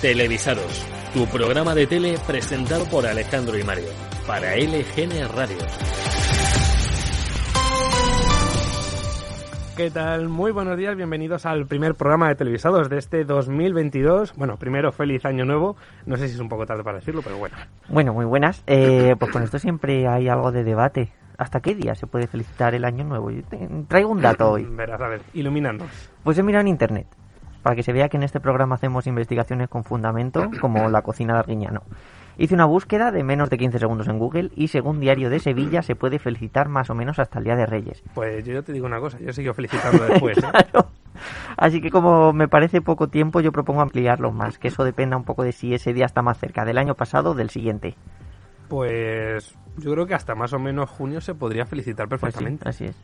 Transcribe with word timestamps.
Televisados, 0.00 0.86
tu 1.12 1.26
programa 1.26 1.74
de 1.74 1.86
tele 1.86 2.16
presentado 2.26 2.84
por 2.84 3.04
Alejandro 3.06 3.58
y 3.58 3.64
Mario, 3.64 3.88
para 4.26 4.54
LGN 4.56 5.28
Radio. 5.34 5.56
¿Qué 9.76 9.90
tal? 9.90 10.28
Muy 10.28 10.52
buenos 10.52 10.76
días, 10.76 10.96
bienvenidos 10.96 11.46
al 11.46 11.66
primer 11.66 11.94
programa 11.96 12.28
de 12.28 12.34
televisados 12.36 12.88
de 12.88 12.98
este 12.98 13.24
2022. 13.24 14.34
Bueno, 14.36 14.56
primero, 14.56 14.92
feliz 14.92 15.24
año 15.24 15.44
nuevo. 15.44 15.76
No 16.06 16.16
sé 16.16 16.28
si 16.28 16.34
es 16.34 16.40
un 16.40 16.48
poco 16.48 16.66
tarde 16.66 16.82
para 16.84 16.98
decirlo, 16.98 17.22
pero 17.22 17.36
bueno. 17.38 17.56
Bueno, 17.88 18.12
muy 18.12 18.24
buenas. 18.24 18.62
Eh, 18.66 19.14
pues 19.18 19.30
con 19.32 19.42
esto 19.42 19.58
siempre 19.58 20.06
hay 20.08 20.28
algo 20.28 20.50
de 20.52 20.64
debate. 20.64 21.12
¿Hasta 21.38 21.60
qué 21.60 21.76
día 21.76 21.94
se 21.94 22.08
puede 22.08 22.26
felicitar 22.26 22.74
el 22.74 22.84
año 22.84 23.04
nuevo? 23.04 23.30
Yo 23.30 23.42
te- 23.44 23.68
traigo 23.86 24.10
un 24.10 24.20
dato 24.20 24.50
hoy. 24.50 24.64
Verás, 24.70 25.00
a 25.00 25.06
ver, 25.06 25.20
iluminándonos. 25.34 25.92
Pues 26.24 26.36
he 26.38 26.42
mirado 26.42 26.62
en 26.62 26.68
internet, 26.68 27.06
para 27.62 27.76
que 27.76 27.82
se 27.82 27.92
vea 27.92 28.08
que 28.08 28.16
en 28.16 28.22
este 28.22 28.40
programa 28.40 28.76
hacemos 28.76 29.06
investigaciones 29.06 29.68
con 29.68 29.84
fundamento, 29.84 30.50
como 30.60 30.88
la 30.88 31.02
cocina 31.02 31.34
de 31.34 31.40
Arguiñano. 31.40 31.82
Hice 32.40 32.54
una 32.54 32.66
búsqueda 32.66 33.10
de 33.10 33.24
menos 33.24 33.50
de 33.50 33.58
15 33.58 33.80
segundos 33.80 34.06
en 34.06 34.18
Google 34.20 34.50
y 34.54 34.68
según 34.68 35.00
Diario 35.00 35.28
de 35.28 35.40
Sevilla 35.40 35.82
se 35.82 35.96
puede 35.96 36.20
felicitar 36.20 36.68
más 36.68 36.88
o 36.88 36.94
menos 36.94 37.18
hasta 37.18 37.38
el 37.38 37.44
Día 37.44 37.56
de 37.56 37.66
Reyes. 37.66 38.00
Pues 38.14 38.44
yo 38.44 38.62
te 38.62 38.72
digo 38.72 38.86
una 38.86 39.00
cosa, 39.00 39.18
yo 39.18 39.32
sigo 39.32 39.52
felicitando 39.54 40.04
después. 40.04 40.38
¿eh? 40.38 40.42
Claro. 40.70 40.88
Así 41.56 41.80
que 41.80 41.90
como 41.90 42.32
me 42.32 42.46
parece 42.46 42.80
poco 42.80 43.08
tiempo, 43.08 43.40
yo 43.40 43.50
propongo 43.50 43.80
ampliarlo 43.80 44.30
más, 44.30 44.56
que 44.56 44.68
eso 44.68 44.84
dependa 44.84 45.16
un 45.16 45.24
poco 45.24 45.42
de 45.42 45.50
si 45.50 45.74
ese 45.74 45.92
día 45.92 46.06
está 46.06 46.22
más 46.22 46.38
cerca 46.38 46.64
del 46.64 46.78
año 46.78 46.94
pasado 46.94 47.32
o 47.32 47.34
del 47.34 47.50
siguiente. 47.50 47.96
Pues 48.68 49.56
yo 49.78 49.90
creo 49.92 50.06
que 50.06 50.14
hasta 50.14 50.36
más 50.36 50.52
o 50.52 50.60
menos 50.60 50.88
junio 50.88 51.20
se 51.20 51.34
podría 51.34 51.66
felicitar 51.66 52.06
Pues 52.08 52.20
sí, 52.20 52.26
perfectamente. 52.26 52.68
así 52.68 52.84
es. 52.84 52.96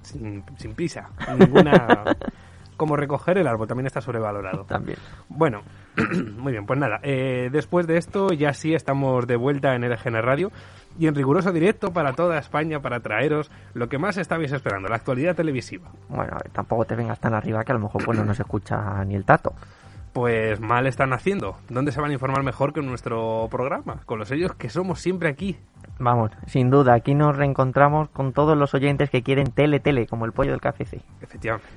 sin, 0.00 0.42
sin 0.56 0.74
prisa. 0.74 1.10
Ninguna... 1.38 2.16
Como 2.78 2.96
recoger 2.96 3.36
el 3.36 3.46
árbol, 3.46 3.68
también 3.68 3.86
está 3.86 4.00
sobrevalorado. 4.00 4.64
También. 4.68 4.96
Bueno, 5.28 5.60
muy 6.38 6.52
bien, 6.52 6.64
pues 6.64 6.78
nada. 6.78 7.00
eh, 7.02 7.50
después 7.52 7.86
de 7.86 7.98
esto, 7.98 8.32
ya 8.32 8.54
sí 8.54 8.72
estamos 8.74 9.26
de 9.26 9.36
vuelta 9.36 9.74
en 9.74 9.82
LGN 9.82 10.22
Radio 10.22 10.50
y 10.98 11.06
en 11.08 11.14
riguroso 11.14 11.52
directo 11.52 11.92
para 11.92 12.12
toda 12.12 12.38
España 12.38 12.80
para 12.80 13.00
traeros 13.00 13.50
lo 13.74 13.88
que 13.88 13.98
más 13.98 14.16
estabais 14.16 14.52
esperando, 14.52 14.88
la 14.88 14.96
actualidad 14.96 15.36
televisiva. 15.36 15.90
Bueno, 16.08 16.32
a 16.32 16.38
ver, 16.42 16.50
tampoco 16.52 16.84
te 16.86 16.94
vengas 16.96 17.20
tan 17.20 17.34
arriba 17.34 17.64
que 17.64 17.72
a 17.72 17.74
lo 17.74 17.80
mejor 17.80 18.04
pues 18.04 18.16
no 18.16 18.24
nos 18.24 18.40
escucha 18.40 19.04
ni 19.04 19.14
el 19.14 19.24
tato. 19.24 19.52
Pues 20.12 20.58
mal 20.60 20.86
están 20.86 21.12
haciendo. 21.12 21.56
¿Dónde 21.68 21.92
se 21.92 22.00
van 22.00 22.10
a 22.10 22.14
informar 22.14 22.42
mejor 22.42 22.72
que 22.72 22.80
en 22.80 22.86
nuestro 22.86 23.46
programa? 23.50 24.00
Con 24.06 24.18
los 24.18 24.28
sellos 24.28 24.54
que 24.54 24.70
somos 24.70 25.00
siempre 25.00 25.28
aquí. 25.28 25.58
Vamos, 26.00 26.30
sin 26.46 26.70
duda, 26.70 26.94
aquí 26.94 27.14
nos 27.14 27.36
reencontramos 27.36 28.08
con 28.10 28.32
todos 28.32 28.56
los 28.56 28.72
oyentes 28.74 29.10
que 29.10 29.22
quieren 29.22 29.50
tele, 29.50 29.80
tele, 29.80 30.06
como 30.06 30.24
el 30.26 30.32
pollo 30.32 30.52
del 30.52 30.60
KFC. 30.60 31.00
Efectivamente. 31.20 31.68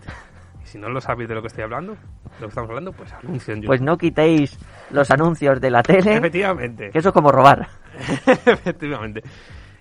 Si 0.72 0.77
no 0.77 0.88
lo 0.88 1.02
sabéis 1.02 1.27
de 1.27 1.36
lo 1.36 1.41
que 1.41 1.47
estoy 1.47 1.66
hablando, 1.66 1.95
de 1.95 2.00
lo 2.39 2.39
que 2.39 2.45
estamos 2.45 2.69
hablando, 2.69 2.94
pues 2.94 3.11
anuncio 3.11 3.53
en 3.53 3.59
YouTube. 3.59 3.67
Pues 3.67 3.81
no 3.81 3.97
quitéis 3.97 4.58
los 4.91 5.11
anuncios 5.11 5.59
de 5.59 5.69
la 5.69 5.83
tele, 5.83 6.16
Efectivamente. 6.16 6.91
que 6.91 7.00
eso 7.00 7.09
es 7.09 7.14
como 7.14 7.30
robar. 7.30 7.67
Efectivamente. 8.45 9.22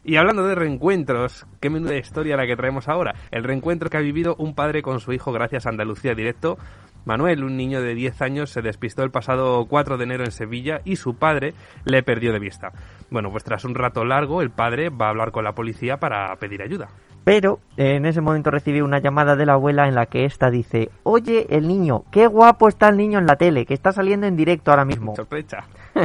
Y 0.02 0.16
hablando 0.16 0.44
de 0.44 0.56
reencuentros, 0.56 1.46
qué 1.61 1.70
menuda 1.70 1.94
historia 1.94 2.36
la 2.36 2.44
que 2.44 2.56
traemos 2.56 2.88
ahora. 2.88 3.14
El 3.30 3.44
reencuentro 3.44 3.88
que 3.88 3.98
ha 3.98 4.00
vivido 4.00 4.34
un 4.36 4.56
padre 4.56 4.83
con 4.83 4.98
su 4.98 5.12
hijo 5.12 5.30
gracias 5.30 5.64
a 5.64 5.68
Andalucía 5.68 6.16
Directo. 6.16 6.58
Manuel, 7.05 7.44
un 7.44 7.56
niño 7.56 7.80
de 7.80 7.94
10 7.94 8.20
años, 8.22 8.50
se 8.50 8.61
despistó 8.61 9.05
el 9.05 9.12
pasado 9.12 9.64
4 9.66 9.96
de 9.96 10.05
enero 10.05 10.24
en 10.24 10.33
Sevilla 10.33 10.80
y 10.84 10.96
su 10.96 11.14
padre 11.14 11.55
le 11.84 12.02
perdió 12.02 12.33
de 12.33 12.41
vista. 12.41 12.72
Bueno, 13.11 13.30
pues 13.30 13.44
tras 13.44 13.64
un 13.64 13.77
rato 13.77 14.05
largo, 14.05 14.42
el 14.42 14.50
padre 14.50 14.91
va 14.91 15.06
a 15.06 15.11
hablar 15.11 15.30
con 15.30 15.44
la 15.44 15.52
policía 15.52 15.98
para 15.98 16.34
pedir 16.36 16.62
ayuda. 16.62 16.88
Pero 17.24 17.60
eh, 17.76 17.96
en 17.96 18.06
ese 18.06 18.20
momento 18.20 18.50
recibe 18.50 18.82
una 18.82 18.98
llamada 18.98 19.36
de 19.36 19.46
la 19.46 19.54
abuela 19.54 19.88
en 19.88 19.94
la 19.94 20.06
que 20.06 20.24
ésta 20.24 20.50
dice, 20.50 20.90
oye, 21.02 21.46
el 21.50 21.68
niño, 21.68 22.04
qué 22.10 22.27
guapo 22.27 22.68
está 22.68 22.88
el 22.88 22.96
niño 22.96 23.18
en 23.18 23.27
la 23.27 23.36
tele, 23.36 23.66
que 23.66 23.74
está 23.74 23.92
saliendo 23.92 24.27
en 24.27 24.36
directo 24.36 24.70
ahora 24.70 24.84
mismo. 24.84 25.14
Sospecha. 25.16 25.64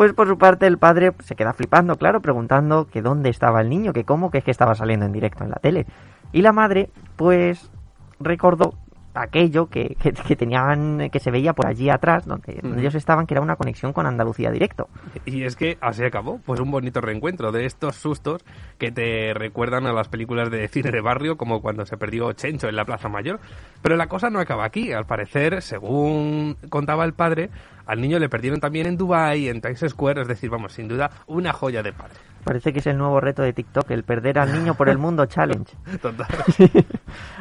Pues 0.00 0.14
por 0.14 0.26
su 0.28 0.38
parte 0.38 0.66
el 0.66 0.78
padre 0.78 1.12
se 1.24 1.34
queda 1.34 1.52
flipando, 1.52 1.96
claro, 1.96 2.22
preguntando 2.22 2.86
que 2.86 3.02
dónde 3.02 3.28
estaba 3.28 3.60
el 3.60 3.68
niño, 3.68 3.92
que 3.92 4.04
cómo, 4.04 4.30
que 4.30 4.38
es 4.38 4.44
que 4.44 4.50
estaba 4.50 4.74
saliendo 4.74 5.04
en 5.04 5.12
directo 5.12 5.44
en 5.44 5.50
la 5.50 5.56
tele. 5.56 5.84
Y 6.32 6.40
la 6.40 6.52
madre, 6.52 6.88
pues, 7.16 7.70
recordó 8.18 8.72
aquello 9.14 9.66
que, 9.66 9.96
que, 10.00 10.12
que 10.12 10.36
tenían, 10.36 11.10
que 11.10 11.20
se 11.20 11.30
veía 11.30 11.52
por 11.52 11.66
allí 11.66 11.90
atrás, 11.90 12.26
donde, 12.26 12.60
donde 12.62 12.80
ellos 12.80 12.94
estaban, 12.94 13.26
que 13.26 13.34
era 13.34 13.40
una 13.40 13.56
conexión 13.56 13.92
con 13.92 14.06
Andalucía 14.06 14.50
directo. 14.50 14.88
Y 15.24 15.44
es 15.44 15.56
que 15.56 15.78
así 15.80 16.04
acabó, 16.04 16.40
pues 16.44 16.60
un 16.60 16.70
bonito 16.70 17.00
reencuentro 17.00 17.52
de 17.52 17.66
estos 17.66 17.96
sustos 17.96 18.44
que 18.78 18.92
te 18.92 19.34
recuerdan 19.34 19.86
a 19.86 19.92
las 19.92 20.08
películas 20.08 20.50
de 20.50 20.68
cine 20.68 20.90
de 20.90 21.00
barrio, 21.00 21.36
como 21.36 21.60
cuando 21.60 21.86
se 21.86 21.96
perdió 21.96 22.32
Chencho 22.32 22.68
en 22.68 22.76
la 22.76 22.84
Plaza 22.84 23.08
Mayor. 23.08 23.40
Pero 23.82 23.96
la 23.96 24.08
cosa 24.08 24.30
no 24.30 24.38
acaba 24.38 24.64
aquí, 24.64 24.92
al 24.92 25.06
parecer, 25.06 25.62
según 25.62 26.56
contaba 26.68 27.04
el 27.04 27.14
padre, 27.14 27.50
al 27.90 28.00
niño 28.00 28.20
le 28.20 28.28
perdieron 28.28 28.60
también 28.60 28.86
en 28.86 28.96
Dubai, 28.96 29.48
en 29.48 29.60
Times 29.60 29.84
Square, 29.88 30.22
es 30.22 30.28
decir, 30.28 30.48
vamos, 30.48 30.72
sin 30.72 30.86
duda, 30.86 31.10
una 31.26 31.52
joya 31.52 31.82
de 31.82 31.92
padre. 31.92 32.14
Parece 32.44 32.72
que 32.72 32.78
es 32.78 32.86
el 32.86 32.96
nuevo 32.96 33.20
reto 33.20 33.42
de 33.42 33.52
TikTok, 33.52 33.90
el 33.90 34.04
perder 34.04 34.38
al 34.38 34.52
niño 34.52 34.74
por 34.74 34.88
el 34.88 34.96
mundo 34.96 35.26
challenge. 35.26 35.76
Total. 36.00 36.28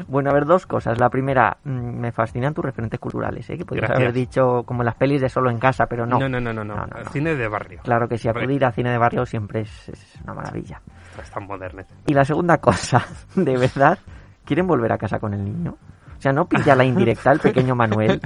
Bueno, 0.08 0.32
a 0.32 0.34
ver, 0.34 0.46
dos 0.46 0.66
cosas. 0.66 1.00
La 1.00 1.10
primera, 1.10 1.58
mm, 1.64 2.00
me 2.00 2.12
fascinan 2.12 2.56
tus 2.56 2.66
referentes 2.66 3.00
culturales, 3.00 3.48
¿eh? 3.50 3.58
que 3.58 3.64
podrías 3.66 3.90
Gracias. 3.90 4.04
haber 4.04 4.14
dicho 4.14 4.64
como 4.64 4.84
las 4.84 4.96
pelis 4.96 5.22
de 5.22 5.30
solo 5.30 5.52
en 5.52 5.60
casa, 5.60 5.86
pero 5.86 6.08
no. 6.08 6.18
No, 6.18 6.28
no, 6.28 6.40
no, 6.42 6.52
no, 6.52 6.64
no, 6.64 6.76
No, 6.76 6.86
no, 6.88 7.12
cine 7.12 7.36
de 7.36 7.48
barrio. 7.48 7.82
Claro 7.84 8.10
que 8.10 8.18
sí, 8.18 8.28
acudir 8.28 8.66
a 8.66 8.72
cine 8.72 8.90
de 8.90 8.98
barrio 8.98 9.26
siempre 9.28 9.62
es, 9.62 9.90
es 9.90 10.20
una 10.24 10.34
maravilla. 10.34 10.82
Es 11.22 11.30
tan 11.30 11.46
moderno. 11.46 11.84
Y 12.08 12.14
la 12.14 12.26
segunda 12.26 12.58
cosa, 12.58 13.06
de 13.36 13.56
verdad, 13.56 14.00
¿quieren 14.44 14.66
volver 14.66 14.92
a 14.92 14.98
casa 14.98 15.20
con 15.20 15.36
el 15.36 15.46
niño? 15.46 15.78
O 16.20 16.22
sea, 16.22 16.34
no 16.34 16.50
pilla 16.50 16.76
la 16.76 16.84
indirecta 16.84 17.32
el 17.32 17.40
pequeño 17.40 17.76
Manuel. 17.76 18.20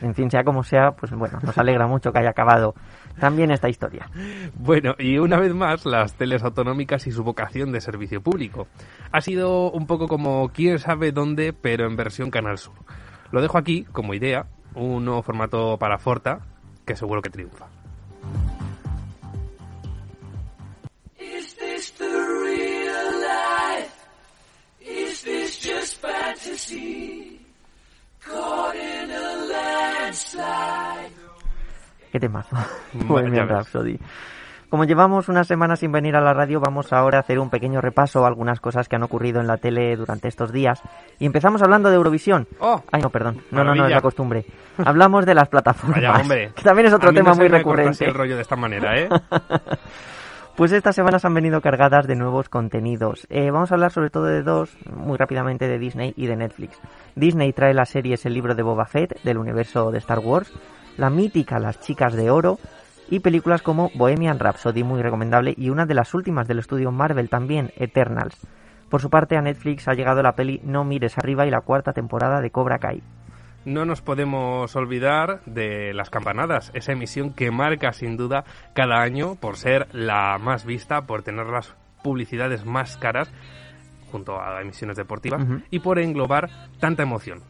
En 0.00 0.12
fin, 0.12 0.28
sea 0.28 0.42
como 0.42 0.64
sea, 0.64 0.90
pues 0.90 1.12
bueno, 1.12 1.38
nos 1.40 1.56
alegra 1.56 1.86
mucho 1.86 2.12
que 2.12 2.18
haya 2.18 2.30
acabado 2.30 2.74
también 3.20 3.52
esta 3.52 3.68
historia. 3.68 4.10
Bueno, 4.54 4.96
y 4.98 5.18
una 5.18 5.38
vez 5.38 5.54
más, 5.54 5.86
las 5.86 6.14
teles 6.14 6.42
autonómicas 6.42 7.06
y 7.06 7.12
su 7.12 7.22
vocación 7.22 7.70
de 7.70 7.80
servicio 7.80 8.20
público. 8.20 8.66
Ha 9.12 9.20
sido 9.20 9.70
un 9.70 9.86
poco 9.86 10.08
como 10.08 10.50
quién 10.52 10.80
sabe 10.80 11.12
dónde, 11.12 11.52
pero 11.52 11.86
en 11.86 11.94
versión 11.94 12.32
Canal 12.32 12.58
Sur. 12.58 12.74
Lo 13.30 13.40
dejo 13.40 13.56
aquí 13.56 13.84
como 13.92 14.14
idea, 14.14 14.46
un 14.74 15.04
nuevo 15.04 15.22
formato 15.22 15.78
para 15.78 15.98
Forta, 15.98 16.40
que 16.84 16.96
seguro 16.96 17.22
que 17.22 17.30
triunfa. 17.30 17.66
Is 21.20 21.54
this 21.54 21.92
the 21.92 22.11
this 25.92 25.98
fantasy? 26.00 27.40
Caught 28.24 28.74
in 28.76 29.10
a 29.10 29.36
landslide. 29.52 31.12
Qué 32.12 32.20
temazo. 32.20 32.56
Bohemian. 32.92 33.48
Rhapsody. 33.48 33.98
Como 34.68 34.84
llevamos 34.84 35.28
una 35.28 35.44
semana 35.44 35.76
sin 35.76 35.92
venir 35.92 36.16
a 36.16 36.22
la 36.22 36.32
radio, 36.32 36.58
vamos 36.58 36.94
ahora 36.94 37.18
a 37.18 37.20
hacer 37.20 37.38
un 37.38 37.50
pequeño 37.50 37.82
repaso 37.82 38.24
a 38.24 38.28
algunas 38.28 38.58
cosas 38.58 38.88
que 38.88 38.96
han 38.96 39.02
ocurrido 39.02 39.38
en 39.40 39.46
la 39.46 39.58
tele 39.58 39.94
durante 39.96 40.28
estos 40.28 40.50
días. 40.50 40.80
Y 41.18 41.26
empezamos 41.26 41.60
hablando 41.62 41.90
de 41.90 41.96
Eurovisión. 41.96 42.46
¡Oh! 42.58 42.82
Ay, 42.90 43.02
no, 43.02 43.10
perdón. 43.10 43.42
No, 43.50 43.64
no, 43.64 43.74
no, 43.74 43.86
es 43.86 43.92
la 43.92 44.00
costumbre. 44.00 44.46
Hablamos 44.78 45.26
de 45.26 45.34
las 45.34 45.48
plataformas. 45.48 45.96
Vaya, 46.00 46.14
hombre. 46.14 46.52
Que 46.56 46.62
también 46.62 46.86
es 46.86 46.94
otro 46.94 47.10
A 47.10 47.12
mí 47.12 47.16
tema 47.18 47.30
no 47.30 47.34
se 47.34 47.40
muy 47.42 47.50
me 47.50 47.58
recurrente. 47.58 48.04
el 48.06 48.14
rollo 48.14 48.36
de 48.36 48.42
esta 48.42 48.56
manera, 48.56 48.98
¿eh? 48.98 49.08
Pues 50.56 50.70
estas 50.72 50.94
semanas 50.94 51.24
han 51.24 51.32
venido 51.32 51.62
cargadas 51.62 52.06
de 52.06 52.14
nuevos 52.14 52.50
contenidos. 52.50 53.26
Eh, 53.30 53.50
vamos 53.50 53.72
a 53.72 53.74
hablar 53.74 53.90
sobre 53.90 54.10
todo 54.10 54.24
de 54.24 54.42
dos, 54.42 54.76
muy 54.94 55.16
rápidamente 55.16 55.66
de 55.66 55.78
Disney 55.78 56.12
y 56.14 56.26
de 56.26 56.36
Netflix. 56.36 56.78
Disney 57.16 57.54
trae 57.54 57.72
las 57.72 57.88
series 57.88 58.26
El 58.26 58.34
libro 58.34 58.54
de 58.54 58.62
Boba 58.62 58.84
Fett, 58.84 59.22
del 59.22 59.38
universo 59.38 59.90
de 59.90 59.96
Star 59.98 60.18
Wars, 60.18 60.52
la 60.98 61.08
mítica 61.08 61.58
Las 61.58 61.80
chicas 61.80 62.12
de 62.12 62.30
oro, 62.30 62.58
y 63.08 63.20
películas 63.20 63.62
como 63.62 63.90
Bohemian 63.94 64.38
Rhapsody, 64.38 64.84
muy 64.84 65.00
recomendable, 65.00 65.54
y 65.56 65.70
una 65.70 65.86
de 65.86 65.94
las 65.94 66.12
últimas 66.12 66.46
del 66.46 66.58
estudio 66.58 66.92
Marvel 66.92 67.30
también, 67.30 67.70
Eternals. 67.76 68.36
Por 68.90 69.00
su 69.00 69.08
parte, 69.08 69.38
a 69.38 69.42
Netflix 69.42 69.88
ha 69.88 69.94
llegado 69.94 70.22
la 70.22 70.34
peli 70.34 70.60
No 70.64 70.84
mires 70.84 71.16
arriba 71.16 71.46
y 71.46 71.50
la 71.50 71.62
cuarta 71.62 71.94
temporada 71.94 72.42
de 72.42 72.50
Cobra 72.50 72.78
Kai. 72.78 73.02
No 73.64 73.84
nos 73.84 74.02
podemos 74.02 74.74
olvidar 74.74 75.40
de 75.46 75.94
las 75.94 76.10
campanadas, 76.10 76.72
esa 76.74 76.92
emisión 76.92 77.32
que 77.32 77.50
marca 77.50 77.92
sin 77.92 78.16
duda 78.16 78.44
cada 78.74 79.00
año 79.00 79.36
por 79.36 79.56
ser 79.56 79.86
la 79.92 80.38
más 80.38 80.64
vista, 80.64 81.02
por 81.02 81.22
tener 81.22 81.46
las 81.46 81.74
publicidades 82.02 82.64
más 82.64 82.96
caras 82.96 83.30
junto 84.10 84.40
a 84.40 84.60
emisiones 84.60 84.96
deportivas 84.96 85.44
y 85.70 85.78
por 85.78 85.98
englobar 85.98 86.50
tanta 86.80 87.02
emoción. 87.02 87.40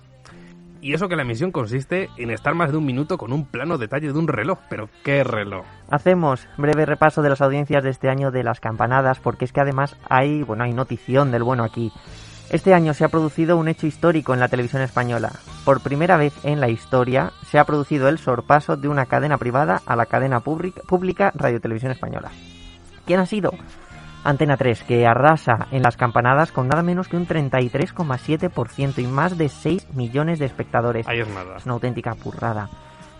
Y 0.82 0.94
eso 0.94 1.08
que 1.08 1.14
la 1.14 1.22
emisión 1.22 1.52
consiste 1.52 2.08
en 2.18 2.32
estar 2.32 2.56
más 2.56 2.72
de 2.72 2.76
un 2.76 2.84
minuto 2.84 3.16
con 3.16 3.32
un 3.32 3.46
plano 3.46 3.78
detalle 3.78 4.12
de 4.12 4.18
un 4.18 4.26
reloj, 4.26 4.58
pero 4.68 4.88
¿qué 5.04 5.22
reloj? 5.22 5.64
Hacemos 5.88 6.48
breve 6.56 6.86
repaso 6.86 7.22
de 7.22 7.28
las 7.28 7.40
audiencias 7.40 7.84
de 7.84 7.90
este 7.90 8.08
año 8.08 8.32
de 8.32 8.42
las 8.42 8.58
campanadas, 8.58 9.20
porque 9.20 9.44
es 9.44 9.52
que 9.52 9.60
además 9.60 9.96
hay, 10.08 10.42
bueno, 10.42 10.64
hay 10.64 10.72
notición 10.72 11.30
del 11.30 11.44
bueno 11.44 11.62
aquí. 11.62 11.92
Este 12.52 12.74
año 12.74 12.92
se 12.92 13.06
ha 13.06 13.08
producido 13.08 13.56
un 13.56 13.68
hecho 13.68 13.86
histórico 13.86 14.34
en 14.34 14.40
la 14.40 14.48
televisión 14.48 14.82
española. 14.82 15.32
Por 15.64 15.80
primera 15.80 16.18
vez 16.18 16.34
en 16.44 16.60
la 16.60 16.68
historia 16.68 17.32
se 17.46 17.58
ha 17.58 17.64
producido 17.64 18.08
el 18.08 18.18
sorpaso 18.18 18.76
de 18.76 18.88
una 18.88 19.06
cadena 19.06 19.38
privada 19.38 19.80
a 19.86 19.96
la 19.96 20.04
cadena 20.04 20.40
pública, 20.40 21.32
Radio 21.34 21.62
Televisión 21.62 21.92
Española. 21.92 22.30
¿Quién 23.06 23.20
ha 23.20 23.26
sido? 23.26 23.52
Antena 24.22 24.58
3, 24.58 24.82
que 24.82 25.06
arrasa 25.06 25.66
en 25.70 25.82
las 25.82 25.96
campanadas 25.96 26.52
con 26.52 26.68
nada 26.68 26.82
menos 26.82 27.08
que 27.08 27.16
un 27.16 27.26
33,7% 27.26 28.98
y 28.98 29.06
más 29.06 29.38
de 29.38 29.48
6 29.48 29.94
millones 29.94 30.38
de 30.38 30.44
espectadores. 30.44 31.08
Ahí 31.08 31.20
es 31.20 31.28
nada. 31.28 31.56
Es 31.56 31.64
una 31.64 31.74
auténtica 31.74 32.12
burrada. 32.22 32.68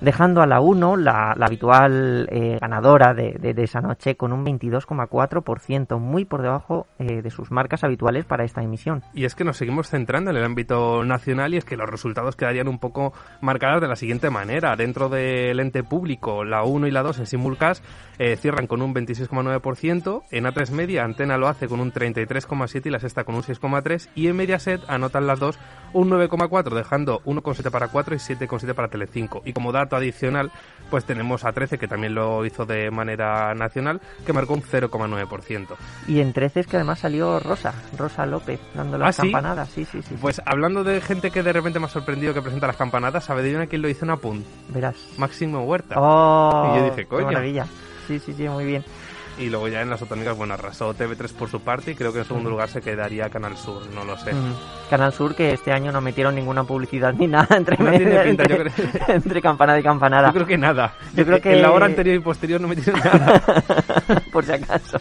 Dejando 0.03 0.43
a 0.43 0.47
la 0.47 0.61
1, 0.61 0.97
la, 0.99 1.35
la 1.37 1.47
habitual 1.47 2.29
eh, 2.31 2.59
ganadora 2.61 3.15
de, 3.15 3.37
de- 3.41 3.55
de 3.55 3.63
esa 3.63 3.81
noche, 3.81 4.17
con 4.17 4.33
un 4.33 4.45
22,4%, 4.45 5.99
muy 5.99 6.25
por 6.25 6.43
debajo 6.43 6.87
eh, 6.99 7.23
de 7.23 7.31
sus 7.31 7.51
marcas 7.51 7.85
habituales 7.85 8.25
para 8.25 8.45
esta 8.45 8.63
emisión. 8.63 9.03
Y 9.15 9.25
es 9.25 9.35
que 9.35 9.45
nos 9.45 9.57
seguimos 9.57 9.89
centrando 9.89 10.31
en 10.31 10.37
el 10.37 10.45
ámbito 10.45 11.05
nacional 11.05 11.55
y 11.55 11.57
es 11.57 11.65
que 11.65 11.77
los 11.77 11.89
resultados 11.89 12.37
quedarían 12.37 12.69
un 12.69 12.79
poco 12.79 13.13
marcados 13.41 13.81
de 13.81 13.89
la 13.89 13.97
siguiente 13.97 14.31
manera. 14.31 14.75
Dentro 14.77 15.09
del 15.09 15.59
ente 15.61 15.83
público, 15.85 16.45
la 16.45 16.65
1 16.65 16.87
y 16.87 16.91
la 16.91 17.03
2 17.03 17.21
en 17.21 17.27
simulcast 17.27 17.85
eh, 18.19 18.37
cierran 18.37 18.67
con 18.67 18.83
un 18.83 18.95
26,9%, 18.95 20.23
en 20.31 20.45
A3 20.45 20.71
Media 20.71 21.05
Antena 21.05 21.37
lo 21.37 21.49
hace 21.49 21.69
con 21.69 21.81
un 21.81 21.93
33,7% 21.93 22.87
y 22.87 22.91
la 22.91 22.99
sexta 23.01 23.25
con 23.25 23.35
un 23.35 23.43
6,3% 23.43 24.09
y 24.15 24.29
en 24.29 24.37
Mediaset 24.37 24.81
anotan 24.89 25.27
las 25.27 25.39
dos 25.41 25.59
un 25.93 26.11
9,4%, 26.11 26.75
dejando 26.75 27.21
1,7 27.25 27.71
para 27.71 27.89
4 27.89 28.15
y 28.15 28.19
7,7 28.19 28.75
para 28.75 28.89
Telecinco. 28.89 29.43
Y 29.45 29.53
como 29.53 29.73
dato 29.73 29.92
adicional, 29.97 30.51
pues 30.91 31.05
tenemos 31.07 31.45
a 31.45 31.53
13 31.53 31.79
que 31.79 31.89
también 31.89 32.15
lo 32.15 32.45
hizo 32.45 32.67
de 32.67 32.91
manera 32.91 33.55
nacional, 33.55 34.01
que 34.27 34.33
marcó 34.35 34.55
un 34.55 34.63
0,9%. 34.63 35.69
Y 36.07 36.21
en 36.21 36.33
13 36.33 36.61
es 36.61 36.67
que 36.67 36.77
además 36.77 36.99
salió 37.01 37.41
Rosa, 37.41 37.73
Rosa 37.97 38.27
López, 38.27 38.61
dando 38.75 38.99
las 38.99 39.19
¿Ah, 39.19 39.23
campanadas. 39.23 39.71
Sí, 39.71 39.85
sí, 39.85 40.03
sí. 40.03 40.15
Pues 40.21 40.43
hablando 40.45 40.85
de 40.85 41.01
gente 41.01 41.31
que 41.31 41.43
de 41.43 41.53
repente 41.53 41.79
me 41.79 41.87
ha 41.87 41.89
sorprendido 41.89 42.35
que 42.35 42.43
presenta 42.43 42.67
las 42.67 42.77
campanadas, 42.77 43.25
¿sabe 43.25 43.43
de 43.43 43.67
quién 43.69 43.83
lo 43.83 43.89
hizo 43.89 44.05
en 44.05 44.11
apunt? 44.11 44.45
Verás. 44.69 44.97
Máximo 45.17 45.63
Huerta. 45.65 45.95
Oh, 45.99 46.73
Y 46.75 46.79
yo 46.79 46.85
dije, 46.85 46.97
qué 46.97 47.07
coño. 47.07 47.27
maravilla. 47.27 47.67
Sí, 48.07 48.19
sí, 48.19 48.33
sí, 48.33 48.49
muy 48.49 48.65
bien. 48.65 48.85
Y 49.43 49.51
luego 49.51 49.67
ya 49.69 49.81
en 49.83 49.91
las 49.91 50.01
autonómicas, 50.01 50.37
bueno, 50.37 50.55
arrasó 50.55 50.95
TV3 50.95 51.33
por 51.33 51.49
su 51.51 51.61
parte 51.61 51.91
y 51.91 51.95
creo 51.95 52.13
que 52.13 52.21
en 52.21 52.25
segundo 52.25 52.49
lugar 52.51 52.69
se 52.69 52.81
quedaría 52.81 53.29
Canal 53.29 53.57
Sur, 53.57 53.83
no 53.95 54.05
lo 54.05 54.17
sé. 54.17 54.33
Mm. 54.33 54.55
Canal 54.89 55.13
Sur 55.13 55.35
que 55.35 55.53
este 55.53 55.73
año 55.73 55.91
no 55.91 56.01
metieron 56.01 56.35
ninguna 56.35 56.65
publicidad 56.65 57.13
ni 57.15 57.27
nada 57.27 57.57
entre, 57.57 57.77
No 57.77 57.91
pinta, 57.91 58.45
creo- 58.45 58.67
entre 59.09 59.43
campanada 59.43 59.81
y 59.81 59.83
campanada. 59.83 60.29
Yo 60.29 60.35
creo 60.35 60.47
que 60.47 60.59
nada. 60.59 60.95
Yo 61.15 61.25
creo 61.27 61.41
que- 61.41 61.53
En 61.55 61.63
la 61.63 61.73
hora 61.73 61.87
anterior 61.87 62.17
y 62.17 62.21
posterior 62.21 62.61
no 62.61 62.69
metieron 62.69 63.01
nada. 63.05 63.43
por 64.33 64.45
si 64.45 64.53
acaso. 64.53 65.01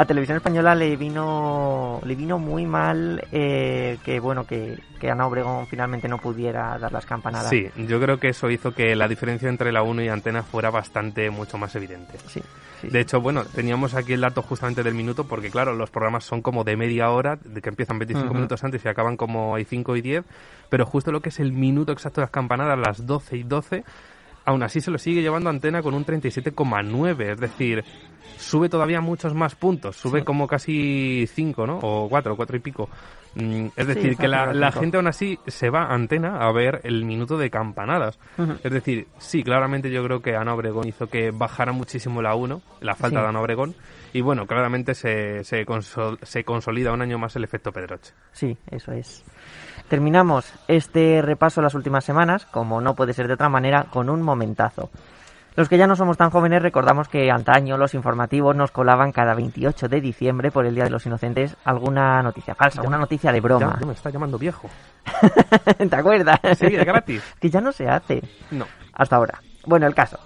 A 0.00 0.06
Televisión 0.06 0.38
Española 0.38 0.74
le 0.74 0.96
vino 0.96 2.00
le 2.06 2.14
vino 2.14 2.38
muy 2.38 2.64
mal 2.64 3.22
eh, 3.32 3.98
que 4.02 4.18
bueno 4.18 4.46
que, 4.46 4.78
que 4.98 5.10
Ana 5.10 5.26
Obregón 5.26 5.66
finalmente 5.66 6.08
no 6.08 6.16
pudiera 6.16 6.78
dar 6.78 6.90
las 6.90 7.04
campanadas. 7.04 7.50
Sí, 7.50 7.68
yo 7.86 8.00
creo 8.00 8.18
que 8.18 8.28
eso 8.28 8.48
hizo 8.48 8.72
que 8.72 8.96
la 8.96 9.08
diferencia 9.08 9.50
entre 9.50 9.72
la 9.72 9.82
1 9.82 10.02
y 10.02 10.08
Antena 10.08 10.42
fuera 10.42 10.70
bastante 10.70 11.28
mucho 11.28 11.58
más 11.58 11.76
evidente. 11.76 12.16
sí, 12.28 12.40
sí, 12.80 12.88
De 12.88 13.00
hecho, 13.00 13.20
bueno, 13.20 13.44
teníamos 13.44 13.92
aquí 13.92 14.14
el 14.14 14.22
dato 14.22 14.40
justamente 14.40 14.82
del 14.82 14.94
minuto, 14.94 15.24
porque 15.24 15.50
claro, 15.50 15.74
los 15.74 15.90
programas 15.90 16.24
son 16.24 16.40
como 16.40 16.64
de 16.64 16.78
media 16.78 17.10
hora, 17.10 17.36
de 17.36 17.60
que 17.60 17.68
empiezan 17.68 17.98
25 17.98 18.24
Ujú. 18.24 18.34
minutos 18.36 18.64
antes 18.64 18.82
y 18.82 18.88
acaban 18.88 19.18
como 19.18 19.54
hay 19.54 19.66
5 19.66 19.96
y 19.96 20.00
10, 20.00 20.24
pero 20.70 20.86
justo 20.86 21.12
lo 21.12 21.20
que 21.20 21.28
es 21.28 21.40
el 21.40 21.52
minuto 21.52 21.92
exacto 21.92 22.22
de 22.22 22.24
las 22.24 22.30
campanadas, 22.30 22.78
las 22.78 23.04
12 23.04 23.36
y 23.36 23.42
12, 23.42 23.84
aún 24.44 24.62
así 24.62 24.80
se 24.80 24.90
lo 24.90 24.98
sigue 24.98 25.22
llevando 25.22 25.50
Antena 25.50 25.82
con 25.82 25.94
un 25.94 26.04
37,9, 26.04 27.32
es 27.32 27.40
decir, 27.40 27.84
sube 28.36 28.68
todavía 28.68 29.00
muchos 29.00 29.34
más 29.34 29.54
puntos, 29.54 29.96
sube 29.96 30.20
Sí. 30.20 30.24
como 30.24 30.46
casi 30.46 31.26
5, 31.32 31.66
¿no? 31.66 31.78
O 31.82 32.08
4, 32.08 32.36
4 32.36 32.56
y 32.56 32.60
pico. 32.60 32.88
Mm, 33.36 33.66
Es 33.76 33.86
decir, 33.86 34.16
que 34.16 34.26
la, 34.26 34.72
gente 34.72 34.96
aún 34.96 35.06
así 35.06 35.38
se 35.46 35.70
va 35.70 35.84
a 35.84 35.94
Antena 35.94 36.38
a 36.38 36.50
ver 36.52 36.80
el 36.82 37.04
minuto 37.04 37.38
de 37.38 37.48
campanadas. 37.48 38.18
Es 38.64 38.72
decir, 38.72 39.06
sí, 39.18 39.44
claramente 39.44 39.88
yo 39.90 40.02
creo 40.04 40.20
que 40.20 40.34
Ana 40.34 40.52
Obregón 40.54 40.88
hizo 40.88 41.06
que 41.06 41.30
bajara 41.30 41.70
muchísimo 41.70 42.22
la 42.22 42.34
1, 42.34 42.60
la 42.80 42.96
falta 42.96 43.18
Sí. 43.18 43.22
de 43.22 43.28
Ana 43.28 43.40
Obregón, 43.40 43.76
y 44.12 44.20
bueno, 44.20 44.46
claramente 44.48 44.94
se, 44.94 45.44
se, 45.44 45.64
consol- 45.64 46.18
se 46.22 46.42
consolida 46.42 46.92
un 46.92 47.02
año 47.02 47.18
más 47.18 47.36
el 47.36 47.44
efecto 47.44 47.70
Pedroche. 47.70 48.12
Sí, 48.32 48.56
eso 48.68 48.90
es. 48.92 49.24
Terminamos 49.90 50.54
este 50.68 51.20
repaso 51.20 51.60
de 51.60 51.64
las 51.64 51.74
últimas 51.74 52.04
semanas, 52.04 52.46
como 52.46 52.80
no 52.80 52.94
puede 52.94 53.12
ser 53.12 53.26
de 53.26 53.34
otra 53.34 53.48
manera, 53.48 53.86
con 53.90 54.08
un 54.08 54.22
momentazo. 54.22 54.88
Los 55.56 55.68
que 55.68 55.78
ya 55.78 55.88
no 55.88 55.96
somos 55.96 56.16
tan 56.16 56.30
jóvenes 56.30 56.62
recordamos 56.62 57.08
que 57.08 57.28
antaño 57.28 57.76
los 57.76 57.94
informativos 57.94 58.54
nos 58.54 58.70
colaban 58.70 59.10
cada 59.10 59.34
28 59.34 59.88
de 59.88 60.00
diciembre 60.00 60.52
por 60.52 60.64
el 60.64 60.76
Día 60.76 60.84
de 60.84 60.90
los 60.90 61.06
Inocentes 61.06 61.56
alguna 61.64 62.22
noticia 62.22 62.54
falsa, 62.54 62.82
una 62.82 62.98
noticia 62.98 63.32
de 63.32 63.40
broma. 63.40 63.72
Ya, 63.74 63.80
ya 63.80 63.86
me 63.86 63.92
está 63.94 64.10
llamando 64.10 64.38
viejo. 64.38 64.70
¿Te 65.90 65.96
acuerdas? 65.96 66.38
Sí, 66.56 66.70
de 66.70 66.84
gratis. 66.84 67.24
que 67.40 67.50
ya 67.50 67.60
no 67.60 67.72
se 67.72 67.88
hace 67.88 68.22
No. 68.52 68.66
hasta 68.92 69.16
ahora. 69.16 69.42
Bueno, 69.66 69.88
el 69.88 69.94
caso. 69.96 70.20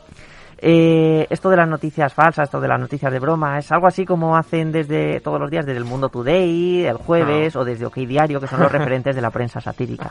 Eh, 0.58 1.26
esto 1.30 1.50
de 1.50 1.56
las 1.56 1.68
noticias 1.68 2.12
falsas, 2.14 2.44
esto 2.44 2.60
de 2.60 2.68
las 2.68 2.80
noticias 2.80 3.12
de 3.12 3.18
broma, 3.18 3.58
es 3.58 3.70
algo 3.72 3.86
así 3.86 4.04
como 4.06 4.36
hacen 4.36 4.72
desde 4.72 5.20
todos 5.20 5.40
los 5.40 5.50
días, 5.50 5.66
desde 5.66 5.78
el 5.78 5.84
Mundo 5.84 6.08
Today, 6.08 6.86
el 6.86 6.96
jueves, 6.96 7.54
o 7.56 7.64
desde 7.64 7.86
OK 7.86 7.96
Diario, 7.96 8.40
que 8.40 8.46
son 8.46 8.60
los 8.60 8.70
referentes 8.72 9.14
de 9.14 9.20
la 9.22 9.30
prensa 9.30 9.60
satírica. 9.60 10.10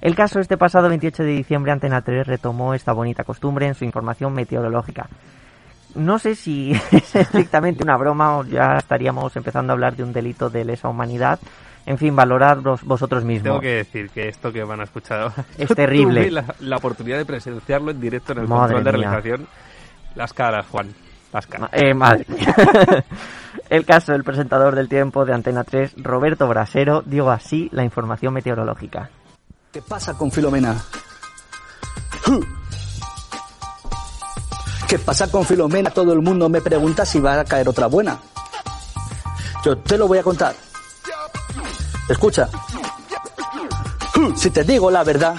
El 0.00 0.14
caso, 0.14 0.40
este 0.40 0.56
pasado 0.56 0.88
28 0.88 1.22
de 1.22 1.30
diciembre, 1.30 1.72
Antena 1.72 2.00
3 2.02 2.26
retomó 2.26 2.74
esta 2.74 2.92
bonita 2.92 3.24
costumbre 3.24 3.66
en 3.66 3.74
su 3.74 3.84
información 3.84 4.32
meteorológica. 4.32 5.08
No 5.94 6.18
sé 6.18 6.34
si 6.34 6.72
es 6.92 7.14
estrictamente 7.16 7.82
una 7.82 7.96
broma 7.96 8.38
o 8.38 8.44
ya 8.44 8.76
estaríamos 8.78 9.34
empezando 9.36 9.72
a 9.72 9.74
hablar 9.74 9.96
de 9.96 10.02
un 10.04 10.12
delito 10.12 10.50
de 10.50 10.64
lesa 10.64 10.88
humanidad. 10.88 11.38
En 11.86 11.98
fin, 11.98 12.16
valorad 12.16 12.58
vos- 12.58 12.82
vosotros 12.82 13.24
mismos. 13.24 13.44
Tengo 13.44 13.60
que 13.60 13.76
decir 13.76 14.10
que 14.10 14.28
esto 14.28 14.52
que 14.52 14.64
van 14.64 14.80
a 14.80 14.84
escuchar 14.84 15.20
ahora... 15.20 15.44
Es 15.56 15.68
terrible. 15.68 16.22
Tuve 16.28 16.30
la, 16.32 16.54
la 16.60 16.76
oportunidad 16.76 17.16
de 17.16 17.24
presenciarlo 17.24 17.92
en 17.92 18.00
directo 18.00 18.32
en 18.32 18.38
el 18.40 18.48
Madre 18.48 18.74
control 18.74 18.92
de 18.92 18.98
mía. 18.98 19.10
realización. 19.10 19.46
Las 20.16 20.32
caras, 20.32 20.66
Juan. 20.66 20.92
Las 21.32 21.46
caras. 21.46 21.70
Eh, 21.72 21.94
madre 21.94 22.24
mía. 22.28 22.54
El 23.68 23.84
caso, 23.84 24.14
el 24.14 24.22
presentador 24.22 24.76
del 24.76 24.88
tiempo 24.88 25.24
de 25.24 25.34
Antena 25.34 25.64
3, 25.64 25.94
Roberto 25.96 26.46
Brasero, 26.46 27.02
dio 27.04 27.30
así 27.30 27.68
la 27.72 27.82
información 27.82 28.32
meteorológica. 28.32 29.10
¿Qué 29.72 29.82
pasa 29.82 30.14
con 30.14 30.30
Filomena? 30.30 30.76
¿Qué 34.88 34.98
pasa 35.00 35.28
con 35.28 35.44
Filomena? 35.44 35.90
Todo 35.90 36.12
el 36.12 36.22
mundo 36.22 36.48
me 36.48 36.60
pregunta 36.60 37.04
si 37.04 37.18
va 37.18 37.40
a 37.40 37.44
caer 37.44 37.68
otra 37.68 37.88
buena. 37.88 38.18
Yo 39.64 39.76
te 39.78 39.98
lo 39.98 40.06
voy 40.06 40.18
a 40.18 40.22
contar. 40.22 40.54
Escucha. 42.08 42.48
Si 44.36 44.50
te 44.50 44.62
digo 44.62 44.92
la 44.92 45.02
verdad, 45.02 45.34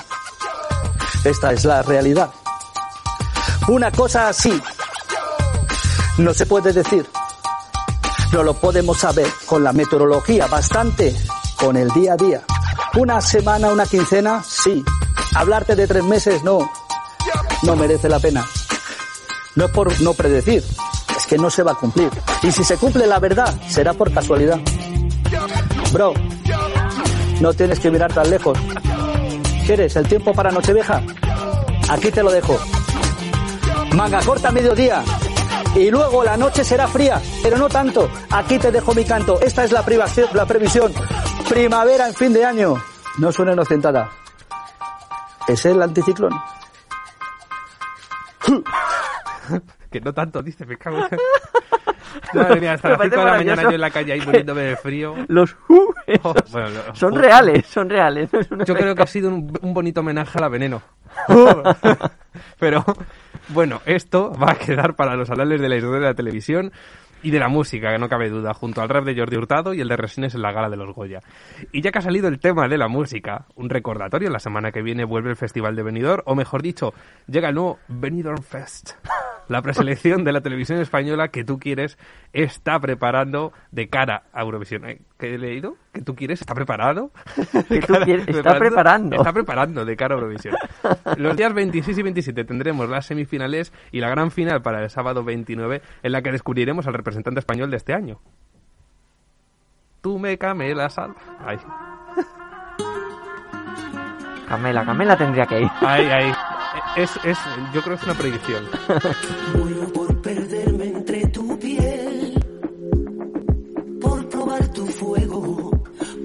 esta 1.23 1.53
es 1.53 1.63
la 1.63 1.81
realidad. 1.81 2.29
Una 3.67 3.91
cosa 3.91 4.29
así 4.29 4.61
no 6.17 6.33
se 6.33 6.45
puede 6.45 6.73
decir. 6.73 7.05
No 8.31 8.43
lo 8.43 8.53
podemos 8.53 8.97
saber 8.97 9.27
con 9.45 9.63
la 9.63 9.71
meteorología, 9.73 10.47
bastante 10.47 11.15
con 11.57 11.77
el 11.77 11.89
día 11.89 12.13
a 12.13 12.17
día. 12.17 12.41
Una 12.95 13.21
semana, 13.21 13.67
una 13.67 13.85
quincena, 13.85 14.43
sí. 14.43 14.83
Hablarte 15.35 15.75
de 15.75 15.87
tres 15.87 16.03
meses, 16.03 16.43
no. 16.43 16.59
No 17.63 17.75
merece 17.75 18.09
la 18.09 18.19
pena. 18.19 18.45
No 19.55 19.65
es 19.65 19.71
por 19.71 20.01
no 20.01 20.13
predecir, 20.13 20.63
es 21.17 21.25
que 21.25 21.37
no 21.37 21.49
se 21.49 21.63
va 21.63 21.73
a 21.73 21.75
cumplir. 21.75 22.09
Y 22.43 22.51
si 22.51 22.63
se 22.63 22.77
cumple 22.77 23.05
la 23.05 23.19
verdad, 23.19 23.53
será 23.67 23.93
por 23.93 24.13
casualidad. 24.13 24.59
Bro, 25.91 26.13
no 27.41 27.53
tienes 27.53 27.79
que 27.79 27.91
mirar 27.91 28.13
tan 28.13 28.29
lejos. 28.29 28.57
¿Quieres 29.65 29.95
el 29.95 30.07
tiempo 30.07 30.33
para 30.33 30.51
Nochevieja? 30.51 31.01
Aquí 31.89 32.11
te 32.11 32.23
lo 32.23 32.31
dejo. 32.31 32.57
Manga 33.95 34.19
corta 34.25 34.49
a 34.49 34.51
mediodía. 34.51 35.03
Y 35.75 35.89
luego 35.91 36.23
la 36.23 36.37
noche 36.37 36.63
será 36.63 36.87
fría, 36.87 37.21
pero 37.43 37.57
no 37.57 37.67
tanto. 37.69 38.09
Aquí 38.31 38.57
te 38.57 38.71
dejo 38.71 38.93
mi 38.93 39.03
canto. 39.05 39.39
Esta 39.41 39.63
es 39.63 39.71
la, 39.71 39.83
privación- 39.83 40.29
la 40.33 40.45
previsión. 40.45 40.91
Primavera 41.49 42.07
en 42.07 42.13
fin 42.13 42.33
de 42.33 42.45
año. 42.45 42.75
No 43.19 43.31
suena 43.31 43.53
inocentada. 43.53 44.09
Es 45.47 45.65
el 45.65 45.81
anticiclón. 45.81 46.33
Que 49.89 50.01
no 50.01 50.13
tanto, 50.13 50.43
dice, 50.43 50.65
me 50.65 50.75
cago 50.77 50.97
en... 50.97 51.17
Madre 52.33 52.59
mía, 52.59 52.73
hasta 52.73 52.89
las 52.97 52.97
5 53.03 53.15
parece 53.15 53.15
de 53.17 53.23
la 53.25 53.37
mañana 53.37 53.61
yo 53.63 53.69
en 53.71 53.79
la 53.81 53.89
calle 53.89 54.11
ahí 54.13 54.19
muriéndome 54.21 54.61
de 54.63 54.75
frío. 54.75 55.15
Los 55.29 55.55
uh, 55.69 55.93
esos 56.05 56.25
Oh, 56.25 56.33
bueno, 56.51 56.69
lo- 56.71 56.93
son 56.95 57.13
uh. 57.13 57.17
reales, 57.17 57.65
son 57.67 57.89
reales. 57.89 58.29
no 58.51 58.65
Yo 58.65 58.75
creo 58.75 58.93
que 58.93 59.03
ha 59.03 59.07
sido 59.07 59.29
un, 59.29 59.57
un 59.61 59.73
bonito 59.73 60.01
homenaje 60.01 60.37
a 60.37 60.41
la 60.41 60.49
veneno. 60.49 60.81
Pero 62.59 62.83
bueno, 63.49 63.81
esto 63.85 64.31
va 64.31 64.51
a 64.51 64.55
quedar 64.55 64.95
para 64.95 65.15
los 65.15 65.29
anales 65.29 65.61
de 65.61 65.69
la 65.69 65.77
historia 65.77 65.99
de 65.99 66.05
la 66.05 66.13
televisión 66.13 66.71
y 67.23 67.31
de 67.31 67.39
la 67.39 67.47
música, 67.47 67.91
que 67.91 67.97
no 67.97 68.09
cabe 68.09 68.29
duda, 68.29 68.53
junto 68.53 68.81
al 68.81 68.89
rap 68.89 69.03
de 69.03 69.15
Jordi 69.15 69.37
Hurtado 69.37 69.73
y 69.73 69.81
el 69.81 69.87
de 69.87 69.97
Resines 69.97 70.35
en 70.35 70.41
la 70.41 70.51
gala 70.51 70.69
de 70.69 70.77
los 70.77 70.93
Goya. 70.93 71.19
Y 71.71 71.81
ya 71.81 71.91
que 71.91 71.99
ha 71.99 72.01
salido 72.01 72.27
el 72.27 72.39
tema 72.39 72.67
de 72.67 72.77
la 72.77 72.87
música, 72.87 73.45
un 73.55 73.69
recordatorio, 73.69 74.29
la 74.29 74.39
semana 74.39 74.71
que 74.71 74.81
viene 74.81 75.03
vuelve 75.03 75.31
el 75.31 75.35
Festival 75.35 75.75
de 75.75 75.83
Benidorm, 75.83 76.23
o 76.25 76.35
mejor 76.35 76.61
dicho, 76.61 76.93
llega 77.27 77.49
el 77.49 77.55
nuevo 77.55 77.79
Benidorm 77.87 78.43
Fest. 78.43 78.91
La 79.49 79.61
preselección 79.61 80.23
de 80.25 80.31
la 80.33 80.41
televisión 80.41 80.79
española 80.81 81.29
que 81.29 81.43
tú 81.45 81.57
quieres 81.57 81.97
está 82.33 82.79
preparando 82.79 83.53
de 83.71 83.87
cara 83.87 84.23
a 84.33 84.41
Eurovisión. 84.41 84.85
Eh, 84.89 84.99
¿Qué 85.17 85.35
he 85.35 85.37
leído? 85.37 85.75
¿Que 85.93 86.01
tú 86.01 86.15
quieres? 86.15 86.41
¿Está 86.41 86.53
preparado? 86.53 87.11
Que 87.69 87.79
tú 87.81 87.93
quieres- 88.03 88.27
está 88.27 88.57
preparando. 88.59 89.15
Está 89.15 89.31
preparando 89.31 89.85
de 89.85 89.95
cara 89.95 90.15
a 90.15 90.17
Eurovisión. 90.17 90.55
Los 91.17 91.37
días 91.37 91.53
26 91.53 91.97
y 91.97 92.03
27 92.03 92.43
tendremos 92.43 92.89
las 92.89 93.05
semifinales 93.05 93.71
y 93.91 94.01
la 94.01 94.09
gran 94.09 94.31
final 94.31 94.61
para 94.61 94.83
el 94.83 94.89
sábado 94.89 95.23
29 95.23 95.81
en 96.03 96.11
la 96.11 96.21
que 96.21 96.31
descubriremos 96.31 96.85
al 96.87 96.93
representante 96.93 97.39
español 97.39 97.71
de 97.71 97.77
este 97.77 97.93
año. 97.93 98.19
Tú 100.01 100.19
me 100.19 100.37
camelas 100.37 100.93
sal. 100.93 101.13
Ahí, 101.45 101.57
Camela, 104.47 104.85
Camela 104.85 105.17
tendría 105.17 105.45
que 105.45 105.61
ir. 105.61 105.69
ahí, 105.81 106.05
ahí. 106.05 106.33
Es, 106.97 107.19
es, 107.23 107.37
yo 107.73 107.81
creo 107.81 107.95
que 107.95 108.01
es 108.01 108.03
una 108.03 108.15
predicción. 108.15 108.63
Muero 109.55 109.93
por 109.93 110.21
perderme 110.21 110.85
entre 110.85 111.27
tu 111.27 111.59
piel, 111.59 112.33
por 114.01 114.27
probar 114.29 114.67
tu 114.69 114.85
fuego, 114.87 115.71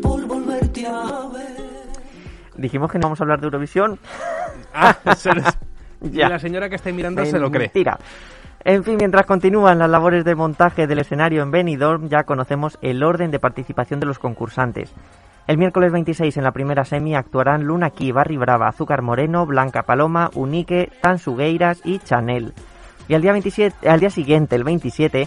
por 0.03 0.27
volverte 0.27 0.87
a 0.87 1.29
ver. 1.33 1.63
Dijimos 2.57 2.91
que 2.91 2.99
no 2.99 3.05
vamos 3.05 3.21
a 3.21 3.25
hablar 3.25 3.41
de 3.41 3.47
Eurovisión. 3.47 3.99
Ah, 4.75 4.97
Ya. 6.01 6.27
Y 6.27 6.31
la 6.31 6.39
señora 6.41 6.69
que 6.69 6.75
está 6.75 6.91
mirando 6.91 7.25
se 7.25 7.39
lo 7.39 7.49
cree. 7.49 7.71
Mentira. 7.73 7.97
En 8.65 8.83
fin, 8.83 8.97
mientras 8.97 9.25
continúan 9.25 9.79
las 9.79 9.89
labores 9.89 10.25
de 10.25 10.35
montaje 10.35 10.89
del 10.89 10.99
escenario 10.99 11.43
en 11.43 11.53
Benidorm, 11.53 12.09
ya 12.09 12.25
conocemos 12.25 12.77
el 12.83 13.05
orden 13.05 13.31
de 13.31 13.39
participación 13.39 14.01
de 14.01 14.07
los 14.07 14.19
concursantes. 14.19 14.93
El 15.47 15.59
miércoles 15.59 15.93
26 15.93 16.37
en 16.37 16.45
la 16.45 16.53
primera 16.53 16.85
semi 16.85 17.15
actuarán 17.15 17.65
Luna 17.65 17.91
Key, 17.91 18.13
Barry 18.13 18.37
Brava, 18.37 18.69
Azúcar 18.69 19.03
Moreno, 19.03 19.45
Blanca 19.45 19.83
Paloma, 19.83 20.31
Unique, 20.35 20.91
Tansugueiras 21.01 21.81
y 21.85 21.99
Chanel. 21.99 22.55
Y 23.09 23.15
al 23.15 23.23
día, 23.23 23.33
27, 23.33 23.89
al 23.89 24.01
día 24.01 24.11
siguiente, 24.11 24.55
el 24.55 24.63
27, 24.65 25.27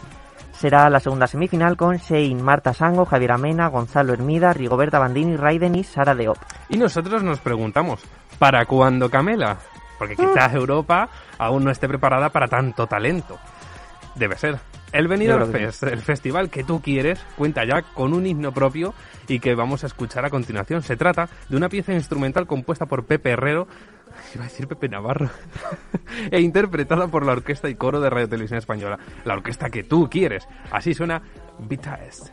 será 0.53 0.89
la 0.89 1.01
segunda 1.01 1.27
semifinal 1.27 1.75
con 1.75 1.98
Shane, 1.98 2.41
Marta 2.41 2.74
Sango, 2.74 3.05
Javier 3.05 3.34
Amena, 3.34 3.67
Gonzalo 3.67 4.13
Hermida, 4.13 4.53
Rigoberta 4.53 5.00
Bandini, 5.00 5.36
Raiden 5.36 5.75
y 5.75 5.84
Sara 5.84 6.15
Deop. 6.15 6.38
Y 6.69 6.77
nosotros 6.77 7.22
nos 7.22 7.39
preguntamos, 7.41 8.01
¿para 8.39 8.65
cuándo 8.65 9.10
Camela? 9.10 9.57
Porque 10.00 10.15
quizás 10.15 10.53
Mm. 10.53 10.57
Europa 10.57 11.10
aún 11.38 11.65
no 11.65 11.72
esté 11.72 11.88
preparada 11.88 12.29
para 12.29 12.48
tanto 12.48 12.88
talento. 12.88 13.38
Debe 14.15 14.38
ser. 14.38 14.57
El 14.92 15.08
Benidorm 15.08 15.51
Fest, 15.51 15.84
el 15.84 16.00
festival 16.00 16.50
que 16.50 16.63
tú 16.63 16.82
quieres, 16.82 17.20
cuenta 17.36 17.65
ya 17.65 17.82
con 17.82 18.13
un 18.13 18.25
himno 18.25 18.54
propio 18.54 18.94
y 19.27 19.39
que 19.39 19.56
vamos 19.56 19.84
a 19.84 19.88
escuchar 19.88 20.25
a 20.25 20.30
continuación. 20.30 20.82
Se 20.82 20.96
trata 20.96 21.27
de 21.50 21.58
una 21.58 21.70
pieza 21.70 21.94
instrumental 21.94 22.48
compuesta 22.48 22.86
por 22.86 23.06
Pepe 23.06 23.32
Herrero, 23.32 23.68
iba 24.36 24.46
a 24.46 24.48
decir 24.48 24.68
Pepe 24.68 24.88
Navarro, 24.88 25.30
e 26.32 26.39
interpretada 26.39 27.08
por 27.08 27.25
la 27.25 27.34
orquesta 27.34 27.70
y 27.70 27.75
coro 27.75 28.00
de 28.00 28.10
Radio 28.10 28.30
Televisión 28.30 28.60
Española. 28.60 28.98
La 29.25 29.34
orquesta 29.34 29.70
que 29.70 29.84
tú 29.84 30.10
quieres. 30.10 30.48
Así 30.72 30.94
suena 30.94 31.22
BTS. 31.60 32.32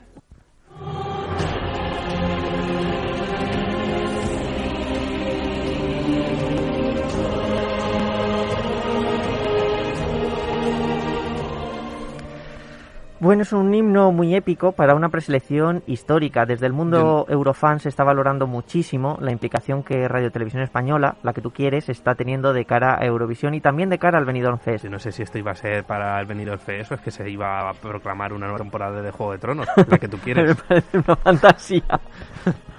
Bueno, 13.23 13.43
es 13.43 13.53
un 13.53 13.73
himno 13.73 14.11
muy 14.11 14.35
épico 14.35 14.73
para 14.73 14.97
una 14.97 15.09
preselección 15.09 15.85
histórica. 15.87 16.45
Desde 16.45 16.67
el 16.67 16.73
mundo 16.73 17.25
Eurofan 17.29 17.79
se 17.79 17.89
está 17.89 18.03
valorando 18.03 18.49
muchísimo 18.49 19.17
la 19.21 19.31
implicación 19.31 19.85
que 19.85 20.09
Radio 20.09 20.33
Televisión 20.33 20.65
Española, 20.65 21.15
la 21.23 21.33
que 21.33 21.41
tú 21.41 21.53
quieres, 21.53 21.89
está 21.89 22.17
teniendo 22.17 22.53
de 22.53 22.65
cara 22.65 22.99
a 23.01 23.07
Eurovisión 23.07 23.55
y 23.55 23.61
también 23.61 23.91
de 23.91 23.99
cara 24.01 24.19
al 24.19 24.25
Benidorm 24.25 24.59
Fest. 24.59 24.83
Yo 24.87 24.91
no 24.91 24.99
sé 24.99 25.13
si 25.13 25.23
esto 25.23 25.39
iba 25.39 25.53
a 25.53 25.55
ser 25.55 25.85
para 25.85 26.19
el 26.19 26.27
Benidorm 26.27 26.59
Fest 26.59 26.91
o 26.91 26.95
es 26.97 27.01
que 27.01 27.13
se 27.13 27.31
iba 27.31 27.71
a 27.71 27.75
proclamar 27.75 28.33
una 28.33 28.47
nueva 28.47 28.59
temporada 28.59 29.01
de 29.01 29.13
Juego 29.13 29.31
de 29.31 29.39
Tronos, 29.39 29.69
la 29.87 29.99
que 29.99 30.09
tú 30.09 30.17
Me 30.17 30.23
quieres. 30.25 30.61
parece 30.61 30.99
una 30.99 31.15
fantasía. 31.15 32.01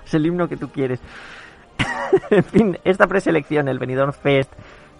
es 0.05 0.13
el 0.13 0.25
himno 0.25 0.49
que 0.49 0.57
tú 0.57 0.67
quieres. 0.67 0.99
en 2.29 2.43
fin, 2.43 2.77
esta 2.83 3.07
preselección, 3.07 3.69
el 3.69 3.79
Benidorm 3.79 4.11
Fest, 4.11 4.51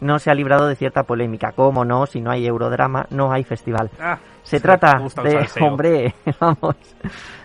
no 0.02 0.20
se 0.20 0.32
ha 0.32 0.36
librado 0.36 0.68
de 0.68 0.76
cierta 0.76 1.04
polémica. 1.04 1.52
¿Cómo 1.52 1.86
no? 1.86 2.06
Si 2.06 2.22
no 2.22 2.32
hay 2.32 2.46
Eurodrama, 2.46 3.06
no 3.10 3.32
hay 3.32 3.44
festival. 3.44 3.90
Ah, 4.00 4.20
Se 4.44 4.60
trata 4.60 5.02
de, 5.24 5.48
hombre, 5.62 6.16
vamos, 6.40 6.76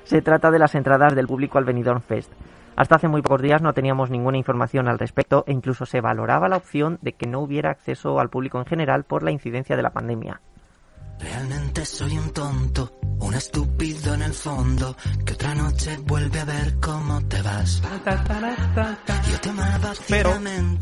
se 0.04 0.22
trata 0.22 0.50
de 0.50 0.58
las 0.58 0.74
entradas 0.74 1.14
del 1.14 1.26
público 1.26 1.58
al 1.58 1.64
Benidorm 1.64 2.00
Fest. 2.00 2.32
Hasta 2.76 2.94
hace 2.94 3.08
muy 3.08 3.22
pocos 3.22 3.42
días 3.42 3.60
no 3.60 3.72
teníamos 3.72 4.08
ninguna 4.08 4.38
información 4.38 4.86
al 4.86 5.00
respecto 5.00 5.42
e 5.48 5.52
incluso 5.52 5.84
se 5.84 6.00
valoraba 6.00 6.48
la 6.48 6.56
opción 6.56 6.98
de 7.02 7.12
que 7.12 7.26
no 7.26 7.40
hubiera 7.40 7.70
acceso 7.70 8.20
al 8.20 8.28
público 8.28 8.58
en 8.58 8.66
general 8.66 9.02
por 9.02 9.24
la 9.24 9.32
incidencia 9.32 9.76
de 9.76 9.82
la 9.82 9.90
pandemia. 9.90 10.40
Realmente 11.20 11.84
soy 11.84 12.16
un 12.16 12.30
tonto, 12.30 12.92
un 13.20 13.34
estúpido 13.34 14.14
en 14.14 14.22
el 14.22 14.32
fondo, 14.32 14.96
que 15.24 15.32
otra 15.32 15.54
noche 15.54 15.98
vuelve 16.04 16.40
a 16.40 16.44
ver 16.44 16.74
cómo 16.80 17.20
te 17.26 17.42
vas. 17.42 17.82
Yo 19.30 19.40
te 19.40 19.48
amaba 19.50 19.92
Pero 20.08 20.32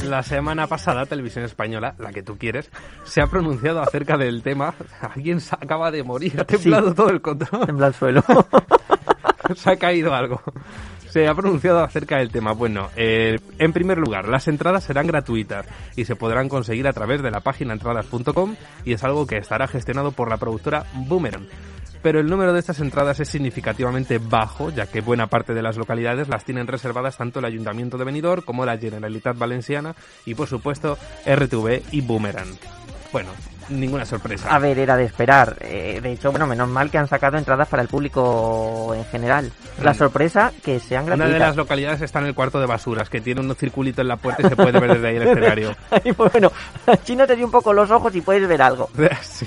la 0.05 0.23
semana 0.23 0.67
pasada 0.67 1.07
Televisión 1.07 1.45
Española, 1.45 1.95
la 1.99 2.13
que 2.13 2.23
tú 2.23 2.37
quieres, 2.37 2.71
se 3.05 3.21
ha 3.21 3.27
pronunciado 3.27 3.81
acerca 3.81 4.17
del 4.17 4.43
tema. 4.43 4.75
Alguien 5.01 5.41
se 5.41 5.55
acaba 5.55 5.91
de 5.91 6.03
morir, 6.03 6.41
ha 6.41 6.45
temblado 6.45 6.95
todo 6.95 7.09
el 7.11 7.21
control. 7.21 7.67
Tembla 7.67 7.89
el 7.89 7.95
suelo. 7.95 8.23
se 9.57 9.71
ha 9.71 9.77
caído 9.77 10.15
algo. 10.15 10.43
Se 11.17 11.27
ha 11.27 11.35
pronunciado 11.35 11.83
acerca 11.83 12.19
del 12.19 12.31
tema. 12.31 12.53
Bueno, 12.53 12.91
eh, 12.95 13.39
en 13.59 13.73
primer 13.73 13.97
lugar, 13.97 14.29
las 14.29 14.49
entradas 14.49 14.85
serán 14.85 15.07
gratuitas 15.07 15.65
y 15.97 16.05
se 16.05 16.15
podrán 16.15 16.47
conseguir 16.47 16.87
a 16.87 16.93
través 16.93 17.23
de 17.23 17.31
la 17.31 17.41
página 17.41 17.73
entradas.com 17.73 18.55
y 18.85 18.93
es 18.93 19.03
algo 19.03 19.27
que 19.27 19.39
estará 19.39 19.67
gestionado 19.67 20.13
por 20.13 20.29
la 20.29 20.37
productora 20.37 20.85
Boomerang. 20.93 21.47
Pero 22.03 22.21
el 22.21 22.27
número 22.27 22.53
de 22.53 22.59
estas 22.59 22.81
entradas 22.81 23.19
es 23.19 23.31
significativamente 23.31 24.19
bajo, 24.19 24.69
ya 24.69 24.89
que 24.89 25.01
buena 25.01 25.27
parte 25.27 25.55
de 25.55 25.63
las 25.63 25.79
localidades 25.79 26.29
las 26.29 26.45
tienen 26.45 26.67
reservadas 26.67 27.17
tanto 27.17 27.39
el 27.39 27.47
Ayuntamiento 27.47 27.97
de 27.97 28.05
Benidorm 28.05 28.43
como 28.43 28.67
la 28.67 28.77
Generalitat 28.77 29.39
Valenciana 29.39 29.95
y 30.27 30.35
por 30.35 30.49
supuesto 30.49 30.99
RTV 31.25 31.81
y 31.93 32.03
Boomerang. 32.03 32.59
Bueno, 33.11 33.31
ninguna 33.69 34.05
sorpresa. 34.05 34.49
A 34.55 34.59
ver, 34.59 34.79
era 34.79 34.97
de 34.97 35.05
esperar. 35.05 35.57
Eh, 35.61 36.01
de 36.03 36.13
hecho, 36.13 36.31
bueno, 36.31 36.47
menos 36.47 36.69
mal 36.69 36.91
que 36.91 36.99
han 36.99 37.09
sacado 37.09 37.37
entradas 37.39 37.69
para 37.69 37.83
el 37.83 37.89
público 37.89 38.93
en 38.95 39.05
general. 39.07 39.51
La 39.83 39.93
Mm. 39.93 39.97
sorpresa 39.97 40.53
que 40.63 40.81
sean 40.81 41.05
Una 41.05 41.13
de 41.13 41.19
gratuitas. 41.19 41.49
las 41.49 41.57
localidades 41.57 42.03
está 42.03 42.19
en 42.21 42.27
el 42.27 42.35
cuarto 42.35 42.61
de 42.61 42.67
basuras, 42.67 43.09
que 43.11 43.21
tiene 43.21 43.41
un 43.41 43.55
circulito 43.57 44.01
en 44.03 44.09
la 44.09 44.17
puerta 44.17 44.43
y 44.47 44.49
se 44.49 44.57
puede 44.57 44.79
ver 44.81 44.95
desde 44.95 45.09
ahí 45.09 45.17
el 45.17 45.23
escenario. 45.29 45.77
Y 46.05 46.13
pues 46.13 46.33
bueno, 46.33 46.53
Chino 47.05 47.27
te 47.27 47.37
dio 47.37 47.45
un 47.47 47.53
poco 47.53 47.73
los 47.73 47.91
ojos 47.91 48.15
y 48.15 48.21
puedes 48.21 48.47
ver 48.49 48.63
algo. 48.63 48.89
Sí. 49.23 49.47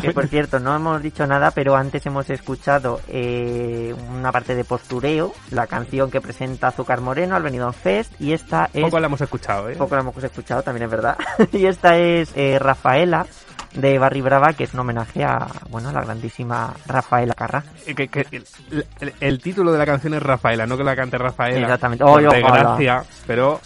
Que 0.00 0.10
por 0.10 0.26
cierto, 0.26 0.58
no 0.58 0.74
hemos 0.74 1.00
dicho 1.00 1.26
nada, 1.28 1.52
pero 1.52 1.76
antes 1.76 2.04
hemos 2.06 2.28
escuchado 2.30 3.00
eh, 3.06 3.94
una 4.18 4.32
parte 4.32 4.56
de 4.56 4.64
postureo, 4.64 5.32
la 5.52 5.68
canción 5.68 6.10
que 6.10 6.20
presenta 6.20 6.68
Azúcar 6.68 7.00
Moreno 7.02 7.36
al 7.36 7.44
Benidorm 7.44 7.72
Fest, 7.72 8.12
y 8.20 8.32
esta 8.32 8.68
es... 8.72 8.82
Poco 8.82 8.98
la 8.98 9.06
hemos 9.06 9.20
escuchado, 9.20 9.68
¿eh? 9.68 9.76
Poco 9.76 9.94
la 9.94 10.00
hemos 10.00 10.24
escuchado, 10.24 10.62
también 10.62 10.84
es 10.86 10.90
verdad. 10.90 11.16
y 11.52 11.66
esta 11.66 11.96
es 11.98 12.32
eh, 12.34 12.58
Rafaela, 12.58 13.26
de 13.74 13.98
Barry 13.98 14.20
Brava, 14.20 14.52
que 14.54 14.64
es 14.64 14.74
un 14.74 14.80
homenaje 14.80 15.24
a, 15.24 15.46
bueno, 15.70 15.88
a 15.90 15.92
la 15.92 16.02
grandísima 16.02 16.72
Rafaela 16.86 17.34
Carrá. 17.34 17.62
Que- 17.84 18.08
que 18.08 18.26
el, 18.70 18.86
el- 19.00 19.12
el 19.20 19.38
título 19.40 19.72
de 19.72 19.78
la 19.78 19.86
canción 19.86 20.14
es 20.14 20.22
Rafaela, 20.22 20.66
no 20.66 20.76
que 20.76 20.84
la 20.84 20.96
cante 20.96 21.18
Rafaela. 21.18 21.60
Exactamente. 21.60 22.04
Oye, 22.04 22.26
ojalá. 22.28 22.46
desgracia, 22.76 23.02
pero 23.26 23.60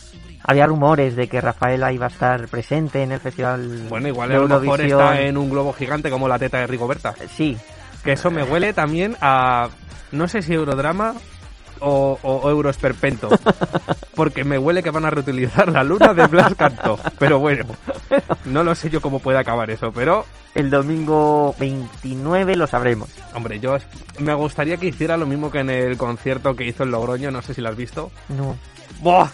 Había 0.45 0.67
rumores 0.67 1.17
de 1.17 1.29
que 1.29 1.41
Rafaela 1.41 1.93
iba 1.93 2.07
a 2.07 2.09
estar 2.09 2.49
presente 2.49 3.03
en 3.03 3.13
el 3.13 3.21
festival 3.21 3.87
bueno, 3.89 4.09
igual 4.09 4.31
de 4.31 4.37
a 4.37 4.39
lo 4.39 4.49
mejor 4.49 4.81
está 4.81 5.21
en 5.21 5.37
un 5.37 5.51
globo 5.51 5.73
gigante 5.75 6.11
como 6.11 6.27
la 6.29 6.39
teta 6.39 6.59
de 6.59 6.67
Rigoberta. 6.67 7.15
Sí, 7.37 7.57
Que 8.03 8.13
eso 8.13 8.31
me 8.31 8.43
huele 8.43 8.73
también 8.73 9.17
a. 9.21 9.69
No 10.13 10.27
sé 10.29 10.41
si 10.43 10.55
Eurodrama 10.55 11.15
o, 11.81 12.19
o 12.23 12.51
Euroesperpento. 12.51 13.29
Porque 14.15 14.45
me 14.45 14.59
huele 14.59 14.83
que 14.83 14.91
van 14.91 15.05
a 15.05 15.11
reutilizar 15.11 15.71
la 15.71 15.83
luna 15.83 16.13
de 16.15 16.27
Blas 16.27 16.55
Cantó. 16.55 16.99
Pero 17.19 17.39
bueno, 17.39 17.65
no 18.45 18.63
lo 18.63 18.75
sé 18.75 18.91
yo 18.91 19.01
cómo 19.01 19.19
puede 19.19 19.39
acabar 19.39 19.71
eso. 19.71 19.93
Pero, 19.93 20.27
el 20.55 20.71
domingo 20.71 21.55
29 21.59 22.57
lo 22.57 22.67
sabremos. 22.67 23.09
hombre, 23.35 23.61
yo 23.61 23.79
me 24.19 24.35
gustaría 24.35 24.77
que 24.77 24.87
hiciera 24.87 25.17
lo 25.17 25.27
mismo 25.27 25.51
que 25.51 25.61
en 25.61 25.71
el 25.71 25.97
concierto 25.97 26.55
que 26.55 26.65
hizo 26.65 26.83
en 26.83 26.91
Logroño. 26.91 27.31
No 27.31 27.43
sé 27.43 27.55
si 27.55 27.61
lo 27.61 27.69
has 27.69 27.77
visto. 27.77 28.11
No. 28.29 28.57
¡Buah! 29.01 29.29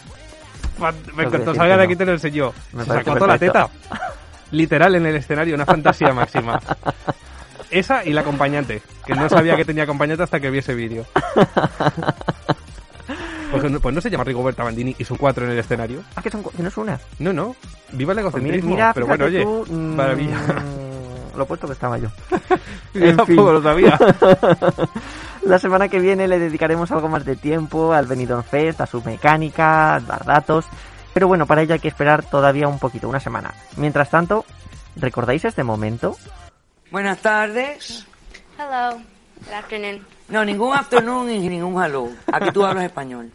Salga 0.79 1.77
de 1.77 1.85
aquí 1.85 1.97
te 1.97 2.05
lo 2.05 2.13
enseñó. 2.13 2.53
Me 2.73 2.85
Se 2.85 2.91
sacó 2.91 3.15
toda 3.15 3.29
la 3.29 3.39
teta. 3.39 3.69
Literal 4.51 4.95
en 4.95 5.07
el 5.07 5.17
escenario, 5.17 5.55
una 5.55 5.67
fantasía 5.67 6.13
máxima. 6.13 6.61
Esa 7.71 8.05
y 8.05 8.13
la 8.13 8.21
acompañante, 8.23 8.83
que 9.05 9.15
no 9.15 9.29
sabía 9.29 9.57
que 9.57 9.65
tenía 9.65 9.85
acompañante 9.85 10.23
hasta 10.23 10.41
que 10.41 10.51
vi 10.51 10.59
ese 10.59 10.75
vídeo. 10.75 11.05
Pues 13.51 13.71
no, 13.71 13.81
pues 13.81 13.95
no 13.95 14.01
se 14.01 14.11
llama 14.11 14.25
Rigoberta 14.25 14.65
Bandini 14.65 14.95
y 14.99 15.05
son 15.05 15.17
cuatro 15.17 15.45
en 15.45 15.53
el 15.53 15.59
escenario. 15.59 16.03
Ah, 16.17 16.23
que, 16.23 16.31
son, 16.31 16.43
que 16.43 16.63
no 16.63 16.69
es 16.69 16.77
una. 16.77 16.99
No, 17.19 17.33
no. 17.33 17.55
Viva 17.93 18.13
el 18.13 18.21
Pues 18.21 18.35
mira, 18.43 18.57
egocentrismo. 18.57 18.71
mira, 18.71 18.93
pero 18.93 19.07
bueno, 19.07 19.25
oye, 19.27 19.43
tú, 19.43 19.65
mm, 19.69 19.95
maravilla. 19.95 20.39
Lo 21.37 21.47
puesto 21.47 21.67
que 21.67 21.75
estaba 21.75 21.99
yo. 21.99 22.09
Yo 22.95 23.15
tampoco 23.17 23.53
lo 23.53 23.63
sabía. 23.63 23.99
La 25.43 25.59
semana 25.61 25.89
que 25.89 26.01
viene 26.01 26.27
le 26.27 26.39
dedicaremos 26.41 26.91
algo 26.91 27.09
más 27.09 27.25
de 27.25 27.37
tiempo 27.37 27.93
al 27.93 28.07
Benidorm 28.07 28.43
Fest, 28.43 28.81
a 28.81 28.87
su 28.87 29.01
mecánica, 29.03 29.95
a 29.95 30.01
dar 30.01 30.25
datos. 30.25 30.65
Pero 31.15 31.29
bueno, 31.29 31.47
para 31.47 31.63
ello 31.63 31.75
hay 31.75 31.81
que 31.81 31.89
esperar 31.89 32.25
todavía 32.25 32.67
un 32.69 32.79
poquito, 32.79 33.09
una 33.09 33.21
semana. 33.21 33.55
Mientras 33.77 34.11
tanto, 34.11 34.45
¿recordáis 34.97 35.45
este 35.45 35.63
momento? 35.63 36.17
Buenas 36.91 37.19
tardes. 37.19 38.05
Hello. 38.59 39.01
Good 39.45 39.53
afternoon. 39.53 40.07
No, 40.29 40.45
ningún 40.45 40.75
afternoon 40.75 41.31
y 41.31 41.49
ningún 41.49 41.83
hello. 41.83 42.09
Aquí 42.33 42.51
tú 42.53 42.65
hablas 42.65 42.85
español. 42.85 43.31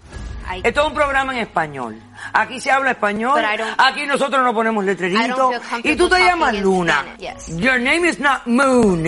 I, 0.53 0.61
Esto 0.67 0.81
es 0.81 0.87
un 0.87 0.93
programa 0.93 1.33
en 1.33 1.39
español. 1.39 2.01
Aquí 2.33 2.59
se 2.59 2.71
habla 2.71 2.91
español. 2.91 3.33
But 3.35 3.43
I 3.45 3.57
don't- 3.57 3.75
Aquí 3.77 4.05
nosotros 4.05 4.43
no 4.43 4.53
ponemos 4.53 4.83
I 4.83 4.95
feel 4.95 5.33
comfortable 5.35 5.91
Y 5.91 5.95
tú 5.95 6.05
te 6.05 6.09
talking 6.15 6.25
llamas 6.27 6.53
in 6.55 6.63
Luna. 6.63 6.93
Spanish, 7.01 7.19
yes. 7.19 7.57
Your 7.57 7.79
name 7.79 8.05
is 8.09 8.19
not 8.19 8.45
Moon. 8.47 9.07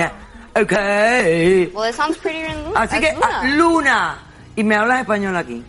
Okay. 0.55 1.71
well, 1.73 1.89
it 1.89 1.95
sounds 1.95 2.17
prettier 2.19 2.45
in 2.51 2.63
Luna. 2.63 2.79
Así 2.81 2.95
as 2.95 3.01
que 3.01 3.13
Luna. 3.13 3.27
ah, 3.27 3.43
Luna. 3.57 4.17
Y 4.55 4.63
me 4.63 4.75
hablas 4.75 4.99
español 5.01 5.35
aquí. 5.35 5.63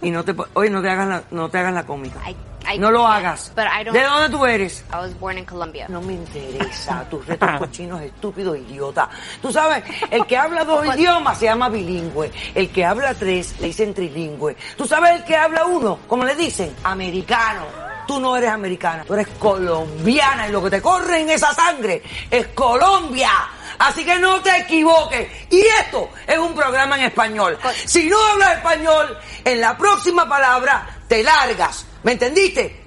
Y 0.00 0.10
no 0.10 0.24
te 0.24 0.32
po- 0.32 0.46
oye, 0.54 0.70
no 0.70 0.80
te 0.80 0.88
hagas 0.88 1.08
la, 1.08 1.22
no 1.32 1.48
te 1.50 1.58
hagas 1.58 1.74
la 1.74 1.84
cómica. 1.84 2.20
I, 2.30 2.36
No, 2.76 2.88
no 2.88 2.90
lo 2.90 3.06
hagas. 3.06 3.52
But 3.56 3.64
I 3.66 3.84
don't- 3.84 3.92
¿De 3.92 4.02
dónde 4.02 4.28
tú 4.36 4.44
eres? 4.44 4.84
I 4.92 4.96
was 4.96 5.18
born 5.18 5.38
in 5.38 5.44
Colombia. 5.46 5.86
No 5.88 6.00
me 6.02 6.14
interesa 6.14 7.04
tus 7.08 7.24
retos 7.26 7.48
cochinos 7.58 8.02
estúpidos 8.02 8.58
idiota. 8.58 9.08
Tú 9.40 9.50
sabes, 9.52 9.84
el 10.10 10.26
que 10.26 10.36
habla 10.36 10.64
dos 10.64 10.84
idiomas 10.94 11.38
se 11.38 11.46
llama 11.46 11.68
bilingüe. 11.68 12.30
El 12.54 12.70
que 12.70 12.84
habla 12.84 13.14
tres 13.14 13.54
le 13.60 13.68
dicen 13.68 13.94
trilingüe. 13.94 14.56
Tú 14.76 14.86
sabes 14.86 15.12
el 15.12 15.24
que 15.24 15.36
habla 15.36 15.64
uno, 15.66 16.00
como 16.06 16.24
le 16.24 16.34
dicen, 16.34 16.74
americano. 16.84 17.64
Tú 18.06 18.18
no 18.18 18.34
eres 18.38 18.50
americana, 18.50 19.04
tú 19.04 19.12
eres 19.12 19.28
colombiana 19.38 20.48
y 20.48 20.52
lo 20.52 20.62
que 20.64 20.70
te 20.70 20.80
corre 20.80 21.20
en 21.20 21.28
esa 21.28 21.52
sangre 21.54 22.02
es 22.30 22.46
Colombia. 22.48 23.30
Así 23.78 24.02
que 24.02 24.18
no 24.18 24.40
te 24.40 24.56
equivoques. 24.60 25.28
Y 25.50 25.60
esto 25.60 26.08
es 26.26 26.38
un 26.38 26.54
programa 26.54 26.96
en 26.98 27.04
español. 27.04 27.58
Si 27.84 28.08
no 28.08 28.16
hablas 28.32 28.56
español, 28.56 29.18
en 29.44 29.60
la 29.60 29.76
próxima 29.76 30.26
palabra 30.26 30.88
te 31.06 31.22
largas. 31.22 31.84
¿Me 32.02 32.12
entendiste? 32.12 32.84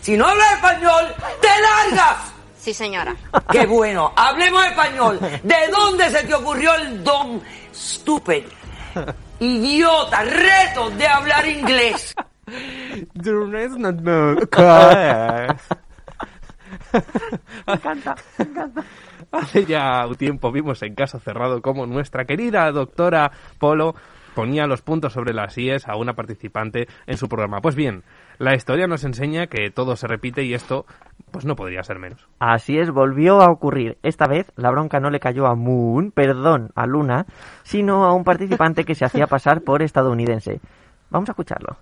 Si 0.00 0.16
no 0.16 0.26
hablas 0.26 0.52
español, 0.52 1.14
te 1.40 1.48
largas. 1.48 2.32
Sí, 2.56 2.72
señora. 2.72 3.14
Qué 3.50 3.66
bueno, 3.66 4.12
hablemos 4.16 4.64
español. 4.66 5.18
¿De 5.42 5.68
dónde 5.70 6.10
se 6.10 6.24
te 6.24 6.34
ocurrió 6.34 6.74
el 6.74 7.04
don 7.04 7.42
stupid, 7.74 8.44
idiota, 9.40 10.22
reto 10.22 10.90
de 10.90 11.06
hablar 11.06 11.46
inglés? 11.46 12.14
Me 17.66 17.72
encanta, 17.74 18.14
me 18.38 18.44
encanta. 18.44 18.84
Hace 19.32 19.64
ya 19.64 20.06
un 20.06 20.14
tiempo 20.16 20.52
vimos 20.52 20.82
en 20.82 20.94
caso 20.94 21.18
cerrado 21.18 21.60
cómo 21.60 21.86
nuestra 21.86 22.24
querida 22.24 22.70
doctora 22.70 23.32
Polo 23.58 23.94
ponía 24.34 24.66
los 24.66 24.82
puntos 24.82 25.12
sobre 25.12 25.34
las 25.34 25.56
IES 25.58 25.88
a 25.88 25.96
una 25.96 26.14
participante 26.14 26.88
en 27.06 27.16
su 27.16 27.28
programa. 27.28 27.60
Pues 27.60 27.74
bien, 27.74 28.04
la 28.38 28.54
historia 28.54 28.86
nos 28.86 29.04
enseña 29.04 29.46
que 29.46 29.70
todo 29.70 29.96
se 29.96 30.06
repite 30.06 30.42
y 30.42 30.54
esto 30.54 30.86
pues 31.30 31.44
no 31.44 31.56
podría 31.56 31.82
ser 31.82 31.98
menos. 31.98 32.26
Así 32.38 32.78
es, 32.78 32.90
volvió 32.90 33.40
a 33.40 33.50
ocurrir. 33.50 33.98
Esta 34.02 34.26
vez 34.26 34.52
la 34.56 34.70
bronca 34.70 35.00
no 35.00 35.10
le 35.10 35.20
cayó 35.20 35.46
a 35.46 35.54
Moon, 35.54 36.12
perdón, 36.12 36.70
a 36.76 36.86
Luna, 36.86 37.26
sino 37.64 38.04
a 38.04 38.14
un 38.14 38.24
participante 38.24 38.84
que 38.84 38.94
se 38.94 39.04
hacía 39.04 39.26
pasar 39.26 39.62
por 39.62 39.82
estadounidense. 39.82 40.60
Vamos 41.10 41.28
a 41.28 41.32
escucharlo. 41.32 41.76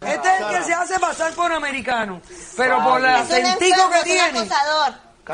Este 0.00 0.28
es 0.28 0.40
el 0.40 0.56
que 0.56 0.62
se 0.62 0.74
hace 0.74 1.00
pasar 1.00 1.32
por 1.34 1.50
americano, 1.52 2.20
pero 2.56 2.82
por 2.84 3.00
el 3.00 3.06
acentico 3.06 3.90
que 3.90 4.04
tiene. 4.04 4.48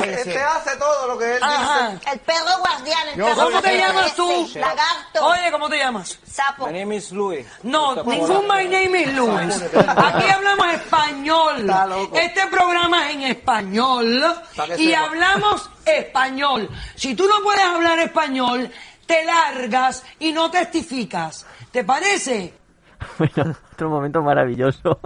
Este 0.00 0.42
hace 0.42 0.76
todo 0.76 1.06
lo 1.08 1.18
que 1.18 1.36
él 1.36 1.42
Ajá. 1.42 1.90
dice. 1.90 2.10
El 2.12 2.20
perro 2.20 2.58
guardián, 2.58 3.08
el 3.08 3.14
perro 3.22 3.44
¿Cómo 3.44 3.62
te 3.62 3.76
llamas 3.78 4.14
tú? 4.14 4.50
Lagarto, 4.54 5.26
Oye, 5.26 5.50
¿cómo 5.52 5.68
te 5.68 5.78
llamas? 5.78 6.18
sapo. 6.30 6.66
My 6.66 6.72
name 6.78 6.96
is 6.96 7.12
Louis. 7.12 7.46
No, 7.62 7.94
ningún 8.02 8.46
my 8.48 8.64
name 8.64 9.02
is 9.02 9.12
Luis. 9.14 9.62
Aquí 9.74 10.28
hablamos 10.28 10.66
español. 10.74 11.60
Está 11.60 11.86
loco. 11.86 12.16
Este 12.16 12.46
programa 12.48 13.08
es 13.08 13.14
en 13.14 13.22
español 13.22 14.34
y 14.78 14.86
sepa. 14.88 15.00
hablamos 15.04 15.70
español. 15.84 16.68
Si 16.96 17.14
tú 17.14 17.26
no 17.28 17.42
puedes 17.42 17.62
hablar 17.64 17.98
español, 18.00 18.70
te 19.06 19.24
largas 19.24 20.02
y 20.18 20.32
no 20.32 20.50
testificas. 20.50 21.46
¿Te 21.70 21.84
parece? 21.84 22.54
Bueno, 23.18 23.54
otro 23.72 23.90
momento 23.90 24.22
maravilloso. 24.22 25.00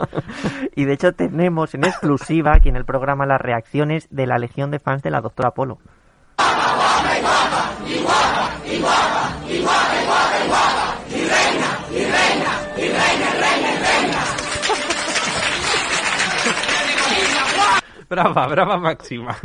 y 0.75 0.85
de 0.85 0.93
hecho 0.93 1.13
tenemos 1.13 1.75
en 1.75 1.85
exclusiva 1.85 2.55
aquí 2.55 2.69
en 2.69 2.77
el 2.77 2.85
programa 2.85 3.27
las 3.27 3.41
reacciones 3.41 4.09
de 4.11 4.27
la 4.27 4.39
legión 4.39 4.71
de 4.71 4.79
fans 4.79 5.03
de 5.03 5.11
la 5.11 5.21
doctora 5.21 5.53
Polo. 5.53 5.79
Brava, 18.09 18.47
brava 18.47 18.79
máxima. 18.79 19.37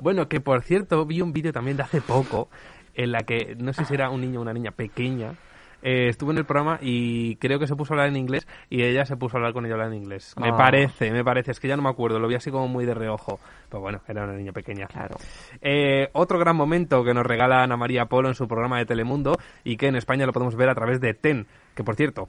Bueno, 0.00 0.26
que 0.28 0.40
por 0.40 0.62
cierto, 0.62 1.04
vi 1.04 1.20
un 1.20 1.34
vídeo 1.34 1.52
también 1.52 1.76
de 1.76 1.82
hace 1.82 2.00
poco 2.00 2.48
en 2.94 3.12
la 3.12 3.20
que, 3.20 3.54
no 3.58 3.74
sé 3.74 3.84
si 3.84 3.94
era 3.94 4.08
un 4.08 4.22
niño 4.22 4.38
o 4.38 4.42
una 4.42 4.54
niña 4.54 4.70
pequeña, 4.70 5.34
eh, 5.82 6.08
estuvo 6.08 6.30
en 6.30 6.38
el 6.38 6.44
programa 6.44 6.78
y 6.80 7.36
creo 7.36 7.58
que 7.58 7.66
se 7.66 7.76
puso 7.76 7.92
a 7.92 7.96
hablar 7.96 8.08
en 8.08 8.16
inglés 8.16 8.46
y 8.68 8.82
ella 8.82 9.04
se 9.06 9.16
puso 9.16 9.36
a 9.36 9.40
hablar 9.40 9.52
con 9.52 9.66
ella 9.66 9.84
en 9.86 9.94
inglés. 9.94 10.34
Me 10.38 10.48
Ah. 10.50 10.56
parece, 10.56 11.10
me 11.10 11.24
parece, 11.24 11.50
es 11.52 11.60
que 11.60 11.68
ya 11.68 11.76
no 11.76 11.82
me 11.82 11.88
acuerdo, 11.90 12.18
lo 12.18 12.28
vi 12.28 12.34
así 12.34 12.50
como 12.50 12.68
muy 12.68 12.84
de 12.86 12.94
reojo. 12.94 13.38
Pero 13.68 13.80
bueno, 13.80 14.00
era 14.08 14.24
una 14.24 14.34
niña 14.34 14.52
pequeña. 14.52 14.86
Claro. 14.86 15.16
Eh, 15.60 16.08
otro 16.12 16.38
gran 16.38 16.56
momento 16.56 17.04
que 17.04 17.14
nos 17.14 17.24
regala 17.24 17.62
Ana 17.62 17.76
María 17.76 18.06
Polo 18.06 18.28
en 18.28 18.34
su 18.34 18.48
programa 18.48 18.78
de 18.78 18.86
Telemundo 18.86 19.36
y 19.64 19.76
que 19.76 19.86
en 19.88 19.96
España 19.96 20.26
lo 20.26 20.32
podemos 20.32 20.56
ver 20.56 20.68
a 20.68 20.74
través 20.74 21.00
de 21.00 21.14
TEN, 21.14 21.46
que 21.74 21.84
por 21.84 21.94
cierto 21.96 22.28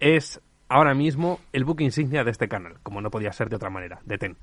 es 0.00 0.40
ahora 0.68 0.94
mismo 0.94 1.40
el 1.52 1.64
book 1.64 1.80
insignia 1.80 2.24
de 2.24 2.30
este 2.30 2.48
canal, 2.48 2.74
como 2.82 3.00
no 3.00 3.10
podía 3.10 3.32
ser 3.32 3.48
de 3.48 3.56
otra 3.56 3.70
manera, 3.70 4.00
de 4.04 4.18
TEN. 4.18 4.36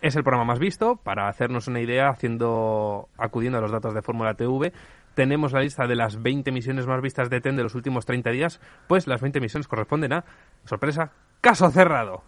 Es 0.00 0.14
el 0.14 0.22
programa 0.22 0.44
más 0.44 0.60
visto, 0.60 0.94
para 0.96 1.28
hacernos 1.28 1.66
una 1.66 1.80
idea, 1.80 2.08
haciendo 2.08 3.08
acudiendo 3.16 3.58
a 3.58 3.60
los 3.60 3.72
datos 3.72 3.94
de 3.94 4.02
Fórmula 4.02 4.34
TV, 4.34 4.72
tenemos 5.18 5.50
la 5.52 5.62
lista 5.62 5.88
de 5.88 5.96
las 5.96 6.22
20 6.22 6.52
misiones 6.52 6.86
más 6.86 7.02
vistas 7.02 7.28
de 7.28 7.40
TEN 7.40 7.56
de 7.56 7.64
los 7.64 7.74
últimos 7.74 8.06
30 8.06 8.30
días, 8.30 8.60
pues 8.86 9.08
las 9.08 9.20
20 9.20 9.40
misiones 9.40 9.66
corresponden 9.66 10.12
a, 10.12 10.24
sorpresa, 10.64 11.10
caso 11.40 11.68
cerrado. 11.72 12.22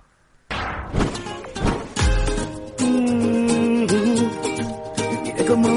Mire 5.22 5.44
cómo 5.46 5.68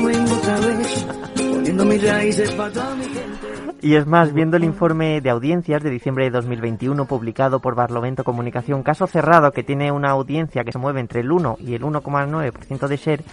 Y 3.81 3.95
es 3.95 4.05
más, 4.07 4.33
viendo 4.33 4.57
el 4.57 4.63
informe 4.63 5.19
de 5.21 5.29
audiencias 5.29 5.83
de 5.83 5.89
diciembre 5.89 6.25
de 6.25 6.31
2021 6.31 7.05
publicado 7.05 7.59
por 7.59 7.75
Barlovento 7.75 8.23
Comunicación, 8.23 8.83
caso 8.83 9.07
cerrado 9.07 9.51
que 9.51 9.63
tiene 9.63 9.91
una 9.91 10.11
audiencia 10.11 10.63
que 10.63 10.71
se 10.71 10.79
mueve 10.79 11.01
entre 11.01 11.19
el 11.19 11.31
1 11.31 11.57
y 11.59 11.73
el 11.73 11.81
1,9% 11.81 12.87
de 12.87 12.97
share, 12.97 13.23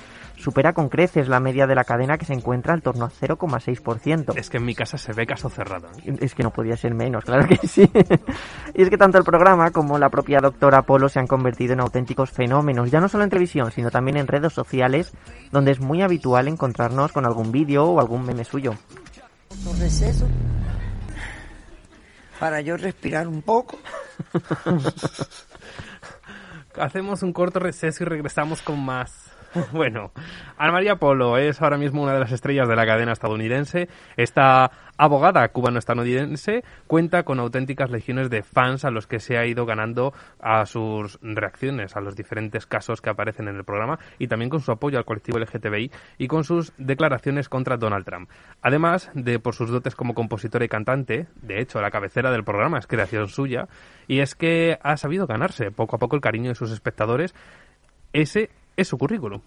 supera 0.41 0.73
con 0.73 0.89
creces 0.89 1.29
la 1.29 1.39
media 1.39 1.67
de 1.67 1.75
la 1.75 1.85
cadena 1.85 2.19
que 2.19 2.25
se 2.25 2.33
encuentra 2.33 2.75
al 2.75 2.83
torno 2.83 3.05
a 3.05 3.11
0,6%. 3.11 4.37
Es 4.37 4.51
que 4.51 4.57
en 4.57 4.65
mi 4.65 4.75
casa 4.75 4.99
se 4.99 5.13
ve 5.13 5.27
caso 5.27 5.49
cerrado. 5.51 5.89
¿eh? 6.05 6.17
Es 6.21 6.35
que 6.35 6.43
no 6.43 6.51
podía 6.51 6.77
ser 6.77 6.95
menos, 6.95 7.25
claro 7.25 7.47
que 7.47 7.57
sí. 7.69 7.89
y 8.75 8.83
es 8.83 8.91
que 8.91 8.97
tanto 8.97 9.19
el 9.19 9.25
programa 9.25 9.71
como 9.71 9.99
la 9.99 10.09
propia 10.09 10.41
doctora 10.41 10.83
Polo 10.83 11.09
se 11.09 11.21
han 11.21 11.27
convertido 11.27 11.75
en 11.75 11.81
auténticos 11.81 12.31
fenómenos, 12.31 12.91
ya 12.91 13.01
no 13.01 13.09
solo 13.09 13.25
en 13.25 13.31
televisión, 13.31 13.71
sino 13.71 13.91
también 13.91 14.17
en 14.17 14.27
redes 14.27 14.53
sociales, 14.53 15.13
donde 15.53 15.73
es 15.73 15.81
muy 15.81 16.03
habitual 16.03 16.49
encontrarnos 16.49 17.13
con 17.13 17.27
algún 17.27 17.53
vídeo 17.53 17.85
o 17.85 18.01
algún 18.01 18.25
meme 18.25 18.45
suyo. 18.45 18.75
Un 19.67 19.79
receso 19.79 20.27
para 22.41 22.61
yo 22.63 22.77
respirar 22.77 23.29
un 23.29 23.43
poco. 23.43 23.79
Hacemos 26.77 27.23
un 27.23 27.33
corto 27.33 27.59
receso 27.61 28.03
y 28.03 28.07
regresamos 28.07 28.63
con 28.63 28.83
más. 28.83 29.30
Bueno, 29.73 30.13
Ana 30.59 30.73
María 30.73 30.97
Polo 30.97 31.37
es 31.37 31.61
ahora 31.63 31.77
mismo 31.77 32.03
una 32.03 32.15
de 32.15 32.21
las 32.21 32.33
estrellas 32.33 32.69
de 32.69 32.77
la 32.77 32.87
cadena 32.87 33.13
estadounidense. 33.13 33.89
Esta 34.17 34.71
abogada 34.97 35.49
cubano-estadounidense 35.49 36.63
cuenta 36.87 37.23
con 37.23 37.41
auténticas 37.41 37.91
legiones 37.91 38.31
de 38.31 38.43
fans 38.43 38.85
a 38.85 38.91
los 38.91 39.07
que 39.07 39.19
se 39.19 39.39
ha 39.39 39.47
ido 39.47 39.67
ganando 39.67 40.13
a 40.41 40.67
sus 40.67 41.19
reacciones 41.23 41.97
a 41.97 42.01
los 42.01 42.17
diferentes 42.17 42.67
casos 42.67 43.01
que 43.01 43.11
aparecen 43.11 43.49
en 43.49 43.57
el 43.57 43.65
programa 43.65 43.99
y 44.19 44.29
también 44.29 44.51
con 44.51 44.61
su 44.61 44.73
apoyo 44.73 44.99
al 44.99 45.05
colectivo 45.05 45.39
LGTBI 45.39 45.91
y 46.19 46.29
con 46.29 46.45
sus 46.45 46.73
declaraciones 46.77 47.49
contra 47.49 47.77
Donald 47.77 48.05
Trump. 48.05 48.31
Además 48.63 49.11
de 49.15 49.39
por 49.39 49.55
sus 49.55 49.71
dotes 49.71 49.95
como 49.95 50.15
compositora 50.15 50.65
y 50.65 50.69
cantante, 50.69 51.27
de 51.41 51.61
hecho 51.61 51.81
la 51.81 51.91
cabecera 51.91 52.31
del 52.31 52.45
programa 52.45 52.79
es 52.79 52.87
creación 52.87 53.29
suya, 53.29 53.69
y 54.07 54.21
es 54.21 54.35
que 54.35 54.79
ha 54.83 54.97
sabido 54.97 55.27
ganarse 55.27 55.71
poco 55.71 55.97
a 55.97 55.99
poco 55.99 56.17
el 56.17 56.23
cariño 56.23 56.51
de 56.51 56.55
sus 56.55 56.73
espectadores. 56.73 57.35
Ese 58.13 58.51
es 58.81 58.89
su 58.89 58.99
currículum. 58.99 59.41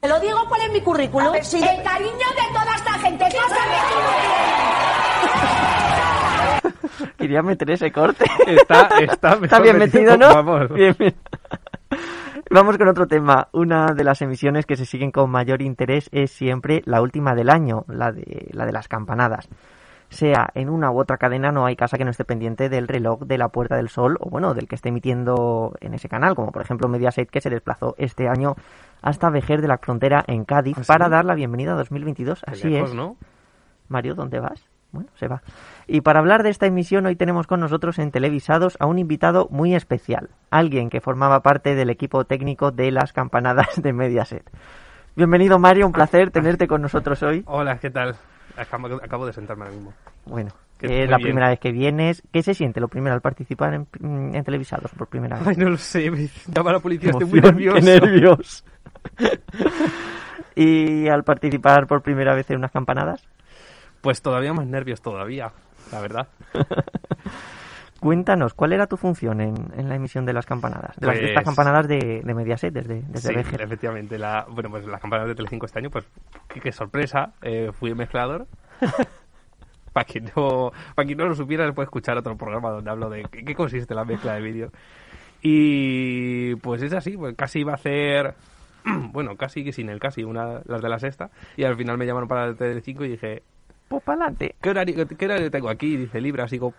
Te 0.00 0.08
lo 0.08 0.20
digo 0.20 0.38
cuál 0.48 0.60
es 0.62 0.72
mi 0.72 0.80
currículum. 0.82 1.34
El 1.34 1.82
cariño 1.82 2.12
de 2.12 2.52
toda 2.52 2.74
esta 2.76 2.92
gente. 2.98 3.24
Quería 7.16 7.42
meter 7.42 7.70
ese 7.70 7.90
corte. 7.90 8.24
Está, 8.46 8.88
está, 9.00 9.38
Está 9.42 9.60
bien 9.60 9.78
metido, 9.78 10.16
¿no? 10.16 10.28
Vamos. 10.28 10.72
Bien, 10.74 10.94
bien. 10.98 11.14
Vamos 12.50 12.76
con 12.76 12.88
otro 12.88 13.06
tema. 13.06 13.48
Una 13.52 13.94
de 13.94 14.04
las 14.04 14.20
emisiones 14.20 14.66
que 14.66 14.76
se 14.76 14.84
siguen 14.84 15.10
con 15.10 15.30
mayor 15.30 15.62
interés 15.62 16.10
es 16.12 16.30
siempre 16.30 16.82
la 16.84 17.00
última 17.00 17.34
del 17.34 17.48
año, 17.48 17.84
la 17.88 18.12
de, 18.12 18.48
la 18.52 18.66
de 18.66 18.72
las 18.72 18.88
campanadas. 18.88 19.48
Sea 20.10 20.48
en 20.54 20.68
una 20.68 20.90
u 20.90 21.00
otra 21.00 21.16
cadena, 21.16 21.50
no 21.50 21.66
hay 21.66 21.76
casa 21.76 21.98
que 21.98 22.04
no 22.04 22.10
esté 22.10 22.24
pendiente 22.24 22.68
del 22.68 22.86
reloj 22.86 23.22
de 23.22 23.38
la 23.38 23.48
Puerta 23.48 23.76
del 23.76 23.88
Sol 23.88 24.16
o, 24.20 24.30
bueno, 24.30 24.54
del 24.54 24.68
que 24.68 24.76
esté 24.76 24.90
emitiendo 24.90 25.74
en 25.80 25.94
ese 25.94 26.08
canal, 26.08 26.34
como 26.34 26.52
por 26.52 26.62
ejemplo 26.62 26.88
Mediaset, 26.88 27.28
que 27.30 27.40
se 27.40 27.50
desplazó 27.50 27.94
este 27.98 28.28
año 28.28 28.54
hasta 29.02 29.30
Vejer 29.30 29.60
de 29.60 29.68
la 29.68 29.78
Frontera 29.78 30.22
en 30.26 30.44
Cádiz 30.44 30.76
¿Ah, 30.78 30.82
sí? 30.84 30.88
para 30.88 31.08
dar 31.08 31.24
la 31.24 31.34
bienvenida 31.34 31.72
a 31.72 31.76
2022. 31.76 32.42
Qué 32.44 32.50
Así 32.50 32.68
lejos, 32.68 32.90
es. 32.90 32.96
¿no? 32.96 33.16
Mario, 33.88 34.14
¿dónde 34.14 34.40
vas? 34.40 34.64
Bueno, 34.92 35.10
se 35.16 35.26
va. 35.26 35.42
Y 35.88 36.02
para 36.02 36.20
hablar 36.20 36.44
de 36.44 36.50
esta 36.50 36.66
emisión, 36.66 37.04
hoy 37.06 37.16
tenemos 37.16 37.48
con 37.48 37.58
nosotros 37.58 37.98
en 37.98 38.12
Televisados 38.12 38.76
a 38.78 38.86
un 38.86 39.00
invitado 39.00 39.48
muy 39.50 39.74
especial, 39.74 40.30
alguien 40.50 40.88
que 40.88 41.00
formaba 41.00 41.40
parte 41.40 41.74
del 41.74 41.90
equipo 41.90 42.24
técnico 42.24 42.70
de 42.70 42.92
las 42.92 43.12
campanadas 43.12 43.82
de 43.82 43.92
Mediaset. 43.92 44.48
Bienvenido 45.16 45.58
Mario, 45.58 45.86
un 45.86 45.92
placer 45.92 46.30
tenerte 46.30 46.68
con 46.68 46.80
nosotros 46.80 47.22
hoy. 47.24 47.42
Hola, 47.46 47.78
¿qué 47.78 47.90
tal? 47.90 48.16
Acabo, 48.56 48.86
acabo 49.02 49.26
de 49.26 49.32
sentarme 49.32 49.64
ahora 49.64 49.74
mismo. 49.76 49.92
Bueno, 50.26 50.50
Que 50.78 51.04
es 51.04 51.10
la 51.10 51.16
bien. 51.16 51.28
primera 51.28 51.48
vez 51.48 51.58
que 51.60 51.72
vienes. 51.72 52.22
¿Qué 52.32 52.42
se 52.42 52.54
siente 52.54 52.80
lo 52.80 52.88
primero 52.88 53.14
al 53.14 53.20
participar 53.20 53.74
en, 53.74 53.86
en 54.34 54.44
televisados 54.44 54.90
por 54.92 55.08
primera 55.08 55.38
vez? 55.38 55.48
Ay, 55.48 55.56
no 55.56 55.70
lo 55.70 55.76
sé, 55.76 56.10
me 56.10 56.28
llama 56.46 56.72
la 56.72 56.80
policía, 56.80 57.10
estoy 57.10 57.26
muy 57.26 57.40
nervioso. 57.40 57.76
qué 57.76 57.82
nervios. 57.82 58.64
y 60.54 61.08
al 61.08 61.24
participar 61.24 61.86
por 61.86 62.02
primera 62.02 62.34
vez 62.34 62.48
en 62.50 62.58
unas 62.58 62.70
campanadas, 62.72 63.26
Pues 64.00 64.22
todavía 64.22 64.52
más 64.52 64.66
nervios 64.66 65.00
todavía, 65.02 65.50
la 65.92 66.00
verdad. 66.00 66.28
cuéntanos, 68.04 68.52
¿cuál 68.52 68.74
era 68.74 68.86
tu 68.86 68.98
función 68.98 69.40
en, 69.40 69.54
en 69.78 69.88
la 69.88 69.94
emisión 69.94 70.26
de 70.26 70.34
las 70.34 70.44
campanadas? 70.44 70.94
De, 71.00 71.06
las, 71.06 71.14
de 71.16 71.20
Pues- 71.22 71.30
estas 71.30 71.44
campanadas 71.44 71.88
de, 71.88 72.20
de 72.22 72.34
Mediaset, 72.34 72.70
desde, 72.72 73.00
desde 73.08 73.30
Sí, 73.30 73.34
Vejer. 73.34 73.62
efectivamente. 73.62 74.18
La, 74.18 74.44
bueno, 74.50 74.68
pues 74.68 74.84
las 74.86 75.00
campanas 75.00 75.26
de 75.26 75.34
Telecinco 75.34 75.64
este 75.64 75.78
año, 75.78 75.88
pues 75.90 76.04
qué, 76.48 76.70
sorpresa. 76.70 77.32
eh, 77.40 77.70
fui 77.72 77.88
el 77.88 77.96
mezclador. 77.96 78.46
para 79.94 80.04
quien 80.04 80.30
no, 80.36 80.70
para 80.94 81.06
quien 81.06 81.16
no 81.16 81.24
lo 81.26 81.34
supiera, 81.34 81.72
puede 81.72 81.84
escuchar 81.86 82.18
otro 82.18 82.36
programa 82.36 82.68
donde 82.70 82.90
hablo 82.90 83.08
de 83.08 83.24
qué, 83.30 83.42
qué 83.42 83.54
consiste 83.54 83.94
la 83.94 84.04
mezcla 84.04 84.34
de 84.34 84.42
vídeos. 84.42 84.70
Y 85.40 86.56
pues 86.56 86.82
es 86.82 86.92
así, 86.92 87.16
pues 87.16 87.34
casi 87.36 87.60
iba 87.60 87.72
a 87.72 87.76
hacer, 87.76 88.34
bueno, 89.12 89.36
casi 89.36 89.64
que 89.64 89.72
sin 89.72 89.88
el 89.88 89.98
casi, 90.00 90.24
una 90.24 90.60
las 90.66 90.82
de 90.82 90.88
la 90.88 90.98
sexta. 90.98 91.30
Y 91.56 91.64
al 91.64 91.76
final 91.76 91.96
me 91.96 92.04
llamaron 92.06 92.28
para 92.28 92.46
el 92.46 92.56
Telecinco 92.56 93.04
y 93.04 93.08
dije, 93.10 93.42
Pues 93.88 94.02
para 94.02 94.16
adelante. 94.26 94.56
¿qué 94.60 94.70
horario, 94.70 95.06
¿qué 95.08 95.24
horario 95.24 95.50
tengo 95.50 95.68
aquí? 95.70 95.96
Dice 95.96 96.20
Libras. 96.20 96.52
Y 96.52 96.56
digo, 96.56 96.74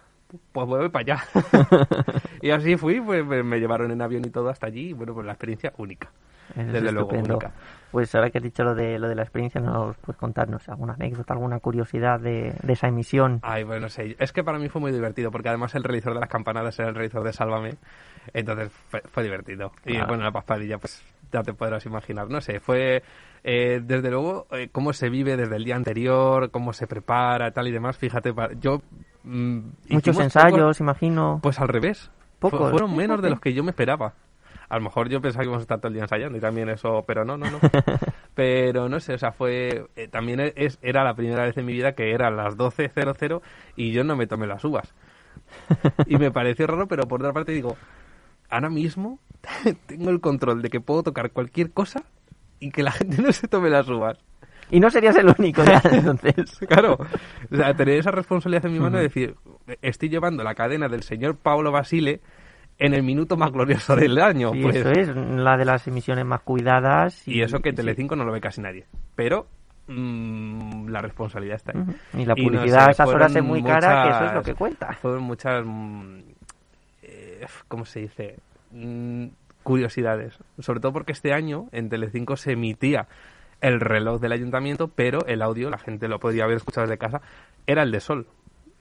pues 0.51 0.67
voy 0.67 0.89
para 0.89 1.15
allá. 1.15 1.23
y 2.41 2.49
así 2.51 2.75
fui, 2.77 2.99
pues 3.01 3.25
me, 3.25 3.59
llevaron 3.59 3.91
en 3.91 4.01
avión 4.01 4.23
y 4.25 4.29
todo 4.29 4.49
hasta 4.49 4.67
allí. 4.67 4.89
Y 4.89 4.93
bueno, 4.93 5.13
pues 5.13 5.25
la 5.25 5.33
experiencia 5.33 5.73
única. 5.77 6.09
Eso 6.51 6.61
es 6.61 6.67
Desde 6.73 6.91
luego, 6.91 7.09
estupendo. 7.09 7.33
única. 7.38 7.51
Pues 7.91 8.13
ahora 8.13 8.29
que 8.29 8.38
has 8.38 8.43
dicho 8.43 8.63
lo 8.63 8.75
de, 8.75 8.99
lo 8.99 9.07
de 9.07 9.15
la 9.15 9.23
experiencia, 9.23 9.59
¿nos 9.61 9.97
puedes 9.97 10.19
contarnos 10.19 10.67
alguna 10.69 10.93
anécdota, 10.93 11.33
alguna 11.33 11.59
curiosidad 11.59 12.19
de, 12.19 12.53
de 12.61 12.73
esa 12.73 12.88
emisión? 12.88 13.39
Ay, 13.41 13.63
bueno, 13.63 13.81
no 13.81 13.89
sé. 13.89 14.15
Es 14.19 14.31
que 14.31 14.43
para 14.43 14.59
mí 14.59 14.69
fue 14.69 14.81
muy 14.81 14.91
divertido, 14.91 15.31
porque 15.31 15.49
además 15.49 15.73
el 15.75 15.83
realizador 15.83 16.15
de 16.15 16.19
las 16.21 16.29
campanadas 16.29 16.77
era 16.79 16.89
el 16.89 16.95
realizador 16.95 17.25
de 17.25 17.33
Sálvame. 17.33 17.75
Entonces 18.33 18.71
fue, 18.89 19.01
fue 19.11 19.23
divertido. 19.23 19.71
Y 19.85 19.97
Ah. 19.97 20.05
bueno, 20.07 20.23
la 20.23 20.31
paspadilla, 20.31 20.77
pues 20.77 21.03
ya 21.31 21.41
te 21.41 21.53
podrás 21.53 21.85
imaginar. 21.85 22.29
No 22.29 22.41
sé, 22.41 22.59
fue 22.59 23.01
eh, 23.43 23.81
desde 23.83 24.11
luego 24.11 24.45
eh, 24.51 24.69
cómo 24.71 24.93
se 24.93 25.09
vive 25.09 25.38
desde 25.38 25.55
el 25.55 25.63
día 25.63 25.75
anterior, 25.75 26.51
cómo 26.51 26.73
se 26.73 26.85
prepara, 26.85 27.51
tal 27.51 27.67
y 27.67 27.71
demás. 27.71 27.97
Fíjate, 27.97 28.33
yo. 28.59 28.81
Mm, 29.25 29.59
Muchos 29.89 30.19
ensayos, 30.19 30.59
pocos- 30.59 30.79
imagino. 30.79 31.39
Pues 31.41 31.59
al 31.59 31.67
revés. 31.67 32.09
Pocos. 32.39 32.71
Fueron 32.71 32.95
menos 32.95 33.21
de 33.21 33.29
los 33.31 33.39
que 33.39 33.53
yo 33.53 33.63
me 33.63 33.71
esperaba. 33.71 34.13
A 34.67 34.77
lo 34.77 34.81
mejor 34.81 35.09
yo 35.09 35.21
pensaba 35.21 35.41
que 35.43 35.45
íbamos 35.47 35.61
a 35.61 35.63
estar 35.63 35.77
todo 35.79 35.89
el 35.89 35.93
día 35.93 36.03
ensayando 36.03 36.38
y 36.38 36.41
también 36.41 36.69
eso, 36.69 37.03
pero 37.05 37.23
no, 37.23 37.38
no, 37.38 37.49
no. 37.51 37.59
pero 38.33 38.89
no 38.89 38.99
sé, 38.99 39.13
o 39.13 39.17
sea, 39.17 39.31
fue. 39.31 39.85
eh, 39.95 40.07
también 40.07 40.39
es, 40.55 40.79
era 40.81 41.03
la 41.03 41.13
primera 41.13 41.43
vez 41.43 41.55
en 41.57 41.65
mi 41.65 41.73
vida 41.73 41.93
que 41.93 42.11
eran 42.11 42.35
las 42.35 42.57
12.00 42.57 43.41
y 43.75 43.91
yo 43.91 44.03
no 44.03 44.15
me 44.15 44.25
tomé 44.27 44.47
las 44.47 44.63
uvas. 44.65 44.93
Y 46.07 46.17
me 46.17 46.31
pareció 46.31 46.65
raro, 46.67 46.88
pero 46.88 47.07
por 47.07 47.21
otra 47.21 47.33
parte 47.33 47.51
digo, 47.51 47.77
ahora 48.49 48.69
mismo 48.69 49.19
tengo 49.85 50.09
el 50.09 50.19
control 50.19 50.61
de 50.61 50.69
que 50.69 50.81
puedo 50.81 51.03
tocar 51.03 51.31
cualquier 51.31 51.71
cosa 51.71 52.03
y 52.59 52.71
que 52.71 52.83
la 52.83 52.91
gente 52.91 53.21
no 53.21 53.31
se 53.31 53.47
tome 53.47 53.69
las 53.69 53.88
uvas. 53.88 54.17
Y 54.71 54.80
no 54.80 54.89
serías 54.89 55.15
el 55.17 55.34
único, 55.38 55.63
ya, 55.63 55.82
entonces. 55.91 56.60
Claro, 56.67 56.97
o 57.51 57.56
sea, 57.56 57.73
tener 57.73 57.99
esa 57.99 58.12
responsabilidad 58.12 58.65
en 58.65 58.73
mi 58.73 58.80
mano 58.80 58.97
de 58.97 59.04
decir, 59.04 59.36
estoy 59.82 60.10
llevando 60.10 60.43
la 60.43 60.56
cadena 60.56 60.88
del 60.88 61.04
señor 61.04 61.38
Paolo 61.38 61.71
Basile 61.71 62.21
en 62.78 62.93
el 62.93 63.04
minuto 63.04 63.38
más 63.38 63.51
glorioso 63.51 63.95
del 63.95 64.19
año. 64.19 64.51
Sí, 64.54 64.62
pues. 64.62 64.75
eso 64.78 64.91
es, 64.91 65.15
la 65.15 65.58
de 65.58 65.65
las 65.65 65.88
emisiones 65.88 66.25
más 66.25 66.41
cuidadas. 66.41 67.28
Y 67.28 67.41
eso 67.41 67.60
que 67.60 67.71
sí. 67.71 67.75
Telecinco 67.78 68.15
no 68.15 68.25
lo 68.25 68.32
ve 68.32 68.41
casi 68.41 68.62
nadie. 68.62 68.86
Pero 69.15 69.47
mm, 69.88 70.89
la 70.89 71.01
responsabilidad 71.01 71.56
está 71.56 71.71
ahí. 71.73 71.86
Y 72.21 72.25
la 72.25 72.36
no 72.36 72.43
publicidad 72.43 72.80
sé, 72.80 72.89
a 72.89 72.91
esas 72.91 73.10
horas 73.10 73.36
es 73.36 73.43
muy 73.43 73.63
cara, 73.63 74.04
que 74.04 74.10
eso 74.10 74.25
es 74.25 74.34
lo 74.34 74.43
que 74.43 74.54
cuenta. 74.56 74.93
Fueron 74.93 75.23
muchas, 75.23 75.63
mm, 75.65 76.19
eh, 77.04 77.45
¿cómo 77.67 77.86
se 77.86 78.01
dice? 78.01 78.36
Mm, 78.71 79.28
curiosidades. 79.63 80.38
Sobre 80.60 80.80
todo 80.80 80.91
porque 80.91 81.13
este 81.13 81.34
año 81.34 81.67
en 81.71 81.89
Telecinco 81.89 82.36
se 82.36 82.54
emitía 82.54 83.08
el 83.61 83.79
reloj 83.79 84.19
del 84.21 84.31
ayuntamiento, 84.31 84.87
pero 84.89 85.25
el 85.27 85.41
audio, 85.41 85.69
la 85.69 85.77
gente 85.77 86.07
lo 86.07 86.19
podía 86.19 86.43
haber 86.43 86.57
escuchado 86.57 86.87
desde 86.87 86.97
casa, 86.97 87.21
era 87.67 87.83
el 87.83 87.91
de 87.91 87.99
sol. 87.99 88.27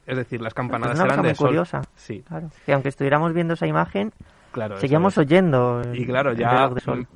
Es 0.06 0.16
decir, 0.18 0.40
las 0.42 0.52
campanadas 0.52 1.00
eran 1.00 1.22
de 1.22 1.34
sol. 1.34 1.48
curiosa. 1.48 1.80
Sí, 1.96 2.22
Claro. 2.28 2.50
Que 2.66 2.72
aunque 2.74 2.90
estuviéramos 2.90 3.32
viendo 3.32 3.54
esa 3.54 3.66
imagen, 3.66 4.12
claro. 4.52 4.76
seguíamos 4.78 5.16
oyendo. 5.16 5.80
el- 5.80 5.98
Y 5.98 6.04
claro, 6.06 6.32
el 6.32 6.36
ya, 6.36 6.50
reloj 6.50 6.74
de 6.74 6.80
sol. 6.82 7.06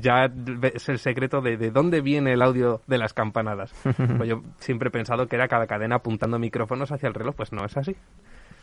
ya 0.00 0.30
es 0.74 0.88
el 0.88 0.98
secreto 1.00 1.40
de, 1.40 1.56
de 1.56 1.70
dónde 1.72 2.00
viene 2.02 2.32
el 2.34 2.42
audio 2.42 2.82
de 2.86 2.98
las 2.98 3.12
campanadas. 3.14 3.72
pues 4.16 4.28
yo 4.28 4.42
siempre 4.58 4.88
he 4.88 4.92
pensado 4.92 5.26
que 5.26 5.34
era 5.34 5.48
cada 5.48 5.66
cadena 5.66 5.96
apuntando 5.96 6.38
micrófonos 6.38 6.92
hacia 6.92 7.08
el 7.08 7.14
reloj, 7.14 7.34
pues 7.34 7.52
no 7.52 7.64
es 7.64 7.76
así. 7.76 7.96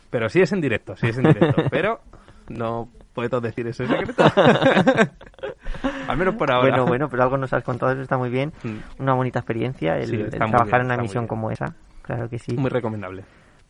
Pero 0.08 0.30
sí 0.30 0.40
es 0.40 0.52
en 0.52 0.62
directo, 0.62 0.96
sí 0.96 1.08
es 1.08 1.18
en 1.18 1.24
directo. 1.24 1.64
pero 1.70 2.00
no 2.48 2.88
puedo 3.12 3.40
decir 3.42 3.66
ese 3.66 3.86
secreto. 3.86 4.24
Al 6.08 6.16
menos 6.16 6.34
por 6.34 6.50
ahora. 6.50 6.70
Bueno, 6.70 6.86
bueno, 6.86 7.08
pero 7.08 7.22
algo 7.22 7.36
nos 7.36 7.52
has 7.52 7.62
contado, 7.64 7.92
eso 7.92 8.02
está 8.02 8.18
muy 8.18 8.30
bien. 8.30 8.52
Mm. 8.62 9.02
Una 9.02 9.14
bonita 9.14 9.40
experiencia 9.40 9.96
el, 9.98 10.08
Sí, 10.08 10.24
trabajar 10.30 10.80
bien, 10.82 10.92
en 10.92 11.00
una 11.00 11.10
bien. 11.10 11.26
como 11.26 11.50
esa. 11.50 11.74
Claro 12.02 12.28
que 12.28 12.38
sí. 12.38 12.56
Muy 12.56 12.70
recomendable. 12.70 13.24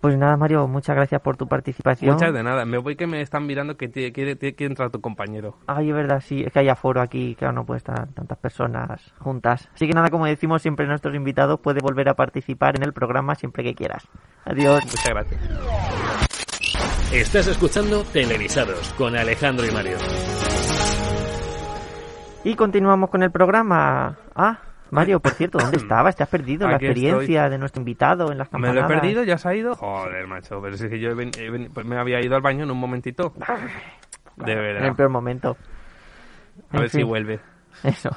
Pues 0.05 0.19
nada, 0.19 0.37
Mario, 0.37 0.67
muchas 0.69 0.95
gracias 0.95 1.19
por 1.23 1.39
tu 1.39 1.49
participación. 1.49 2.13
Muchas 2.13 2.35
de 2.35 2.43
nada. 2.43 2.67
Me 2.67 2.77
voy 2.77 2.95
que 2.95 3.07
me 3.07 3.23
están 3.23 3.47
mirando 3.47 3.79
que 3.79 3.89
tiene, 3.89 4.13
quiere, 4.13 4.37
tiene 4.37 4.55
que 4.55 4.67
entrar 4.67 4.91
tu 4.91 5.01
compañero. 5.01 5.57
Ay, 5.67 5.89
es 5.89 5.95
verdad, 5.95 6.21
sí, 6.21 6.43
es 6.45 6.53
que 6.53 6.59
hay 6.59 6.69
aforo 6.69 7.01
aquí, 7.01 7.35
claro, 7.37 7.55
no 7.55 7.65
puede 7.65 7.79
estar 7.79 8.09
tantas 8.09 8.37
personas 8.37 9.15
juntas. 9.19 9.71
Así 9.73 9.87
que 9.87 9.95
nada, 9.95 10.11
como 10.11 10.27
decimos 10.27 10.61
siempre 10.61 10.87
nuestros 10.87 11.15
invitados, 11.15 11.59
puede 11.59 11.81
volver 11.81 12.11
a 12.11 12.15
participar 12.15 12.77
en 12.77 12.83
el 12.83 12.93
programa 12.93 13.35
siempre 13.35 13.65
que 13.65 13.75
quieras. 13.75 14.07
Adiós. 14.45 14.85
Muchas 14.85 15.09
gracias. 15.09 15.41
Estás 17.11 17.47
escuchando 17.47 18.03
Televisados 18.03 18.93
con 18.99 19.17
Alejandro 19.17 19.65
y 19.67 19.71
Mario. 19.71 19.97
Y 22.45 22.55
continuamos 22.57 23.11
con 23.11 23.23
el 23.23 23.31
programa. 23.31 24.17
Ah, 24.35 24.59
Mario, 24.91 25.19
por 25.21 25.33
cierto, 25.33 25.59
¿dónde 25.59 25.77
estabas? 25.79 26.15
¿Te 26.17 26.23
has 26.23 26.29
perdido 26.29 26.69
la 26.69 26.77
Aquí 26.77 26.87
experiencia 26.87 27.49
de 27.49 27.59
nuestro 27.59 27.81
invitado 27.81 28.31
en 28.31 28.39
las 28.39 28.49
¿Me 28.49 28.53
campanadas? 28.53 28.89
lo 28.91 28.95
he 28.97 29.01
perdido? 29.01 29.25
¿Ya 29.25 29.39
se 29.39 29.49
ha 29.49 29.55
ido? 29.55 29.75
Joder, 29.77 30.27
macho. 30.27 30.61
Pero 30.63 30.77
si 30.77 30.85
es 30.85 30.91
que 30.91 31.01
yo 31.01 31.11
he 31.11 31.15
ven- 31.15 31.31
he 31.39 31.51
ven- 31.51 31.71
pues 31.73 31.87
me 31.87 31.97
había 31.99 32.21
ido 32.21 32.37
al 32.37 32.43
baño 32.43 32.65
en 32.65 32.71
un 32.71 32.79
momentito. 32.79 33.33
De 34.37 34.53
En 34.53 34.59
el 34.59 34.75
verdad. 34.75 34.97
peor 34.97 35.09
momento. 35.11 35.57
A 36.71 36.77
En 36.77 36.81
ver 36.83 36.91
si 36.91 37.03
vuelve. 37.03 37.41
Eso. 37.83 38.11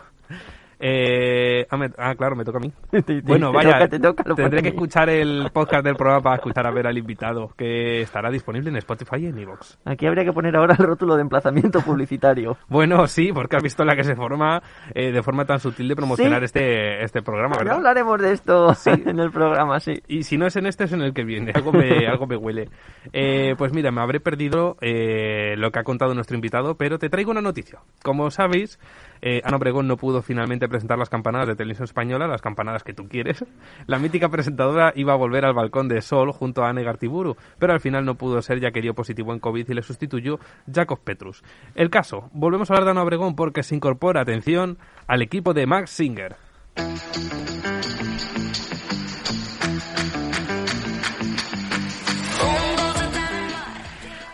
Eh, 0.80 1.66
ah, 1.70 1.78
me- 1.78 1.92
ah, 1.98 2.14
claro, 2.16 2.36
me 2.36 2.44
toca 2.46 2.58
a 2.60 2.62
mí. 2.62 2.72
Bueno, 3.24 3.52
te 3.52 3.58
vaya, 3.58 3.72
toca, 3.74 3.88
te 3.88 4.00
toca, 4.00 4.24
lo 4.28 4.36
tendré 4.36 4.62
que 4.62 4.70
escuchar 4.70 5.10
el 5.10 5.50
podcast 5.52 5.84
del 5.84 5.96
programa 5.96 6.22
para 6.22 6.36
escuchar 6.38 6.68
a 6.68 6.72
ver 6.72 6.88
al 6.88 6.98
invitado, 6.98 7.50
que 7.58 8.02
estará 8.02 8.30
disponible 8.30 8.70
en 8.70 8.76
Spotify 8.78 9.18
y 9.22 9.26
en 9.28 9.40
iVoox. 9.40 9.78
Aquí 9.86 10.06
habría 10.06 10.24
que 10.24 10.34
poner 10.34 10.56
ahora 10.56 10.76
el 10.78 10.86
rótulo 10.86 11.16
de 11.16 11.22
emplazamiento 11.22 11.82
publicitario. 11.82 12.58
Bueno, 12.70 13.08
sí, 13.08 13.32
porque 13.34 13.56
has 13.56 13.64
visto 13.64 13.84
la 13.84 13.96
que 13.96 14.04
se 14.04 14.16
forma 14.16 14.62
eh, 14.94 15.12
de 15.12 15.24
forma 15.24 15.46
tan 15.46 15.60
sutil 15.60 15.88
de 15.88 15.96
promocionar 15.96 16.40
Sí. 16.42 16.46
este, 16.46 17.04
este 17.04 17.22
programa, 17.24 17.56
Ya 17.56 17.60
¿verdad? 17.60 17.76
hablaremos 17.78 18.22
de 18.22 18.32
esto 18.34 18.74
en 18.86 19.20
el 19.20 19.32
programa, 19.32 19.80
sí. 19.80 20.02
Y 20.08 20.24
si 20.24 20.38
no 20.38 20.46
es 20.46 20.56
en 20.58 20.68
este, 20.68 20.84
es 20.84 20.94
en 20.94 21.02
el 21.02 21.14
que 21.14 21.24
viene. 21.24 21.52
Algo 21.56 21.72
me, 21.72 22.06
algo 22.08 22.28
me 22.28 22.36
huele. 22.38 22.70
Eh, 23.14 23.56
pues 23.58 23.74
mira, 23.74 23.92
me 23.92 24.02
habré 24.02 24.20
perdido 24.20 24.78
eh, 24.82 25.56
lo 25.58 25.72
que 25.72 25.80
ha 25.80 25.84
contado 25.84 26.14
nuestro 26.14 26.36
invitado, 26.36 26.76
pero 26.76 27.00
te 27.00 27.10
traigo 27.10 27.32
una 27.32 27.42
noticia. 27.42 27.80
Como 28.04 28.30
sabéis, 28.32 28.80
eh, 29.22 29.42
Ana 29.44 29.58
Obregón 29.58 29.88
no 29.88 29.98
pudo 29.98 30.22
finalmente 30.22 30.68
presentar 30.68 30.98
las 30.98 31.10
campanadas 31.10 31.48
de 31.48 31.56
televisión 31.56 31.86
española, 31.86 32.28
las 32.28 32.42
campanadas 32.42 32.84
que 32.84 32.94
tú 32.94 33.08
quieres. 33.08 33.44
La 33.88 34.00
mítica 34.00 34.30
presentadora 34.30 34.94
iba 34.96 35.14
a 35.14 35.18
volver 35.18 35.46
al 35.46 35.54
balcón 35.54 35.88
de 35.88 36.02
Sol 36.02 36.32
junto 36.32 36.64
a 36.64 36.70
Anne 36.70 36.84
Gartiburu, 36.84 37.36
pero 37.60 37.74
al 37.74 37.80
final 37.80 38.06
no 38.06 38.16
pudo 38.16 38.42
ser 38.42 38.60
ya 38.60 38.72
que 38.72 38.82
dio 38.82 38.94
positivo 38.94 39.34
en 39.34 39.40
COVID 39.40 39.70
y 39.70 39.74
le 39.74 39.82
sustituyó 39.82 40.40
Jacob 40.72 41.00
Petrus. 41.04 41.44
El 41.76 41.90
caso, 41.90 42.30
volvemos 42.34 42.70
a 42.70 42.74
hablar 42.74 42.86
de 42.86 42.92
Ana 42.92 43.04
Obregón 43.04 43.36
porque 43.36 43.64
se 43.64 43.76
incorpora, 43.76 44.22
atención, 44.22 44.78
al 45.08 45.22
equipo 45.22 45.54
de 45.54 45.68
Max 45.68 45.92
Singer. 45.92 46.36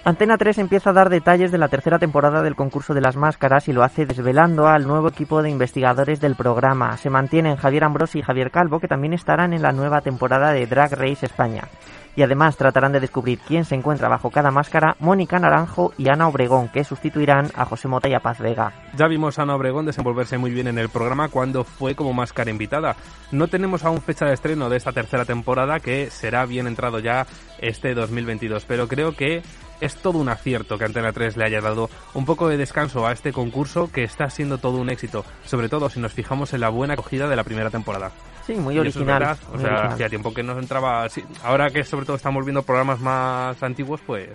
Antena 0.06 0.38
3 0.38 0.58
empieza 0.58 0.90
a 0.90 0.94
dar 0.94 1.10
detalles 1.10 1.50
de 1.54 1.58
la 1.58 1.70
tercera 1.70 1.98
temporada 1.98 2.42
del 2.44 2.58
concurso 2.58 2.94
de 2.94 3.00
las 3.00 3.16
máscaras 3.16 3.70
y 3.70 3.74
lo 3.74 3.84
hace 3.84 4.06
desvelando 4.06 4.68
al 4.68 4.86
nuevo 4.86 5.08
equipo 5.08 5.42
de 5.42 5.50
investigadores 5.50 6.20
del 6.20 6.36
programa. 6.36 6.98
Se 6.98 7.10
mantienen 7.10 7.56
Javier 7.56 7.86
Ambrosi 7.86 8.20
y 8.20 8.22
Javier 8.22 8.52
Calvo, 8.52 8.82
que 8.82 8.90
también 8.90 9.14
estarán 9.14 9.54
en 9.54 9.62
la 9.62 9.72
nueva 9.72 10.02
temporada 10.02 10.52
de 10.52 10.68
Drag 10.68 10.92
Race 10.92 11.26
España. 11.26 11.70
Y 12.18 12.22
además 12.22 12.58
tratarán 12.58 12.92
de 12.92 13.00
descubrir 13.00 13.40
quién 13.40 13.64
se 13.64 13.76
encuentra 13.76 14.10
bajo 14.10 14.30
cada 14.30 14.52
máscara, 14.52 14.98
Mónica 15.00 15.40
Naranjo 15.40 15.94
y 15.98 16.10
Ana 16.10 16.28
Obregón, 16.28 16.68
que 16.68 16.84
sustituirán 16.84 17.50
a 17.56 17.64
José 17.64 17.88
Mota 17.88 18.10
y 18.10 18.14
a 18.14 18.20
Paz 18.20 18.40
Vega. 18.40 18.74
Ya 18.96 19.08
vimos 19.08 19.40
a 19.40 19.44
Ana 19.44 19.56
Obregón 19.56 19.86
desenvolverse 19.86 20.38
muy 20.38 20.52
bien 20.52 20.68
en 20.68 20.78
el 20.78 20.90
programa 20.90 21.30
cuando 21.30 21.64
fue 21.64 21.96
como 21.96 22.14
máscara 22.14 22.52
invitada. 22.52 22.98
No 23.32 23.48
tenemos 23.48 23.86
aún 23.86 24.02
fecha 24.02 24.26
de 24.26 24.34
estreno 24.34 24.70
de 24.70 24.78
esta 24.78 24.92
tercera 24.92 25.24
temporada 25.24 25.80
que 25.80 26.12
será 26.12 26.46
bien 26.46 26.68
entrado 26.68 27.00
ya 27.00 27.26
este 27.58 27.96
2022, 27.96 28.66
pero 28.66 28.88
creo 28.88 29.16
que 29.16 29.42
Es 29.82 29.96
todo 29.98 30.18
un 30.20 30.30
acierto 30.30 30.78
que 30.78 30.86
Antena 30.86 31.12
3 31.12 31.36
le 31.38 31.46
haya 31.46 31.60
dado 31.62 31.90
un 32.14 32.26
poco 32.26 32.48
de 32.48 32.58
descanso 32.58 33.06
a 33.06 33.12
este 33.12 33.34
concurso 33.34 33.92
que 33.92 34.04
está 34.04 34.30
siendo 34.30 34.58
todo 34.58 34.78
un 34.78 34.90
éxito, 34.90 35.26
sobre 35.46 35.68
todo 35.70 35.90
si 35.90 36.00
nos 36.00 36.14
fijamos 36.14 36.54
en 36.54 36.62
la 36.62 36.70
buena 36.70 36.94
acogida 36.94 37.28
de 37.28 37.36
la 37.36 37.44
primera 37.44 37.70
temporada. 37.70 38.12
Sí, 38.46 38.54
muy 38.56 38.76
Y 38.76 38.78
es 38.78 38.82
original. 38.96 39.20
verdad, 39.20 39.38
O 39.50 39.52
muy 39.54 39.60
sea, 39.62 39.70
original. 39.72 39.94
hacía 39.94 40.10
tiempo 40.10 40.34
que 40.34 40.44
nos 40.44 40.58
entraba. 40.58 41.10
sí, 41.10 41.24
ahora 41.44 41.70
que 41.70 41.84
sobre 41.84 42.06
todo 42.06 42.16
estamos 42.16 42.46
viendo 42.46 42.64
programas 42.64 43.00
más 43.00 43.62
antiguos, 43.62 44.00
pues 44.06 44.30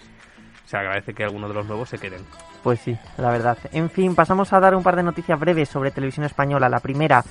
se 0.67 0.77
agradece 0.77 1.15
que 1.15 1.25
algunos 1.25 1.49
de 1.49 1.55
los 1.55 1.67
nuevos 1.67 1.89
se 1.89 1.99
queden. 1.99 2.21
Pues 2.63 2.81
sí, 2.81 2.95
la 3.17 3.31
verdad. 3.31 3.57
En 3.73 3.89
fin, 3.89 4.15
pasamos 4.15 4.53
a 4.53 4.61
dar 4.61 4.75
un 4.75 4.83
par 4.83 4.97
de 4.97 5.03
noticias 5.03 5.39
breves 5.41 5.69
sobre 5.71 5.91
televisión 5.91 6.27
española. 6.27 6.69
La 6.69 6.81
primera, 6.81 7.25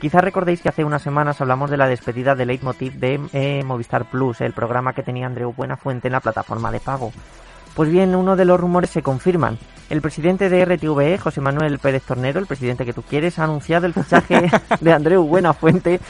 quizás 0.00 0.22
recordéis 0.22 0.60
que 0.60 0.68
hace 0.68 0.84
unas 0.84 1.02
semanas 1.02 1.40
hablamos 1.40 1.70
de 1.70 1.76
la 1.76 1.88
despedida 1.88 2.36
de 2.36 2.46
Leitmotiv 2.46 2.92
de 2.94 3.20
eh, 3.32 3.64
Movistar 3.64 4.04
Plus, 4.08 4.40
el 4.42 4.52
programa 4.52 4.92
que 4.92 5.02
tenía 5.02 5.26
Andreu 5.26 5.52
Buenafuente 5.52 6.06
en 6.06 6.12
la 6.12 6.20
plataforma 6.20 6.70
de 6.70 6.78
pago. 6.78 7.12
Pues 7.74 7.90
bien, 7.90 8.14
uno 8.14 8.36
de 8.36 8.44
los 8.44 8.60
rumores 8.60 8.90
se 8.90 9.02
confirman. 9.02 9.58
El 9.90 10.00
presidente 10.00 10.48
de 10.48 10.64
RTVE, 10.64 11.18
José 11.18 11.40
Manuel 11.40 11.78
Pérez 11.78 12.04
Tornero, 12.04 12.38
el 12.38 12.46
presidente 12.46 12.84
que 12.84 12.92
tú 12.92 13.02
quieres, 13.02 13.38
ha 13.38 13.44
anunciado 13.44 13.86
el 13.86 13.92
fichaje 13.92 14.50
de 14.80 14.92
Andreu 14.92 15.24
Buenafuente 15.24 16.00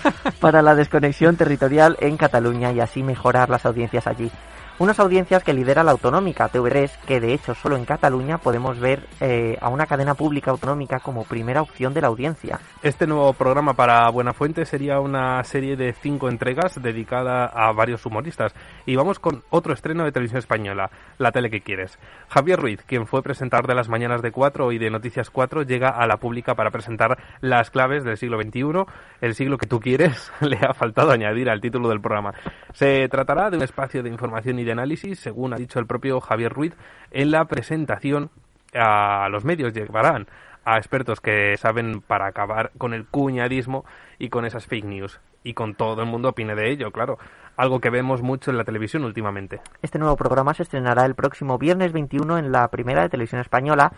para 0.40 0.62
la 0.62 0.74
desconexión 0.74 1.36
territorial 1.36 1.96
en 2.00 2.16
Cataluña 2.16 2.70
y 2.72 2.80
así 2.80 3.02
mejorar 3.02 3.48
las 3.48 3.64
audiencias 3.64 4.06
allí. 4.06 4.30
Unas 4.76 4.98
audiencias 4.98 5.44
que 5.44 5.54
lidera 5.54 5.84
la 5.84 5.92
autonómica 5.92 6.50
TV3, 6.50 6.90
que 7.06 7.20
de 7.20 7.32
hecho 7.32 7.54
solo 7.54 7.76
en 7.76 7.84
Cataluña 7.84 8.38
podemos 8.38 8.80
ver 8.80 9.06
eh, 9.20 9.56
a 9.60 9.68
una 9.68 9.86
cadena 9.86 10.14
pública 10.14 10.50
autonómica 10.50 10.98
como 10.98 11.22
primera 11.22 11.62
opción 11.62 11.94
de 11.94 12.00
la 12.00 12.08
audiencia. 12.08 12.58
Este 12.82 13.06
nuevo 13.06 13.32
programa 13.34 13.74
para 13.74 14.10
Buenafuente 14.10 14.64
sería 14.64 14.98
una 14.98 15.44
serie 15.44 15.76
de 15.76 15.92
cinco 15.92 16.28
entregas 16.28 16.82
dedicada 16.82 17.46
a 17.46 17.70
varios 17.70 18.04
humoristas. 18.04 18.52
Y 18.84 18.96
vamos 18.96 19.20
con 19.20 19.44
otro 19.50 19.74
estreno 19.74 20.02
de 20.04 20.10
televisión 20.10 20.40
española, 20.40 20.90
La 21.18 21.30
tele 21.30 21.50
que 21.50 21.60
quieres. 21.60 21.96
Javier 22.28 22.58
Ruiz, 22.58 22.82
quien 22.84 23.06
fue 23.06 23.22
presentador 23.22 23.68
de 23.68 23.76
las 23.76 23.88
mañanas 23.88 24.22
de 24.22 24.32
4 24.32 24.72
y 24.72 24.78
de 24.78 24.90
Noticias 24.90 25.30
4, 25.30 25.62
llega 25.62 25.90
a 25.90 26.04
la 26.08 26.16
pública 26.16 26.56
para 26.56 26.72
presentar 26.72 27.16
las 27.40 27.70
claves 27.70 28.02
del 28.02 28.16
siglo 28.16 28.42
XXI, 28.42 28.84
el 29.20 29.36
siglo 29.36 29.56
que 29.56 29.68
tú 29.68 29.78
quieres, 29.78 30.32
le 30.40 30.56
ha 30.56 30.74
faltado 30.74 31.12
añadir 31.12 31.48
al 31.48 31.60
título 31.60 31.90
del 31.90 32.00
programa. 32.00 32.34
Se 32.72 33.08
tratará 33.08 33.50
de 33.50 33.56
un 33.56 33.62
espacio 33.62 34.02
de 34.02 34.10
información 34.10 34.58
y 34.58 34.63
de 34.64 34.72
análisis, 34.72 35.18
según 35.18 35.52
ha 35.52 35.56
dicho 35.56 35.78
el 35.78 35.86
propio 35.86 36.20
Javier 36.20 36.52
Ruiz, 36.52 36.74
en 37.10 37.30
la 37.30 37.44
presentación 37.46 38.30
a 38.74 39.28
los 39.30 39.44
medios 39.44 39.72
llevarán 39.72 40.26
a 40.64 40.78
expertos 40.78 41.20
que 41.20 41.56
saben 41.56 42.00
para 42.00 42.26
acabar 42.26 42.72
con 42.78 42.94
el 42.94 43.06
cuñadismo 43.06 43.84
y 44.18 44.30
con 44.30 44.44
esas 44.44 44.66
fake 44.66 44.84
news. 44.84 45.20
Y 45.42 45.52
con 45.52 45.74
todo 45.74 46.02
el 46.02 46.08
mundo 46.08 46.30
opine 46.30 46.54
de 46.54 46.70
ello, 46.70 46.90
claro. 46.90 47.18
Algo 47.56 47.80
que 47.80 47.90
vemos 47.90 48.22
mucho 48.22 48.50
en 48.50 48.56
la 48.56 48.64
televisión 48.64 49.04
últimamente. 49.04 49.60
Este 49.82 49.98
nuevo 49.98 50.16
programa 50.16 50.54
se 50.54 50.62
estrenará 50.62 51.04
el 51.04 51.14
próximo 51.14 51.58
viernes 51.58 51.92
21 51.92 52.38
en 52.38 52.50
la 52.50 52.68
primera 52.68 53.02
de 53.02 53.10
televisión 53.10 53.40
española 53.40 53.92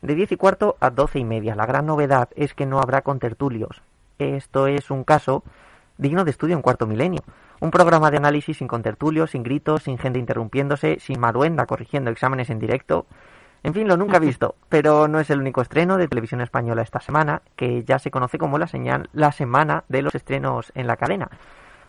de 0.00 0.14
10 0.14 0.32
y 0.32 0.36
cuarto 0.36 0.76
a 0.80 0.90
12 0.90 1.18
y 1.18 1.24
media. 1.24 1.54
La 1.56 1.66
gran 1.66 1.86
novedad 1.86 2.28
es 2.36 2.54
que 2.54 2.66
no 2.66 2.80
habrá 2.80 3.02
contertulios. 3.02 3.82
Esto 4.18 4.68
es 4.68 4.90
un 4.90 5.04
caso 5.04 5.42
digno 6.02 6.24
de 6.24 6.32
estudio 6.32 6.54
en 6.54 6.62
cuarto 6.62 6.86
milenio. 6.86 7.22
Un 7.60 7.70
programa 7.70 8.10
de 8.10 8.18
análisis 8.18 8.58
sin 8.58 8.68
contertulios, 8.68 9.30
sin 9.30 9.42
gritos, 9.42 9.84
sin 9.84 9.96
gente 9.96 10.18
interrumpiéndose, 10.18 10.98
sin 11.00 11.18
Maruenda 11.20 11.64
corrigiendo 11.64 12.10
exámenes 12.10 12.50
en 12.50 12.58
directo. 12.58 13.06
En 13.62 13.72
fin, 13.72 13.86
lo 13.86 13.96
nunca 13.96 14.18
visto, 14.18 14.56
pero 14.68 15.06
no 15.06 15.20
es 15.20 15.30
el 15.30 15.38
único 15.38 15.62
estreno 15.62 15.96
de 15.96 16.08
televisión 16.08 16.40
española 16.40 16.82
esta 16.82 17.00
semana, 17.00 17.42
que 17.54 17.84
ya 17.84 17.98
se 17.98 18.10
conoce 18.10 18.36
como 18.36 18.58
la, 18.58 18.66
señal, 18.66 19.08
la 19.12 19.30
semana 19.30 19.84
de 19.88 20.02
los 20.02 20.14
estrenos 20.14 20.72
en 20.74 20.88
la 20.88 20.96
cadena. 20.96 21.30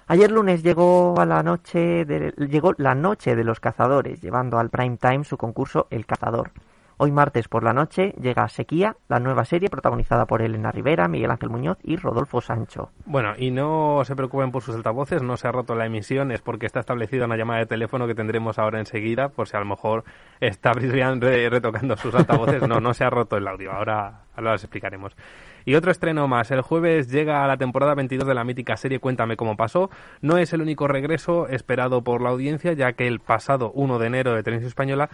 Ayer 0.05 0.29
lunes 0.29 0.61
llegó 0.61 1.19
a 1.19 1.25
la 1.25 1.41
noche 1.41 2.05
de, 2.05 2.33
llegó 2.47 2.73
la 2.77 2.93
noche 2.93 3.35
de 3.35 3.43
los 3.43 3.59
cazadores, 3.59 4.21
llevando 4.21 4.59
al 4.59 4.69
prime 4.69 4.97
time 4.97 5.23
su 5.23 5.37
concurso 5.37 5.87
El 5.89 6.05
Cazador. 6.05 6.51
Hoy 6.97 7.11
martes 7.11 7.47
por 7.47 7.63
la 7.63 7.73
noche 7.73 8.13
llega 8.21 8.47
Sequía, 8.47 8.95
la 9.09 9.19
nueva 9.19 9.45
serie 9.45 9.69
protagonizada 9.69 10.25
por 10.25 10.41
Elena 10.41 10.71
Rivera, 10.71 11.07
Miguel 11.07 11.31
Ángel 11.31 11.49
Muñoz 11.49 11.77
y 11.83 11.95
Rodolfo 11.97 12.39
Sancho. 12.39 12.91
Bueno, 13.05 13.33
y 13.37 13.51
no 13.51 14.01
se 14.05 14.15
preocupen 14.15 14.51
por 14.51 14.61
sus 14.61 14.75
altavoces, 14.75 15.21
no 15.23 15.35
se 15.35 15.47
ha 15.47 15.51
roto 15.51 15.75
la 15.75 15.85
emisión, 15.85 16.31
es 16.31 16.41
porque 16.41 16.65
está 16.65 16.79
establecida 16.79 17.25
una 17.25 17.35
llamada 17.37 17.59
de 17.59 17.65
teléfono 17.65 18.07
que 18.07 18.15
tendremos 18.15 18.59
ahora 18.59 18.79
enseguida, 18.79 19.29
por 19.29 19.47
si 19.47 19.57
a 19.57 19.59
lo 19.59 19.65
mejor 19.65 20.03
está 20.39 20.71
Brian 20.73 21.19
re- 21.19 21.49
retocando 21.49 21.97
sus 21.97 22.13
altavoces. 22.15 22.67
No, 22.67 22.79
no 22.79 22.93
se 22.93 23.03
ha 23.03 23.09
roto 23.09 23.37
el 23.37 23.47
audio, 23.47 23.71
ahora, 23.71 24.21
ahora 24.35 24.53
explicaremos. 24.53 25.15
Y 25.65 25.75
otro 25.75 25.91
estreno 25.91 26.27
más. 26.27 26.51
El 26.51 26.61
jueves 26.61 27.09
llega 27.09 27.47
la 27.47 27.55
temporada 27.57 27.95
22 27.95 28.27
de 28.27 28.33
la 28.33 28.43
mítica 28.43 28.75
serie 28.75 28.99
Cuéntame 28.99 29.37
cómo 29.37 29.55
pasó. 29.55 29.89
No 30.21 30.37
es 30.37 30.51
el 30.53 30.61
único 30.61 30.87
regreso 30.89 31.47
esperado 31.47 32.03
por 32.03 32.21
la 32.21 32.29
audiencia, 32.29 32.73
ya 32.73 32.91
que 32.93 33.07
el 33.07 33.19
pasado 33.21 33.71
1 33.73 33.97
de 33.97 34.07
enero 34.07 34.33
de 34.35 34.43
Televisión 34.43 34.67
Española 34.67 35.09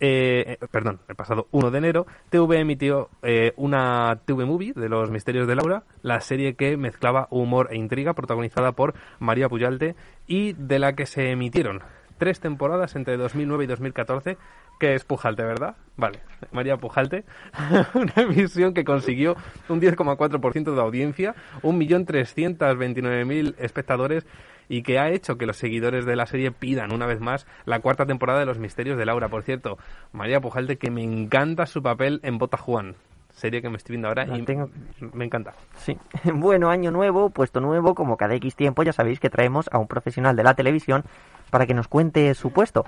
eh, 0.00 0.58
eh, 0.60 0.66
perdón, 0.70 1.00
el 1.08 1.14
pasado 1.14 1.48
1 1.50 1.70
de 1.70 1.78
enero, 1.78 2.06
TV 2.30 2.60
emitió 2.60 3.08
eh, 3.22 3.52
una 3.56 4.20
TV 4.24 4.44
Movie 4.44 4.72
de 4.74 4.88
los 4.88 5.10
misterios 5.10 5.46
de 5.46 5.56
Laura, 5.56 5.84
la 6.02 6.20
serie 6.20 6.54
que 6.54 6.76
mezclaba 6.76 7.28
humor 7.30 7.68
e 7.70 7.76
intriga, 7.76 8.14
protagonizada 8.14 8.72
por 8.72 8.94
María 9.18 9.48
Puyalte, 9.48 9.94
y 10.26 10.52
de 10.54 10.78
la 10.78 10.94
que 10.94 11.06
se 11.06 11.30
emitieron 11.30 11.80
tres 12.18 12.40
temporadas 12.40 12.94
entre 12.96 13.16
2009 13.16 13.64
y 13.64 13.66
2014, 13.66 14.38
que 14.78 14.94
es 14.94 15.04
Pujalte, 15.04 15.42
¿verdad? 15.44 15.76
Vale, 15.96 16.20
María 16.50 16.76
Pujalte, 16.76 17.24
una 17.94 18.14
emisión 18.16 18.74
que 18.74 18.84
consiguió 18.84 19.36
un 19.68 19.80
10,4% 19.80 20.74
de 20.74 20.80
audiencia, 20.80 21.34
1.329.000 21.62 23.54
espectadores 23.58 24.26
y 24.68 24.82
que 24.82 24.98
ha 24.98 25.10
hecho 25.10 25.36
que 25.38 25.46
los 25.46 25.56
seguidores 25.56 26.04
de 26.06 26.16
la 26.16 26.26
serie 26.26 26.50
pidan 26.52 26.92
una 26.92 27.06
vez 27.06 27.20
más 27.20 27.46
la 27.64 27.80
cuarta 27.80 28.06
temporada 28.06 28.40
de 28.40 28.46
Los 28.46 28.58
Misterios 28.58 28.96
de 28.98 29.06
Laura. 29.06 29.28
Por 29.28 29.42
cierto, 29.42 29.78
María 30.12 30.40
Pujalte, 30.40 30.76
que 30.78 30.90
me 30.90 31.02
encanta 31.02 31.66
su 31.66 31.82
papel 31.82 32.20
en 32.22 32.38
Bota 32.38 32.56
Juan, 32.56 32.94
serie 33.34 33.62
que 33.62 33.68
me 33.70 33.76
estoy 33.76 33.94
viendo 33.94 34.08
ahora 34.08 34.26
y 34.36 34.42
tengo- 34.42 34.70
me 35.12 35.24
encanta. 35.24 35.54
Sí. 35.76 35.96
Bueno, 36.34 36.70
año 36.70 36.90
nuevo, 36.90 37.30
puesto 37.30 37.60
nuevo, 37.60 37.94
como 37.94 38.16
cada 38.16 38.34
X 38.34 38.56
tiempo 38.56 38.82
ya 38.82 38.92
sabéis 38.92 39.20
que 39.20 39.30
traemos 39.30 39.68
a 39.72 39.78
un 39.78 39.86
profesional 39.88 40.36
de 40.36 40.44
la 40.44 40.54
televisión 40.54 41.04
para 41.50 41.66
que 41.66 41.74
nos 41.74 41.88
cuente 41.88 42.32
su 42.34 42.50
puesto. 42.50 42.84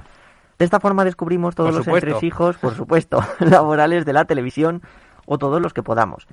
De 0.58 0.64
esta 0.64 0.78
forma 0.80 1.04
descubrimos 1.04 1.54
todos 1.54 1.70
Por 1.70 1.78
los 1.78 1.88
entresijos, 1.88 2.56
por 2.58 2.74
supuesto, 2.74 3.18
laborales 3.40 4.04
de 4.04 4.12
la 4.12 4.24
televisión 4.24 4.82
o 5.26 5.36
todos 5.38 5.60
los 5.60 5.72
que 5.74 5.82
podamos. 5.82 6.26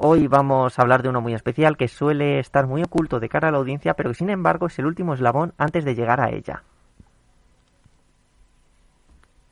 Hoy 0.00 0.28
vamos 0.28 0.78
a 0.78 0.82
hablar 0.82 1.02
de 1.02 1.08
uno 1.08 1.20
muy 1.20 1.34
especial 1.34 1.76
que 1.76 1.88
suele 1.88 2.38
estar 2.38 2.68
muy 2.68 2.84
oculto 2.84 3.18
de 3.18 3.28
cara 3.28 3.48
a 3.48 3.50
la 3.50 3.58
audiencia, 3.58 3.94
pero 3.94 4.10
que 4.10 4.14
sin 4.14 4.30
embargo 4.30 4.68
es 4.68 4.78
el 4.78 4.86
último 4.86 5.12
eslabón 5.12 5.54
antes 5.58 5.84
de 5.84 5.96
llegar 5.96 6.20
a 6.20 6.30
ella. 6.30 6.62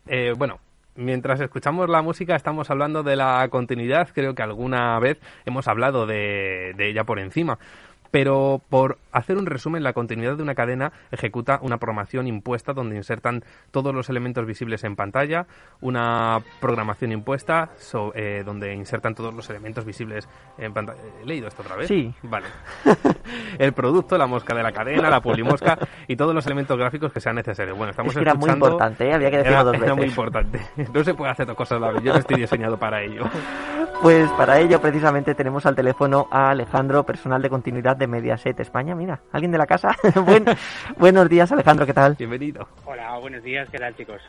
Eh, 0.06 0.34
bueno, 0.38 0.60
mientras 0.94 1.40
escuchamos 1.40 1.88
la 1.88 2.00
música 2.00 2.36
estamos 2.36 2.70
hablando 2.70 3.02
de 3.02 3.16
la 3.16 3.48
continuidad, 3.48 4.08
creo 4.14 4.36
que 4.36 4.42
alguna 4.44 4.96
vez 5.00 5.18
hemos 5.46 5.66
hablado 5.66 6.06
de, 6.06 6.74
de 6.76 6.90
ella 6.90 7.02
por 7.02 7.18
encima. 7.18 7.58
Pero 8.10 8.60
por 8.68 8.98
hacer 9.12 9.36
un 9.36 9.46
resumen, 9.46 9.82
la 9.82 9.92
continuidad 9.92 10.36
de 10.36 10.42
una 10.42 10.54
cadena 10.54 10.92
ejecuta 11.10 11.58
una 11.62 11.78
programación 11.78 12.26
impuesta 12.26 12.72
donde 12.72 12.96
insertan 12.96 13.44
todos 13.70 13.94
los 13.94 14.08
elementos 14.08 14.46
visibles 14.46 14.84
en 14.84 14.96
pantalla, 14.96 15.46
una 15.80 16.40
programación 16.60 17.12
impuesta 17.12 17.70
so- 17.78 18.12
eh, 18.14 18.42
donde 18.44 18.74
insertan 18.74 19.14
todos 19.14 19.34
los 19.34 19.48
elementos 19.50 19.84
visibles 19.84 20.28
en 20.58 20.72
pantalla. 20.72 21.00
¿He 21.22 21.26
leído 21.26 21.48
esto 21.48 21.62
otra 21.62 21.76
vez? 21.76 21.88
Sí. 21.88 22.12
Vale. 22.22 22.46
El 23.58 23.72
producto, 23.72 24.16
la 24.18 24.26
mosca 24.26 24.54
de 24.54 24.62
la 24.62 24.72
cadena, 24.72 25.08
la 25.10 25.20
polimosca 25.20 25.78
y 26.06 26.16
todos 26.16 26.34
los 26.34 26.44
elementos 26.46 26.76
gráficos 26.78 27.12
que 27.12 27.20
sean 27.20 27.36
necesarios. 27.36 27.76
Bueno, 27.76 27.90
estamos 27.90 28.12
Es 28.12 28.16
que 28.18 28.22
era 28.22 28.34
muy 28.34 28.50
importante, 28.50 29.08
¿eh? 29.08 29.14
Había 29.14 29.30
que 29.30 29.36
decirlo 29.38 29.54
era, 29.60 29.64
dos 29.64 29.74
era 29.76 29.94
muy 29.94 30.02
veces. 30.04 30.10
importante. 30.18 30.60
No 30.92 31.04
se 31.04 31.14
puede 31.14 31.30
hacer 31.32 31.46
dos 31.46 31.56
cosas 31.56 31.78
a 31.78 31.80
la 31.80 31.92
vez. 31.92 32.02
Yo 32.02 32.12
no 32.12 32.18
estoy 32.18 32.40
diseñado 32.40 32.76
para 32.78 33.02
ello. 33.02 33.24
Pues 34.02 34.30
para 34.32 34.58
ello 34.60 34.80
precisamente 34.80 35.34
tenemos 35.34 35.64
al 35.66 35.74
teléfono 35.74 36.28
a 36.30 36.50
Alejandro, 36.50 37.04
personal 37.04 37.40
de 37.40 37.48
continuidad 37.48 37.95
de 37.96 38.06
Mediaset 38.06 38.58
España. 38.60 38.94
Mira, 38.94 39.20
¿alguien 39.32 39.50
de 39.52 39.58
la 39.58 39.66
casa? 39.66 39.96
Buen- 40.24 40.44
buenos 40.96 41.28
días 41.28 41.50
Alejandro, 41.52 41.86
¿qué 41.86 41.94
tal? 41.94 42.14
Bienvenido. 42.18 42.68
Hola, 42.84 43.16
buenos 43.18 43.42
días, 43.42 43.68
¿qué 43.70 43.78
tal 43.78 43.94
chicos? 43.96 44.22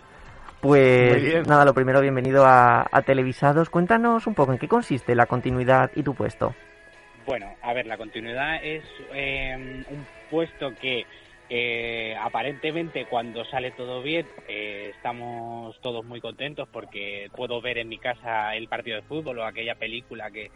Pues 0.62 1.47
nada, 1.47 1.65
lo 1.65 1.73
primero, 1.73 2.01
bienvenido 2.01 2.45
a, 2.45 2.88
a 2.91 3.01
Televisados. 3.03 3.69
Cuéntanos 3.69 4.25
un 4.25 4.34
poco 4.34 4.51
en 4.53 4.58
qué 4.58 4.67
consiste 4.67 5.13
la 5.13 5.27
continuidad 5.27 5.91
y 5.95 6.01
tu 6.03 6.15
puesto. 6.15 6.56
Bueno, 7.27 7.53
a 7.62 7.73
ver, 7.73 7.86
la 7.86 7.97
continuidad 7.97 8.63
es 8.63 8.84
eh, 9.13 9.84
un 9.89 10.06
puesto 10.32 10.73
que 10.75 11.06
eh, 11.49 12.15
aparentemente 12.19 13.06
cuando 13.06 13.45
sale 13.45 13.71
todo 13.71 14.01
bien 14.01 14.25
eh, 14.47 14.91
estamos 14.95 15.80
todos 15.82 16.03
muy 16.06 16.19
contentos 16.21 16.67
porque 16.71 17.30
puedo 17.36 17.62
ver 17.62 17.77
en 17.77 17.88
mi 17.89 17.97
casa 17.99 18.56
el 18.56 18.67
partido 18.67 18.95
de 18.97 19.03
fútbol 19.03 19.39
o 19.39 19.45
aquella 19.45 19.75
película 19.75 20.32
que, 20.32 20.49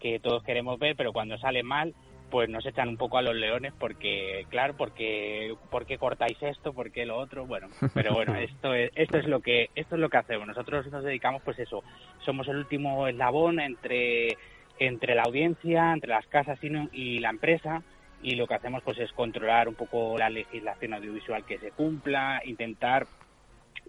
que 0.00 0.20
todos 0.20 0.42
queremos 0.44 0.78
ver, 0.78 0.94
pero 0.96 1.12
cuando 1.12 1.36
sale 1.38 1.62
mal 1.62 1.94
pues 2.32 2.48
nos 2.48 2.64
echan 2.64 2.88
un 2.88 2.96
poco 2.96 3.18
a 3.18 3.22
los 3.22 3.34
leones 3.36 3.74
porque, 3.78 4.46
claro, 4.48 4.72
porque, 4.72 5.52
¿por 5.70 5.84
qué 5.84 5.98
cortáis 5.98 6.42
esto? 6.42 6.72
¿Por 6.72 6.90
qué 6.90 7.04
lo 7.04 7.18
otro? 7.18 7.44
Bueno, 7.46 7.68
pero 7.92 8.14
bueno, 8.14 8.34
esto 8.36 8.72
es, 8.74 8.90
esto 8.94 9.18
es 9.18 9.26
lo 9.26 9.40
que, 9.40 9.68
esto 9.74 9.96
es 9.96 10.00
lo 10.00 10.08
que 10.08 10.16
hacemos. 10.16 10.46
Nosotros 10.48 10.86
nos 10.86 11.04
dedicamos, 11.04 11.42
pues 11.42 11.58
eso, 11.58 11.84
somos 12.24 12.48
el 12.48 12.56
último 12.56 13.06
eslabón 13.06 13.60
entre, 13.60 14.38
entre 14.78 15.14
la 15.14 15.24
audiencia, 15.24 15.92
entre 15.92 16.08
las 16.08 16.26
casas 16.26 16.58
y, 16.64 16.70
no- 16.70 16.88
y 16.90 17.18
la 17.18 17.28
empresa, 17.28 17.82
y 18.22 18.34
lo 18.34 18.46
que 18.46 18.54
hacemos 18.54 18.82
pues 18.82 18.98
es 18.98 19.12
controlar 19.12 19.68
un 19.68 19.74
poco 19.74 20.16
la 20.16 20.30
legislación 20.30 20.94
audiovisual 20.94 21.44
que 21.44 21.58
se 21.58 21.72
cumpla, 21.72 22.40
intentar 22.46 23.08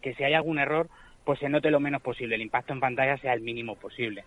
que 0.01 0.13
si 0.15 0.23
hay 0.25 0.33
algún 0.33 0.59
error, 0.59 0.89
pues 1.23 1.39
se 1.39 1.47
note 1.47 1.71
lo 1.71 1.79
menos 1.79 2.01
posible, 2.01 2.35
el 2.35 2.41
impacto 2.41 2.73
en 2.73 2.81
pantalla 2.81 3.17
sea 3.19 3.33
el 3.33 3.39
mínimo 3.39 3.77
posible. 3.77 4.25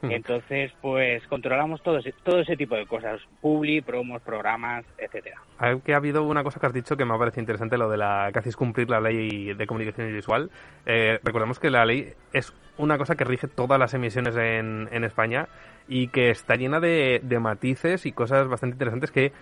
Hmm. 0.00 0.12
Entonces, 0.12 0.72
pues 0.80 1.26
controlamos 1.26 1.82
todo 1.82 1.98
ese, 1.98 2.12
todo 2.22 2.40
ese 2.40 2.56
tipo 2.56 2.76
de 2.76 2.86
cosas, 2.86 3.20
publi, 3.40 3.80
promos, 3.80 4.22
programas, 4.22 4.84
etcétera. 4.96 5.40
que 5.84 5.92
ha 5.92 5.96
habido 5.96 6.22
una 6.22 6.44
cosa 6.44 6.60
que 6.60 6.66
has 6.66 6.72
dicho 6.72 6.96
que 6.96 7.04
me 7.04 7.14
ha 7.14 7.18
parecido 7.18 7.42
interesante, 7.42 7.76
lo 7.76 7.90
de 7.90 7.96
la 7.96 8.30
que 8.32 8.38
hacéis 8.38 8.56
cumplir 8.56 8.88
la 8.88 9.00
ley 9.00 9.54
de 9.54 9.66
comunicación 9.66 10.12
visual. 10.12 10.50
Eh, 10.86 11.18
recordemos 11.24 11.58
que 11.58 11.70
la 11.70 11.84
ley 11.84 12.12
es 12.32 12.52
una 12.76 12.96
cosa 12.96 13.16
que 13.16 13.24
rige 13.24 13.48
todas 13.48 13.78
las 13.78 13.92
emisiones 13.94 14.36
en, 14.36 14.88
en 14.92 15.02
España 15.02 15.48
y 15.88 16.08
que 16.08 16.30
está 16.30 16.54
llena 16.54 16.78
de, 16.78 17.20
de 17.22 17.40
matices 17.40 18.06
y 18.06 18.12
cosas 18.12 18.46
bastante 18.46 18.74
interesantes 18.74 19.10
que 19.10 19.32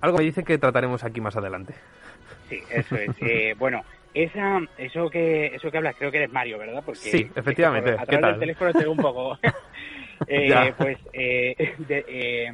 algo 0.00 0.18
me 0.18 0.24
dice 0.24 0.44
que 0.44 0.58
trataremos 0.58 1.02
aquí 1.04 1.20
más 1.20 1.36
adelante. 1.36 1.74
Sí, 2.48 2.60
eso 2.70 2.96
es. 2.96 3.10
Eh, 3.20 3.54
bueno, 3.58 3.82
esa, 4.14 4.60
eso 4.78 5.08
que 5.10 5.46
eso 5.54 5.70
que 5.70 5.76
hablas 5.76 5.96
creo 5.96 6.10
que 6.10 6.18
eres 6.18 6.32
Mario, 6.32 6.58
¿verdad? 6.58 6.82
Porque 6.84 6.98
Sí, 6.98 7.26
efectivamente. 7.34 7.90
a 7.92 7.98
¿Qué 7.98 8.06
través 8.06 8.20
tal? 8.20 8.30
del 8.32 8.40
teléfono 8.40 8.72
te 8.72 8.78
veo 8.80 8.92
un 8.92 8.96
poco. 8.98 9.38
Eh, 10.30 10.74
pues 10.76 10.98
eh, 11.14 11.54
de- 11.78 12.04
eh, 12.06 12.52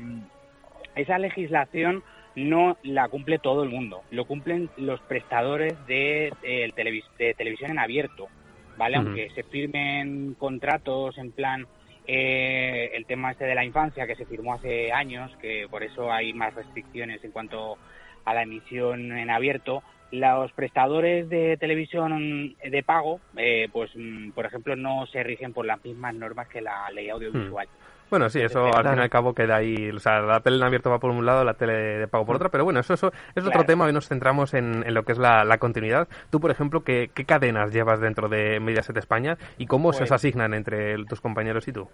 esa 0.95 1.19
legislación 1.19 2.05
no 2.37 2.77
la 2.83 3.09
cumple 3.09 3.39
todo 3.41 3.65
el 3.65 3.71
mundo, 3.71 4.03
lo 4.11 4.27
cumplen 4.27 4.71
los 4.77 5.01
prestadores 5.01 5.75
de, 5.87 6.27
eh, 6.43 6.65
el 6.65 6.73
televis- 6.75 7.09
de 7.19 7.35
televisión 7.35 7.73
en 7.73 7.79
abierto, 7.81 8.29
¿vale? 8.77 8.97
Aunque 8.97 9.29
se 9.31 9.43
firmen 9.45 10.35
contratos 10.35 11.19
en 11.19 11.33
plan 11.33 11.67
eh, 12.07 12.91
el 12.95 13.07
tema 13.07 13.33
este 13.33 13.45
de 13.47 13.55
la 13.55 13.65
infancia 13.65 14.07
que 14.07 14.15
se 14.15 14.27
firmó 14.27 14.55
hace 14.55 14.93
años, 14.93 15.33
que 15.41 15.67
por 15.71 15.83
eso 15.83 16.13
hay 16.13 16.33
más 16.33 16.55
restricciones 16.55 17.25
en 17.25 17.33
cuanto 17.33 17.77
a 18.25 18.35
la 18.35 18.43
emisión 18.43 19.17
en 19.19 19.31
abierto. 19.31 19.83
Los 20.13 20.53
prestadores 20.53 21.29
de 21.29 21.57
televisión 21.57 22.55
de 22.65 22.83
pago, 22.85 23.21
eh, 23.37 23.69
pues 23.73 23.91
mm, 23.97 24.31
por 24.31 24.47
ejemplo, 24.47 24.77
no 24.77 25.07
se 25.07 25.23
rigen 25.25 25.53
por 25.53 25.67
las 25.67 25.85
mismas 25.85 26.15
normas 26.15 26.47
que 26.49 26.61
la 26.61 26.89
ley 26.93 27.09
audiovisual. 27.11 27.67
Bueno, 28.11 28.29
sí, 28.29 28.41
eso 28.41 28.67
al 28.67 28.87
fin 28.87 28.99
y 28.99 29.01
al 29.03 29.11
cabo 29.11 29.35
queda 29.35 29.57
ahí. 29.57 29.91
O 29.91 29.99
sea, 29.99 30.21
la 30.21 30.39
tele 30.41 30.59
en 30.59 30.63
abierto 30.63 30.89
va 30.91 31.01
por 31.01 31.11
un 31.11 31.25
lado, 31.27 31.43
la 31.43 31.55
tele 31.55 31.73
de 31.73 32.07
pago 32.07 32.25
por 32.27 32.37
otra. 32.37 32.49
Pero 32.49 32.63
bueno, 32.63 32.79
eso, 32.79 32.95
eso 32.95 33.09
es 33.35 33.43
otro 33.43 33.51
Claro. 33.53 33.67
tema. 33.67 33.87
Hoy 33.87 33.93
nos 33.93 34.07
centramos 34.07 34.55
en, 34.55 34.85
en 34.87 34.95
lo 34.95 35.03
que 35.05 35.13
es 35.13 35.19
la, 35.19 35.43
la 35.45 35.59
continuidad. 35.59 36.07
Tú, 36.31 36.39
por 36.39 36.53
ejemplo, 36.53 36.85
¿qué, 36.85 37.11
qué 37.13 37.25
cadenas 37.25 37.73
llevas 37.73 37.99
dentro 38.01 38.29
de 38.29 38.61
Mediaset 38.61 38.97
España 38.99 39.37
y 39.59 39.67
cómo 39.67 39.93
se 39.93 40.05
os 40.05 40.11
Pues- 40.11 40.21
asignan 40.21 40.55
entre 40.55 40.97
tus 41.07 41.21
compañeros 41.21 41.67
y 41.67 41.73
tú? 41.73 41.89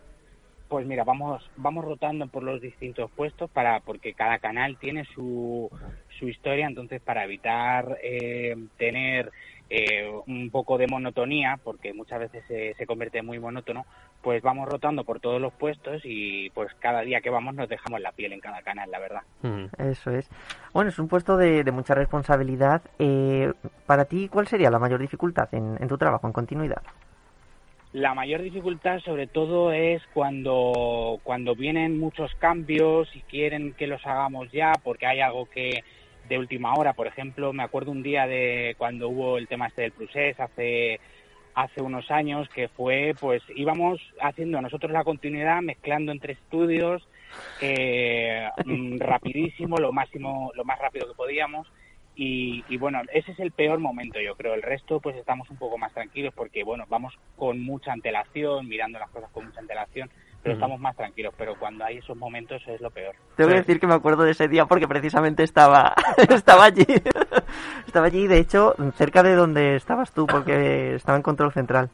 Pues 0.70 0.86
mira, 0.86 1.02
vamos 1.02 1.50
vamos 1.56 1.84
rotando 1.84 2.28
por 2.28 2.44
los 2.44 2.60
distintos 2.60 3.10
puestos 3.10 3.50
para 3.50 3.80
porque 3.80 4.14
cada 4.14 4.38
canal 4.38 4.78
tiene 4.78 5.04
su, 5.04 5.68
su 6.16 6.28
historia, 6.28 6.68
entonces 6.68 7.02
para 7.02 7.24
evitar 7.24 7.98
eh, 8.04 8.54
tener 8.78 9.32
eh, 9.68 10.08
un 10.28 10.48
poco 10.50 10.78
de 10.78 10.86
monotonía, 10.86 11.58
porque 11.64 11.92
muchas 11.92 12.20
veces 12.20 12.44
se, 12.46 12.74
se 12.74 12.86
convierte 12.86 13.20
muy 13.20 13.40
monótono, 13.40 13.84
pues 14.22 14.42
vamos 14.42 14.68
rotando 14.68 15.02
por 15.02 15.18
todos 15.18 15.40
los 15.40 15.52
puestos 15.52 16.02
y 16.04 16.50
pues 16.50 16.72
cada 16.78 17.00
día 17.00 17.20
que 17.20 17.30
vamos 17.30 17.56
nos 17.56 17.68
dejamos 17.68 18.00
la 18.00 18.12
piel 18.12 18.32
en 18.32 18.40
cada 18.40 18.62
canal, 18.62 18.88
la 18.92 19.00
verdad. 19.00 19.22
Eso 19.76 20.12
es. 20.12 20.30
Bueno, 20.72 20.90
es 20.90 21.00
un 21.00 21.08
puesto 21.08 21.36
de, 21.36 21.64
de 21.64 21.72
mucha 21.72 21.96
responsabilidad. 21.96 22.82
Eh, 23.00 23.52
para 23.86 24.04
ti, 24.04 24.28
¿cuál 24.28 24.46
sería 24.46 24.70
la 24.70 24.78
mayor 24.78 25.00
dificultad 25.00 25.52
en, 25.52 25.76
en 25.80 25.88
tu 25.88 25.98
trabajo, 25.98 26.28
en 26.28 26.32
continuidad? 26.32 26.82
La 27.92 28.14
mayor 28.14 28.42
dificultad 28.42 29.00
sobre 29.00 29.26
todo 29.26 29.72
es 29.72 30.00
cuando, 30.14 31.18
cuando 31.24 31.56
vienen 31.56 31.98
muchos 31.98 32.32
cambios 32.36 33.08
y 33.16 33.20
quieren 33.22 33.72
que 33.72 33.88
los 33.88 34.06
hagamos 34.06 34.50
ya 34.52 34.72
porque 34.84 35.06
hay 35.06 35.20
algo 35.20 35.46
que 35.46 35.82
de 36.28 36.38
última 36.38 36.72
hora, 36.74 36.92
por 36.92 37.08
ejemplo, 37.08 37.52
me 37.52 37.64
acuerdo 37.64 37.90
un 37.90 38.04
día 38.04 38.28
de 38.28 38.76
cuando 38.78 39.08
hubo 39.08 39.38
el 39.38 39.48
tema 39.48 39.66
este 39.66 39.82
del 39.82 39.92
Prusés 39.92 40.38
hace 40.38 41.00
hace 41.52 41.82
unos 41.82 42.08
años 42.12 42.48
que 42.50 42.68
fue 42.68 43.12
pues 43.18 43.42
íbamos 43.56 44.00
haciendo 44.20 44.60
nosotros 44.60 44.92
la 44.92 45.02
continuidad 45.02 45.60
mezclando 45.62 46.12
entre 46.12 46.34
estudios 46.34 47.02
eh, 47.60 48.48
rapidísimo 48.98 49.76
lo 49.78 49.92
máximo 49.92 50.52
lo 50.54 50.64
más 50.64 50.78
rápido 50.78 51.08
que 51.08 51.14
podíamos 51.14 51.66
y, 52.22 52.64
y 52.68 52.76
bueno, 52.76 53.00
ese 53.14 53.32
es 53.32 53.40
el 53.40 53.50
peor 53.50 53.78
momento, 53.78 54.20
yo 54.20 54.34
creo. 54.36 54.52
El 54.52 54.60
resto, 54.62 55.00
pues 55.00 55.16
estamos 55.16 55.48
un 55.48 55.56
poco 55.56 55.78
más 55.78 55.90
tranquilos 55.94 56.34
porque, 56.36 56.62
bueno, 56.64 56.84
vamos 56.90 57.14
con 57.36 57.62
mucha 57.62 57.92
antelación, 57.92 58.68
mirando 58.68 58.98
las 58.98 59.08
cosas 59.08 59.30
con 59.30 59.46
mucha 59.46 59.60
antelación, 59.60 60.10
pero 60.42 60.52
estamos 60.54 60.78
más 60.80 60.94
tranquilos. 60.96 61.32
Pero 61.38 61.54
cuando 61.58 61.82
hay 61.84 61.96
esos 61.96 62.16
momentos 62.18 62.62
es 62.68 62.78
lo 62.82 62.90
peor. 62.90 63.14
Tengo 63.36 63.48
que 63.50 63.56
decir 63.56 63.80
que 63.80 63.86
me 63.86 63.94
acuerdo 63.94 64.24
de 64.24 64.32
ese 64.32 64.48
día 64.48 64.66
porque 64.66 64.86
precisamente 64.86 65.42
estaba, 65.44 65.94
estaba 66.28 66.64
allí. 66.64 66.84
estaba 67.86 68.06
allí, 68.06 68.26
de 68.26 68.38
hecho, 68.38 68.74
cerca 68.96 69.22
de 69.22 69.34
donde 69.34 69.76
estabas 69.76 70.12
tú, 70.12 70.26
porque 70.26 70.94
estaba 70.96 71.16
en 71.16 71.22
control 71.22 71.52
central. 71.52 71.88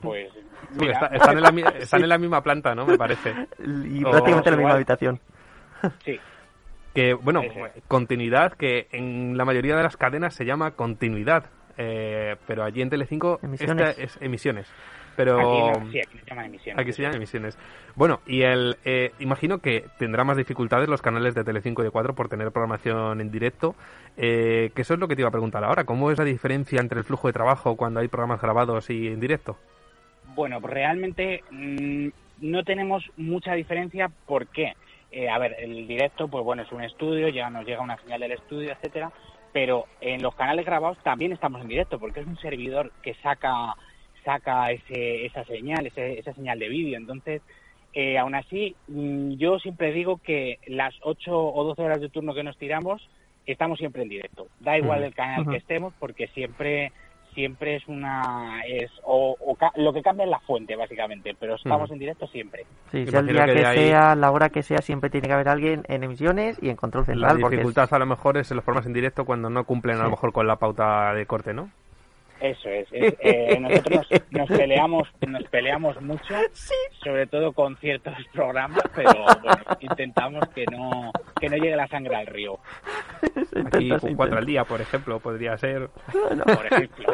Pues. 0.00 0.30
Porque 0.32 0.86
mira, 0.86 0.92
está- 0.94 1.06
están, 1.16 1.36
en 1.36 1.42
la, 1.42 1.52
mi- 1.52 1.62
están 1.78 2.02
en 2.02 2.08
la 2.08 2.18
misma 2.18 2.42
planta, 2.42 2.74
¿no? 2.74 2.86
Me 2.86 2.98
parece. 2.98 3.32
Y 3.60 4.04
O- 4.04 4.10
prácticamente 4.10 4.48
en 4.48 4.52
la 4.54 4.56
misma 4.56 4.62
igual. 4.62 4.72
habitación. 4.72 5.20
Sí. 6.04 6.18
Que, 6.94 7.14
bueno, 7.14 7.42
Ese. 7.42 7.82
continuidad, 7.88 8.52
que 8.52 8.86
en 8.92 9.36
la 9.36 9.44
mayoría 9.44 9.76
de 9.76 9.82
las 9.82 9.96
cadenas 9.96 10.34
se 10.34 10.44
llama 10.44 10.72
continuidad. 10.72 11.46
eh, 11.78 12.36
pero 12.46 12.64
allí 12.64 12.82
en 12.82 12.90
Telecinco 12.90 13.40
Emisiones. 13.42 13.88
esta 13.88 14.02
es 14.02 14.18
emisiones. 14.20 14.70
Pero 15.16 15.38
Aquí 15.38 15.80
no, 15.80 15.90
sí, 15.92 16.00
aquí 16.00 16.18
se 16.18 16.24
llaman 16.26 16.44
emisiones. 16.46 16.80
Aquí 16.82 16.92
se 16.92 17.02
llaman 17.02 17.16
emisiones. 17.16 17.58
Bueno, 17.96 18.20
y 18.26 18.42
el 18.42 18.76
eh, 18.84 19.12
imagino 19.18 19.58
que 19.58 19.84
tendrá 19.98 20.24
más 20.24 20.36
dificultades 20.38 20.88
los 20.88 21.02
canales 21.02 21.34
de 21.34 21.44
Telecinco 21.44 21.82
y 21.82 21.84
de 21.86 21.90
4 21.90 22.14
por 22.14 22.28
tener 22.28 22.50
programación 22.50 23.20
en 23.20 23.30
directo. 23.30 23.74
Eh, 24.16 24.70
que 24.74 24.82
eso 24.82 24.94
es 24.94 25.00
lo 25.00 25.08
que 25.08 25.14
te 25.16 25.22
iba 25.22 25.28
a 25.28 25.32
preguntar 25.32 25.64
ahora. 25.64 25.84
¿Cómo 25.84 26.10
es 26.10 26.18
la 26.18 26.24
diferencia 26.24 26.80
entre 26.80 26.98
el 26.98 27.04
flujo 27.04 27.26
de 27.26 27.32
trabajo 27.34 27.76
cuando 27.76 28.00
hay 28.00 28.08
programas 28.08 28.40
grabados 28.40 28.88
y 28.90 29.08
en 29.08 29.20
directo? 29.20 29.56
Bueno, 30.34 30.60
realmente 30.60 31.42
mm, 31.50 32.08
no 32.40 32.64
tenemos 32.64 33.04
mucha 33.18 33.52
diferencia. 33.54 34.10
¿Por 34.26 34.46
qué? 34.46 34.72
Eh, 35.12 35.28
a 35.28 35.38
ver, 35.38 35.56
el 35.58 35.86
directo, 35.86 36.26
pues 36.28 36.42
bueno, 36.44 36.62
es 36.62 36.72
un 36.72 36.82
estudio, 36.82 37.28
ya 37.28 37.50
nos 37.50 37.66
llega 37.66 37.80
una 37.82 37.98
señal 37.98 38.20
del 38.20 38.32
estudio, 38.32 38.72
etcétera. 38.72 39.12
Pero 39.52 39.84
en 40.00 40.22
los 40.22 40.34
canales 40.34 40.64
grabados 40.64 40.96
también 41.04 41.32
estamos 41.32 41.60
en 41.60 41.68
directo, 41.68 41.98
porque 41.98 42.20
es 42.20 42.26
un 42.26 42.38
servidor 42.38 42.90
que 43.02 43.14
saca 43.22 43.74
saca 44.24 44.70
ese, 44.70 45.26
esa 45.26 45.44
señal, 45.44 45.84
ese- 45.84 46.18
esa 46.18 46.32
señal 46.32 46.56
de 46.60 46.68
vídeo. 46.68 46.96
Entonces, 46.96 47.42
eh, 47.92 48.16
aún 48.18 48.36
así, 48.36 48.76
mm, 48.86 49.32
yo 49.32 49.58
siempre 49.58 49.92
digo 49.92 50.18
que 50.24 50.58
las 50.68 50.94
8 51.02 51.36
o 51.36 51.64
12 51.64 51.82
horas 51.82 52.00
de 52.00 52.08
turno 52.08 52.32
que 52.32 52.44
nos 52.44 52.56
tiramos, 52.56 53.02
estamos 53.46 53.78
siempre 53.80 54.02
en 54.02 54.08
directo. 54.10 54.46
Da 54.60 54.78
igual 54.78 55.02
el 55.02 55.14
canal 55.14 55.42
que 55.50 55.56
estemos, 55.58 55.92
porque 55.98 56.28
siempre 56.28 56.92
siempre 57.34 57.76
es 57.76 57.86
una 57.88 58.60
es 58.66 58.90
o, 59.04 59.36
o 59.40 59.54
ca- 59.56 59.72
lo 59.76 59.92
que 59.92 60.02
cambia 60.02 60.24
es 60.24 60.30
la 60.30 60.40
fuente 60.40 60.76
básicamente 60.76 61.34
pero 61.38 61.54
estamos 61.56 61.90
en 61.90 61.98
directo 61.98 62.26
siempre 62.26 62.64
Sí, 62.90 63.06
sea 63.06 63.20
el 63.20 63.26
día 63.26 63.46
que, 63.46 63.64
sea, 63.64 64.14
la 64.14 64.30
hora 64.30 64.50
que 64.50 64.62
sea, 64.62 64.78
siempre 64.82 65.08
tiene 65.08 65.26
que 65.28 65.32
haber 65.34 65.48
alguien 65.48 65.82
en 65.88 66.04
emisiones 66.04 66.58
y 66.62 66.68
en 66.68 66.76
control 66.76 67.04
La 67.06 67.12
central. 67.14 67.40
porque 67.40 67.56
es- 67.56 67.60
dificultad 67.62 67.88
a 67.92 67.98
lo 67.98 68.06
mejor 68.06 68.36
es 68.36 68.50
en 68.50 68.56
los 68.56 68.64
programas 68.64 68.86
en 68.86 68.92
directo 68.92 69.24
cuando 69.24 69.48
no 69.50 69.64
cumplen 69.64 69.96
a 69.98 70.04
lo 70.04 70.10
mejor 70.10 70.32
con 70.32 70.46
la 70.46 70.56
pauta 70.56 71.14
de 71.14 71.24
corte, 71.26 71.54
¿no? 71.54 71.70
Eso 72.42 72.68
es. 72.68 72.88
es, 72.90 73.14
eh, 73.20 73.56
nosotros 73.60 74.08
nos 74.32 74.48
peleamos, 74.48 75.08
nos 75.28 75.44
peleamos 75.44 76.02
mucho, 76.02 76.34
sobre 77.04 77.28
todo 77.28 77.52
con 77.52 77.76
ciertos 77.76 78.14
programas, 78.32 78.82
pero 78.96 79.12
bueno, 79.42 79.62
intentamos 79.78 80.48
que 80.48 80.64
no 80.66 81.12
que 81.40 81.48
no 81.48 81.56
llegue 81.56 81.76
la 81.76 81.86
sangre 81.86 82.16
al 82.16 82.26
río. 82.26 82.58
Aquí 83.66 83.90
con 83.90 84.16
cuatro 84.16 84.38
al 84.38 84.46
día, 84.46 84.64
por 84.64 84.80
ejemplo, 84.80 85.20
podría 85.20 85.56
ser. 85.56 85.88
Por 85.88 86.66
ejemplo. 86.66 87.12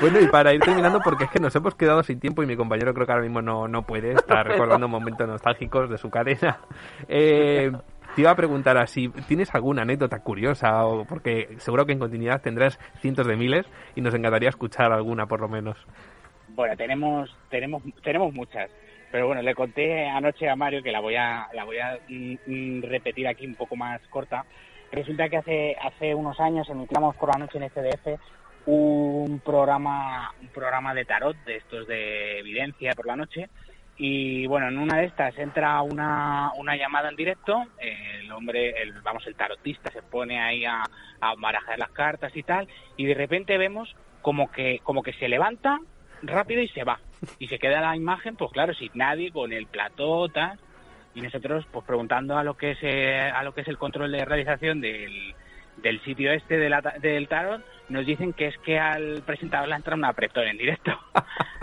Bueno, 0.00 0.20
y 0.20 0.26
para 0.26 0.52
ir 0.52 0.60
terminando, 0.60 1.00
porque 1.02 1.24
es 1.24 1.30
que 1.30 1.38
nos 1.38 1.54
hemos 1.54 1.74
quedado 1.74 2.02
sin 2.02 2.20
tiempo 2.20 2.42
y 2.42 2.46
mi 2.46 2.56
compañero 2.56 2.92
creo 2.92 3.06
que 3.06 3.12
ahora 3.12 3.24
mismo 3.24 3.40
no, 3.40 3.68
no 3.68 3.82
puede 3.82 4.12
estar 4.12 4.46
recordando 4.48 4.88
momentos 4.88 5.26
nostálgicos 5.26 5.88
de 5.88 5.96
su 5.96 6.10
cadena. 6.10 6.58
Eh, 7.08 7.72
te 8.16 8.22
iba 8.22 8.30
a 8.30 8.34
preguntar 8.34 8.78
así, 8.78 9.10
¿tienes 9.28 9.54
alguna 9.54 9.82
anécdota 9.82 10.20
curiosa? 10.20 10.86
O 10.86 11.04
porque 11.04 11.48
seguro 11.58 11.84
que 11.84 11.92
en 11.92 11.98
continuidad 11.98 12.40
tendrás 12.40 12.78
cientos 13.02 13.26
de 13.26 13.36
miles 13.36 13.66
y 13.94 14.00
nos 14.00 14.14
encantaría 14.14 14.48
escuchar 14.48 14.90
alguna 14.90 15.26
por 15.26 15.42
lo 15.42 15.48
menos. 15.50 15.76
Bueno, 16.48 16.74
tenemos 16.78 17.36
tenemos 17.50 17.82
tenemos 18.02 18.32
muchas, 18.32 18.70
pero 19.12 19.26
bueno, 19.26 19.42
le 19.42 19.54
conté 19.54 20.08
anoche 20.08 20.48
a 20.48 20.56
Mario 20.56 20.82
que 20.82 20.92
la 20.92 21.00
voy 21.00 21.14
a 21.16 21.46
la 21.52 21.64
voy 21.64 21.76
a 21.76 21.98
mm, 22.08 22.36
mm, 22.46 22.82
repetir 22.84 23.28
aquí 23.28 23.46
un 23.46 23.54
poco 23.54 23.76
más 23.76 24.00
corta. 24.08 24.46
Resulta 24.90 25.28
que 25.28 25.36
hace 25.36 25.76
hace 25.78 26.14
unos 26.14 26.40
años 26.40 26.66
emitíamos 26.70 27.14
por 27.16 27.28
la 27.34 27.44
noche 27.44 27.58
en 27.58 27.68
SDF 27.68 28.18
un 28.64 29.40
programa 29.44 30.32
un 30.40 30.48
programa 30.48 30.94
de 30.94 31.04
tarot 31.04 31.36
de 31.44 31.56
estos 31.56 31.86
de 31.86 32.38
evidencia 32.38 32.94
por 32.94 33.06
la 33.06 33.16
noche 33.16 33.50
y 33.98 34.46
bueno 34.46 34.68
en 34.68 34.78
una 34.78 34.98
de 34.98 35.06
estas 35.06 35.36
entra 35.38 35.80
una, 35.82 36.52
una 36.56 36.76
llamada 36.76 37.08
en 37.08 37.16
directo 37.16 37.64
el 37.78 38.30
hombre 38.30 38.82
el 38.82 38.92
vamos 39.00 39.26
el 39.26 39.34
tarotista 39.34 39.90
se 39.90 40.02
pone 40.02 40.40
ahí 40.40 40.64
a, 40.64 40.82
a 41.20 41.34
barajar 41.36 41.78
las 41.78 41.90
cartas 41.90 42.36
y 42.36 42.42
tal 42.42 42.68
y 42.96 43.06
de 43.06 43.14
repente 43.14 43.56
vemos 43.56 43.94
como 44.20 44.50
que 44.50 44.80
como 44.82 45.02
que 45.02 45.14
se 45.14 45.28
levanta 45.28 45.78
rápido 46.22 46.60
y 46.60 46.68
se 46.68 46.84
va 46.84 47.00
y 47.38 47.48
se 47.48 47.58
queda 47.58 47.80
la 47.80 47.96
imagen 47.96 48.36
pues 48.36 48.52
claro 48.52 48.74
sin 48.74 48.90
nadie 48.94 49.32
con 49.32 49.52
el 49.52 49.66
plató 49.66 50.28
tal 50.28 50.58
y 51.14 51.22
nosotros 51.22 51.66
pues 51.72 51.84
preguntando 51.86 52.36
a 52.36 52.44
lo 52.44 52.56
que 52.56 52.72
es 52.72 52.78
eh, 52.82 53.30
a 53.34 53.42
lo 53.42 53.54
que 53.54 53.62
es 53.62 53.68
el 53.68 53.78
control 53.78 54.12
de 54.12 54.24
realización 54.26 54.82
del 54.82 55.34
del 55.78 56.02
sitio 56.04 56.32
este 56.32 56.58
de 56.58 56.70
del 57.00 57.28
tarot 57.28 57.62
nos 57.88 58.04
dicen 58.04 58.32
que 58.32 58.48
es 58.48 58.58
que 58.58 58.78
al 58.78 59.22
presentador 59.22 59.68
le 59.68 59.74
ha 59.74 59.76
entrado 59.76 59.96
un 59.96 60.04
apretón 60.04 60.46
en 60.46 60.56
directo. 60.56 60.92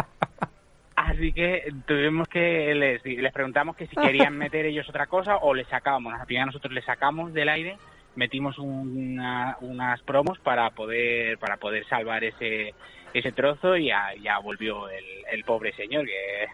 Así 1.14 1.32
que 1.34 1.72
tuvimos 1.86 2.28
que 2.28 2.74
les, 2.76 3.03
les 3.05 3.34
preguntamos 3.34 3.76
que 3.76 3.88
si 3.88 3.95
querían 3.95 4.38
meter 4.38 4.66
ellos 4.66 4.88
otra 4.89 5.07
cosa 5.07 5.38
o 5.38 5.53
les 5.53 5.68
sacábamos. 5.68 6.14
Al 6.14 6.26
final 6.28 6.47
nosotros 6.47 6.74
les 6.74 6.86
sacamos 6.86 7.34
del 7.34 7.49
aire, 7.49 7.78
metimos 8.16 8.57
una- 8.59 9.57
unas 9.61 10.01
promos 10.03 10.39
para 10.39 10.70
poder 10.72 11.38
para 11.38 11.57
poder 11.57 11.86
salvar 11.88 12.24
ese 12.24 12.74
ese 13.14 13.32
trozo 13.32 13.78
y 13.78 13.88
ya, 13.88 14.07
ya 14.22 14.39
volvió 14.39 14.89
el, 14.89 15.03
el 15.32 15.43
pobre 15.43 15.72
señor 15.74 16.05
que 16.05 16.47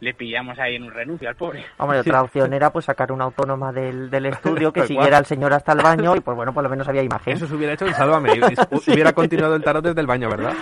le 0.00 0.14
pillamos 0.14 0.58
ahí 0.58 0.74
en 0.76 0.82
un 0.84 0.90
renuncio 0.92 1.28
al 1.28 1.36
pobre. 1.36 1.62
Hombre, 1.76 1.98
otra 2.00 2.22
opción 2.22 2.52
era 2.54 2.70
pues 2.72 2.86
sacar 2.86 3.12
una 3.12 3.24
autónoma 3.24 3.70
del, 3.70 4.08
del 4.10 4.26
estudio 4.26 4.72
que 4.72 4.86
siguiera 4.86 5.18
al 5.18 5.26
señor 5.26 5.52
hasta 5.52 5.72
el 5.72 5.82
baño 5.82 6.16
y 6.16 6.20
pues 6.20 6.34
bueno, 6.36 6.52
por 6.54 6.62
lo 6.64 6.70
menos 6.70 6.88
había 6.88 7.02
imagen. 7.02 7.34
Eso 7.34 7.46
se 7.46 7.54
hubiera 7.54 7.74
hecho 7.74 7.86
en 7.86 7.94
Sálvame. 7.94 8.30
Hubiera 8.88 9.12
continuado 9.12 9.54
el 9.54 9.62
tarot 9.62 9.84
desde 9.84 10.00
el 10.00 10.06
baño, 10.06 10.28
¿verdad? 10.30 10.54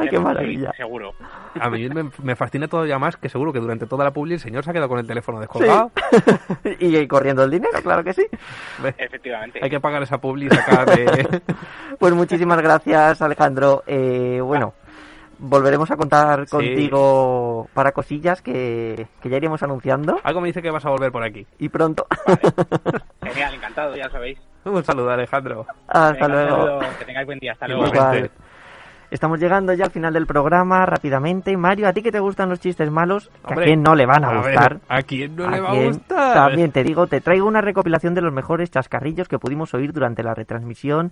Ay, 0.00 0.08
qué 0.08 0.18
maravilla. 0.18 0.72
Seguro. 0.76 1.12
A 1.60 1.70
mí 1.70 1.88
me, 1.88 2.10
me 2.22 2.36
fascina 2.36 2.68
todavía 2.68 2.98
más 2.98 3.16
que 3.16 3.28
seguro 3.28 3.52
que 3.52 3.58
durante 3.60 3.86
toda 3.86 4.04
la 4.04 4.10
publi 4.12 4.34
el 4.34 4.40
señor 4.40 4.64
se 4.64 4.70
ha 4.70 4.72
quedado 4.72 4.88
con 4.88 4.98
el 4.98 5.06
teléfono 5.06 5.40
descolgado. 5.40 5.90
y 6.80 7.06
corriendo 7.06 7.44
el 7.44 7.50
dinero, 7.50 7.78
claro 7.82 8.02
que 8.04 8.12
sí. 8.12 8.26
Efectivamente. 8.98 9.60
Hay 9.62 9.70
que 9.70 9.80
pagar 9.80 10.02
esa 10.02 10.18
publi 10.18 10.46
y 10.46 10.50
sacar 10.50 10.86
de... 10.86 11.42
Pues 11.98 12.14
muchísimas 12.14 12.60
gracias, 12.62 13.20
Alejandro. 13.20 13.82
Eh, 13.86 14.40
bueno, 14.42 14.72
volveremos 15.38 15.90
a 15.90 15.96
contar 15.96 16.46
Sí. 16.46 16.50
contigo 16.56 17.68
para 17.74 17.92
cosillas 17.92 18.40
que, 18.42 19.06
que 19.20 19.28
ya 19.28 19.36
iremos 19.36 19.62
anunciando. 19.62 20.18
Algo 20.22 20.40
me 20.40 20.46
dice 20.48 20.62
que 20.62 20.70
vas 20.70 20.84
a 20.86 20.90
volver 20.90 21.12
por 21.12 21.22
aquí. 21.22 21.46
Y 21.58 21.68
pronto. 21.68 22.06
Genial, 23.22 23.54
encantado, 23.54 23.94
ya 23.96 24.08
sabéis. 24.10 24.38
Un 24.64 24.84
saludo, 24.84 25.10
Alejandro. 25.10 25.66
Hasta 25.88 26.12
Venga, 26.12 26.26
un 26.26 26.32
luego. 26.32 26.56
saludo, 26.80 26.98
Que 26.98 27.04
tengáis 27.04 27.26
buen 27.26 27.38
día. 27.38 27.52
Hasta 27.52 27.68
luego. 27.68 27.92
Estamos 29.10 29.40
llegando 29.40 29.72
ya 29.72 29.84
al 29.86 29.90
final 29.90 30.12
del 30.12 30.26
programa 30.26 30.86
rápidamente. 30.86 31.56
Mario, 31.56 31.88
¿a 31.88 31.92
ti 31.92 32.00
que 32.00 32.12
te 32.12 32.20
gustan 32.20 32.48
los 32.48 32.60
chistes 32.60 32.90
malos? 32.90 33.28
¿Que 33.46 33.54
Hombre, 33.54 33.64
¿A 33.64 33.66
quién 33.66 33.82
no 33.82 33.94
le 33.96 34.06
van 34.06 34.24
a, 34.24 34.28
a 34.28 34.32
ver, 34.34 34.42
gustar? 34.42 34.80
¿a 34.88 35.02
quién 35.02 35.34
no 35.34 35.46
¿A 35.46 35.50
le 35.50 35.60
va 35.60 35.70
a 35.70 35.84
gustar? 35.84 36.34
También 36.34 36.70
te 36.70 36.84
digo, 36.84 37.06
te 37.08 37.20
traigo 37.20 37.48
una 37.48 37.60
recopilación 37.60 38.14
de 38.14 38.20
los 38.20 38.32
mejores 38.32 38.70
chascarrillos 38.70 39.26
que 39.26 39.38
pudimos 39.38 39.74
oír 39.74 39.92
durante 39.92 40.22
la 40.22 40.34
retransmisión 40.34 41.10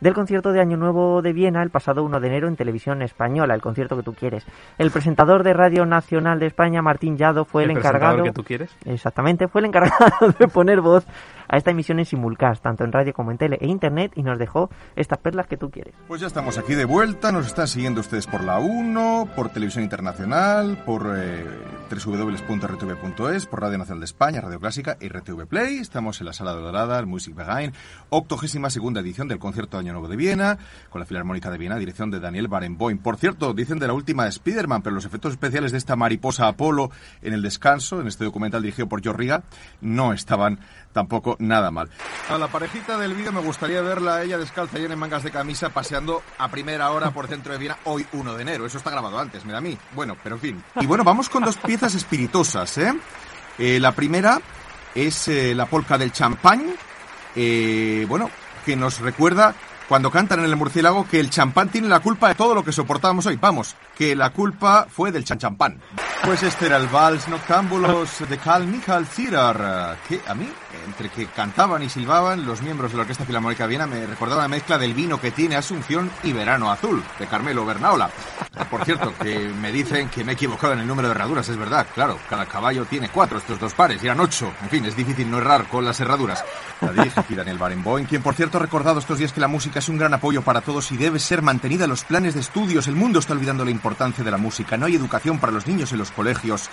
del 0.00 0.14
concierto 0.14 0.52
de 0.52 0.60
Año 0.60 0.76
Nuevo 0.76 1.22
de 1.22 1.32
Viena 1.32 1.62
el 1.62 1.70
pasado 1.70 2.02
1 2.04 2.20
de 2.20 2.26
enero 2.28 2.48
en 2.48 2.56
televisión 2.56 3.02
española, 3.02 3.54
el 3.54 3.60
concierto 3.60 3.96
que 3.96 4.02
tú 4.02 4.14
quieres. 4.14 4.44
El 4.78 4.90
presentador 4.90 5.42
de 5.42 5.52
Radio 5.52 5.86
Nacional 5.86 6.38
de 6.38 6.46
España, 6.46 6.82
Martín 6.82 7.16
Yado, 7.16 7.44
fue 7.44 7.64
el, 7.64 7.70
¿El 7.70 7.78
encargado. 7.78 8.22
que 8.22 8.32
tú 8.32 8.44
quieres? 8.44 8.70
Exactamente, 8.84 9.48
fue 9.48 9.60
el 9.60 9.66
encargado 9.66 10.32
de 10.38 10.48
poner 10.48 10.80
voz 10.80 11.06
a 11.48 11.56
esta 11.56 11.72
emisión 11.72 11.98
en 11.98 12.04
simulcast, 12.04 12.62
tanto 12.62 12.84
en 12.84 12.92
radio 12.92 13.12
como 13.12 13.32
en 13.32 13.38
tele 13.38 13.58
e 13.60 13.66
internet, 13.66 14.12
y 14.14 14.22
nos 14.22 14.38
dejó 14.38 14.70
estas 14.94 15.18
perlas 15.18 15.48
que 15.48 15.56
tú 15.56 15.70
quieres. 15.70 15.94
Pues 16.06 16.20
ya 16.20 16.28
estamos 16.28 16.56
aquí 16.58 16.74
de 16.74 16.84
vuelta, 16.84 17.32
nos 17.32 17.46
están 17.46 17.66
siguiendo 17.66 18.00
ustedes 18.00 18.28
por 18.28 18.44
la 18.44 18.60
1, 18.60 19.30
por 19.34 19.48
Televisión 19.48 19.82
Internacional, 19.82 20.78
por 20.86 21.12
eh, 21.16 21.44
www.rtv.es, 21.90 23.46
por 23.46 23.60
Radio 23.60 23.78
Nacional 23.78 24.00
de 24.00 24.04
España, 24.04 24.40
Radio 24.40 24.60
Clásica 24.60 24.96
y 25.00 25.08
RTV 25.08 25.46
Play. 25.48 25.78
Estamos 25.78 26.20
en 26.20 26.26
la 26.26 26.32
Sala 26.32 26.52
Dorada, 26.52 26.98
el 27.00 27.06
Music 27.06 27.34
Verein, 27.34 27.72
octogésima 28.10 28.70
segunda 28.70 29.00
edición 29.00 29.26
del 29.26 29.40
concierto 29.40 29.76
de 29.76 29.80
Año 29.80 29.89
De 29.90 30.16
Viena, 30.16 30.56
con 30.88 31.00
la 31.00 31.04
Filarmónica 31.04 31.50
de 31.50 31.58
Viena, 31.58 31.76
dirección 31.76 32.12
de 32.12 32.20
Daniel 32.20 32.46
Barenboim. 32.46 32.98
Por 32.98 33.16
cierto, 33.16 33.52
dicen 33.52 33.80
de 33.80 33.88
la 33.88 33.92
última 33.92 34.22
de 34.22 34.30
Spider-Man, 34.30 34.82
pero 34.82 34.94
los 34.94 35.04
efectos 35.04 35.32
especiales 35.32 35.72
de 35.72 35.78
esta 35.78 35.96
mariposa 35.96 36.46
Apolo 36.46 36.92
en 37.22 37.32
el 37.32 37.42
descanso, 37.42 38.00
en 38.00 38.06
este 38.06 38.24
documental 38.24 38.62
dirigido 38.62 38.88
por 38.88 39.04
Joe 39.04 39.12
Riga, 39.12 39.42
no 39.80 40.12
estaban 40.12 40.60
tampoco 40.92 41.36
nada 41.40 41.72
mal. 41.72 41.90
A 42.28 42.38
la 42.38 42.46
parejita 42.46 42.96
del 42.96 43.14
vídeo 43.14 43.32
me 43.32 43.40
gustaría 43.40 43.82
verla 43.82 44.16
a 44.16 44.22
ella 44.22 44.38
descalza 44.38 44.78
y 44.78 44.84
en 44.84 44.98
mangas 44.98 45.24
de 45.24 45.32
camisa 45.32 45.70
paseando 45.70 46.22
a 46.38 46.48
primera 46.48 46.90
hora 46.92 47.10
por 47.10 47.26
centro 47.26 47.52
de 47.52 47.58
Viena 47.58 47.78
hoy 47.84 48.06
1 48.12 48.34
de 48.36 48.42
enero. 48.42 48.66
Eso 48.66 48.78
está 48.78 48.90
grabado 48.90 49.18
antes, 49.18 49.44
me 49.44 49.52
da 49.52 49.58
a 49.58 49.60
mí. 49.60 49.76
Bueno, 49.94 50.16
pero 50.22 50.36
en 50.36 50.40
fin. 50.40 50.64
Y 50.80 50.86
bueno, 50.86 51.02
vamos 51.02 51.28
con 51.28 51.42
dos 51.42 51.56
piezas 51.56 51.94
espiritosas, 51.96 52.78
¿eh? 52.78 52.94
Eh, 53.58 53.78
la 53.78 53.92
primera 53.92 54.40
es 54.94 55.28
eh, 55.28 55.54
la 55.54 55.66
polca 55.66 55.98
del 55.98 56.12
champán, 56.12 56.64
eh, 57.36 58.06
bueno, 58.08 58.30
que 58.64 58.76
nos 58.76 59.00
recuerda 59.00 59.54
cuando 59.90 60.12
cantan 60.12 60.38
en 60.38 60.44
el 60.44 60.54
murciélago 60.54 61.04
que 61.08 61.18
el 61.18 61.30
champán 61.30 61.68
tiene 61.68 61.88
la 61.88 61.98
culpa 61.98 62.28
de 62.28 62.36
todo 62.36 62.54
lo 62.54 62.64
que 62.64 62.70
soportamos 62.70 63.26
hoy. 63.26 63.34
Vamos, 63.34 63.74
que 63.98 64.14
la 64.14 64.30
culpa 64.30 64.86
fue 64.88 65.10
del 65.10 65.24
chan 65.24 65.38
champán. 65.38 65.80
Pues 66.24 66.44
este 66.44 66.66
era 66.66 66.76
el 66.76 66.86
vals 66.86 67.26
noctámbulos 67.26 68.20
de 68.28 68.38
Carl 68.38 68.68
Michael 68.68 69.04
Zierer, 69.04 69.96
que 70.08 70.20
a 70.28 70.34
mí, 70.34 70.48
entre 70.86 71.08
que 71.08 71.26
cantaban 71.26 71.82
y 71.82 71.88
silbaban, 71.88 72.44
los 72.46 72.62
miembros 72.62 72.90
de 72.90 72.96
la 72.96 73.02
Orquesta 73.02 73.24
Filarmónica 73.24 73.66
Viena 73.66 73.86
me 73.86 74.06
recordaban 74.06 74.44
la 74.44 74.48
mezcla 74.48 74.78
del 74.78 74.94
vino 74.94 75.20
que 75.20 75.30
tiene 75.30 75.56
Asunción 75.56 76.10
y 76.22 76.32
Verano 76.32 76.70
Azul, 76.70 77.02
de 77.18 77.26
Carmelo 77.26 77.64
Bernaola. 77.64 78.10
Por 78.70 78.84
cierto, 78.84 79.14
que 79.20 79.48
me 79.48 79.72
dicen 79.72 80.08
que 80.08 80.24
me 80.24 80.32
he 80.32 80.34
equivocado 80.34 80.72
en 80.74 80.80
el 80.80 80.86
número 80.86 81.08
de 81.08 81.14
herraduras, 81.14 81.48
es 81.48 81.56
verdad, 81.56 81.86
claro, 81.94 82.18
cada 82.28 82.46
caballo 82.46 82.84
tiene 82.84 83.08
cuatro, 83.08 83.38
estos 83.38 83.58
dos 83.58 83.74
pares, 83.74 84.02
eran 84.02 84.20
ocho. 84.20 84.52
En 84.62 84.68
fin, 84.68 84.84
es 84.84 84.96
difícil 84.96 85.30
no 85.30 85.38
errar 85.38 85.66
con 85.68 85.84
las 85.84 85.98
herraduras. 86.00 86.44
La 86.80 86.92
dirige 86.92 87.20
aquí 87.20 87.34
Daniel 87.34 87.58
Barenboim, 87.58 88.06
quien 88.06 88.22
por 88.22 88.34
cierto 88.34 88.58
ha 88.58 88.60
recordado 88.60 88.98
estos 88.98 89.18
días 89.18 89.32
que 89.32 89.40
la 89.40 89.48
música 89.48 89.78
es 89.78 89.88
un 89.88 89.98
gran 89.98 90.14
apoyo 90.14 90.42
para 90.42 90.60
todos 90.60 90.90
y 90.92 90.96
debe 90.96 91.18
ser 91.18 91.42
mantenida 91.42 91.84
en 91.84 91.90
los 91.90 92.04
planes 92.04 92.34
de 92.34 92.40
estudios. 92.40 92.86
El 92.86 92.96
mundo 92.96 93.18
está 93.18 93.32
olvidando 93.32 93.64
la 93.64 93.70
importancia 93.70 94.24
de 94.24 94.30
la 94.30 94.38
música, 94.38 94.76
no 94.76 94.86
hay 94.86 94.96
educación 94.96 95.38
para 95.38 95.52
los 95.52 95.66
niños 95.66 95.92
en 95.92 95.98
los 95.98 96.10
colegios 96.10 96.68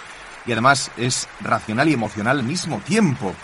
y 0.46 0.54
además 0.54 0.92
es 0.98 1.28
racional 1.42 1.90
y 1.90 1.94
emocional 1.94 2.40
al 2.40 2.46
mismo 2.46 2.80
tiempo. 2.80 3.36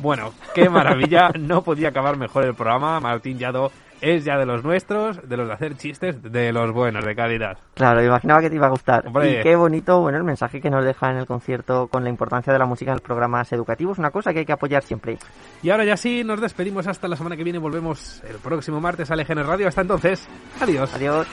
Bueno, 0.00 0.32
qué 0.54 0.68
maravilla. 0.68 1.30
No 1.38 1.62
podía 1.62 1.88
acabar 1.88 2.16
mejor 2.16 2.44
el 2.44 2.54
programa. 2.54 3.00
Martín 3.00 3.38
Yado 3.38 3.70
es 4.00 4.24
ya 4.24 4.38
de 4.38 4.46
los 4.46 4.64
nuestros, 4.64 5.28
de 5.28 5.36
los 5.36 5.46
de 5.46 5.54
hacer 5.54 5.76
chistes, 5.76 6.22
de 6.22 6.52
los 6.52 6.72
buenos, 6.72 7.04
de 7.04 7.14
calidad. 7.14 7.58
Claro, 7.74 8.02
imaginaba 8.02 8.40
que 8.40 8.48
te 8.48 8.56
iba 8.56 8.66
a 8.66 8.70
gustar. 8.70 9.06
Hombre. 9.06 9.40
Y 9.40 9.42
qué 9.42 9.56
bonito, 9.56 10.00
bueno, 10.00 10.18
el 10.18 10.24
mensaje 10.24 10.60
que 10.60 10.70
nos 10.70 10.84
deja 10.84 11.10
en 11.10 11.18
el 11.18 11.26
concierto 11.26 11.88
con 11.88 12.02
la 12.02 12.10
importancia 12.10 12.52
de 12.52 12.58
la 12.58 12.66
música 12.66 12.92
en 12.92 12.96
los 12.96 13.02
programas 13.02 13.52
educativos, 13.52 13.98
una 13.98 14.10
cosa 14.10 14.32
que 14.32 14.40
hay 14.40 14.46
que 14.46 14.52
apoyar 14.52 14.82
siempre. 14.82 15.18
Y 15.62 15.70
ahora 15.70 15.84
ya 15.84 15.96
sí, 15.96 16.24
nos 16.24 16.40
despedimos 16.40 16.86
hasta 16.86 17.08
la 17.08 17.16
semana 17.16 17.36
que 17.36 17.44
viene. 17.44 17.58
Volvemos 17.58 18.22
el 18.24 18.36
próximo 18.36 18.80
martes 18.80 19.10
a 19.10 19.16
LGN 19.16 19.44
Radio. 19.44 19.68
Hasta 19.68 19.82
entonces, 19.82 20.26
adiós. 20.60 20.94
Adiós. 20.94 21.26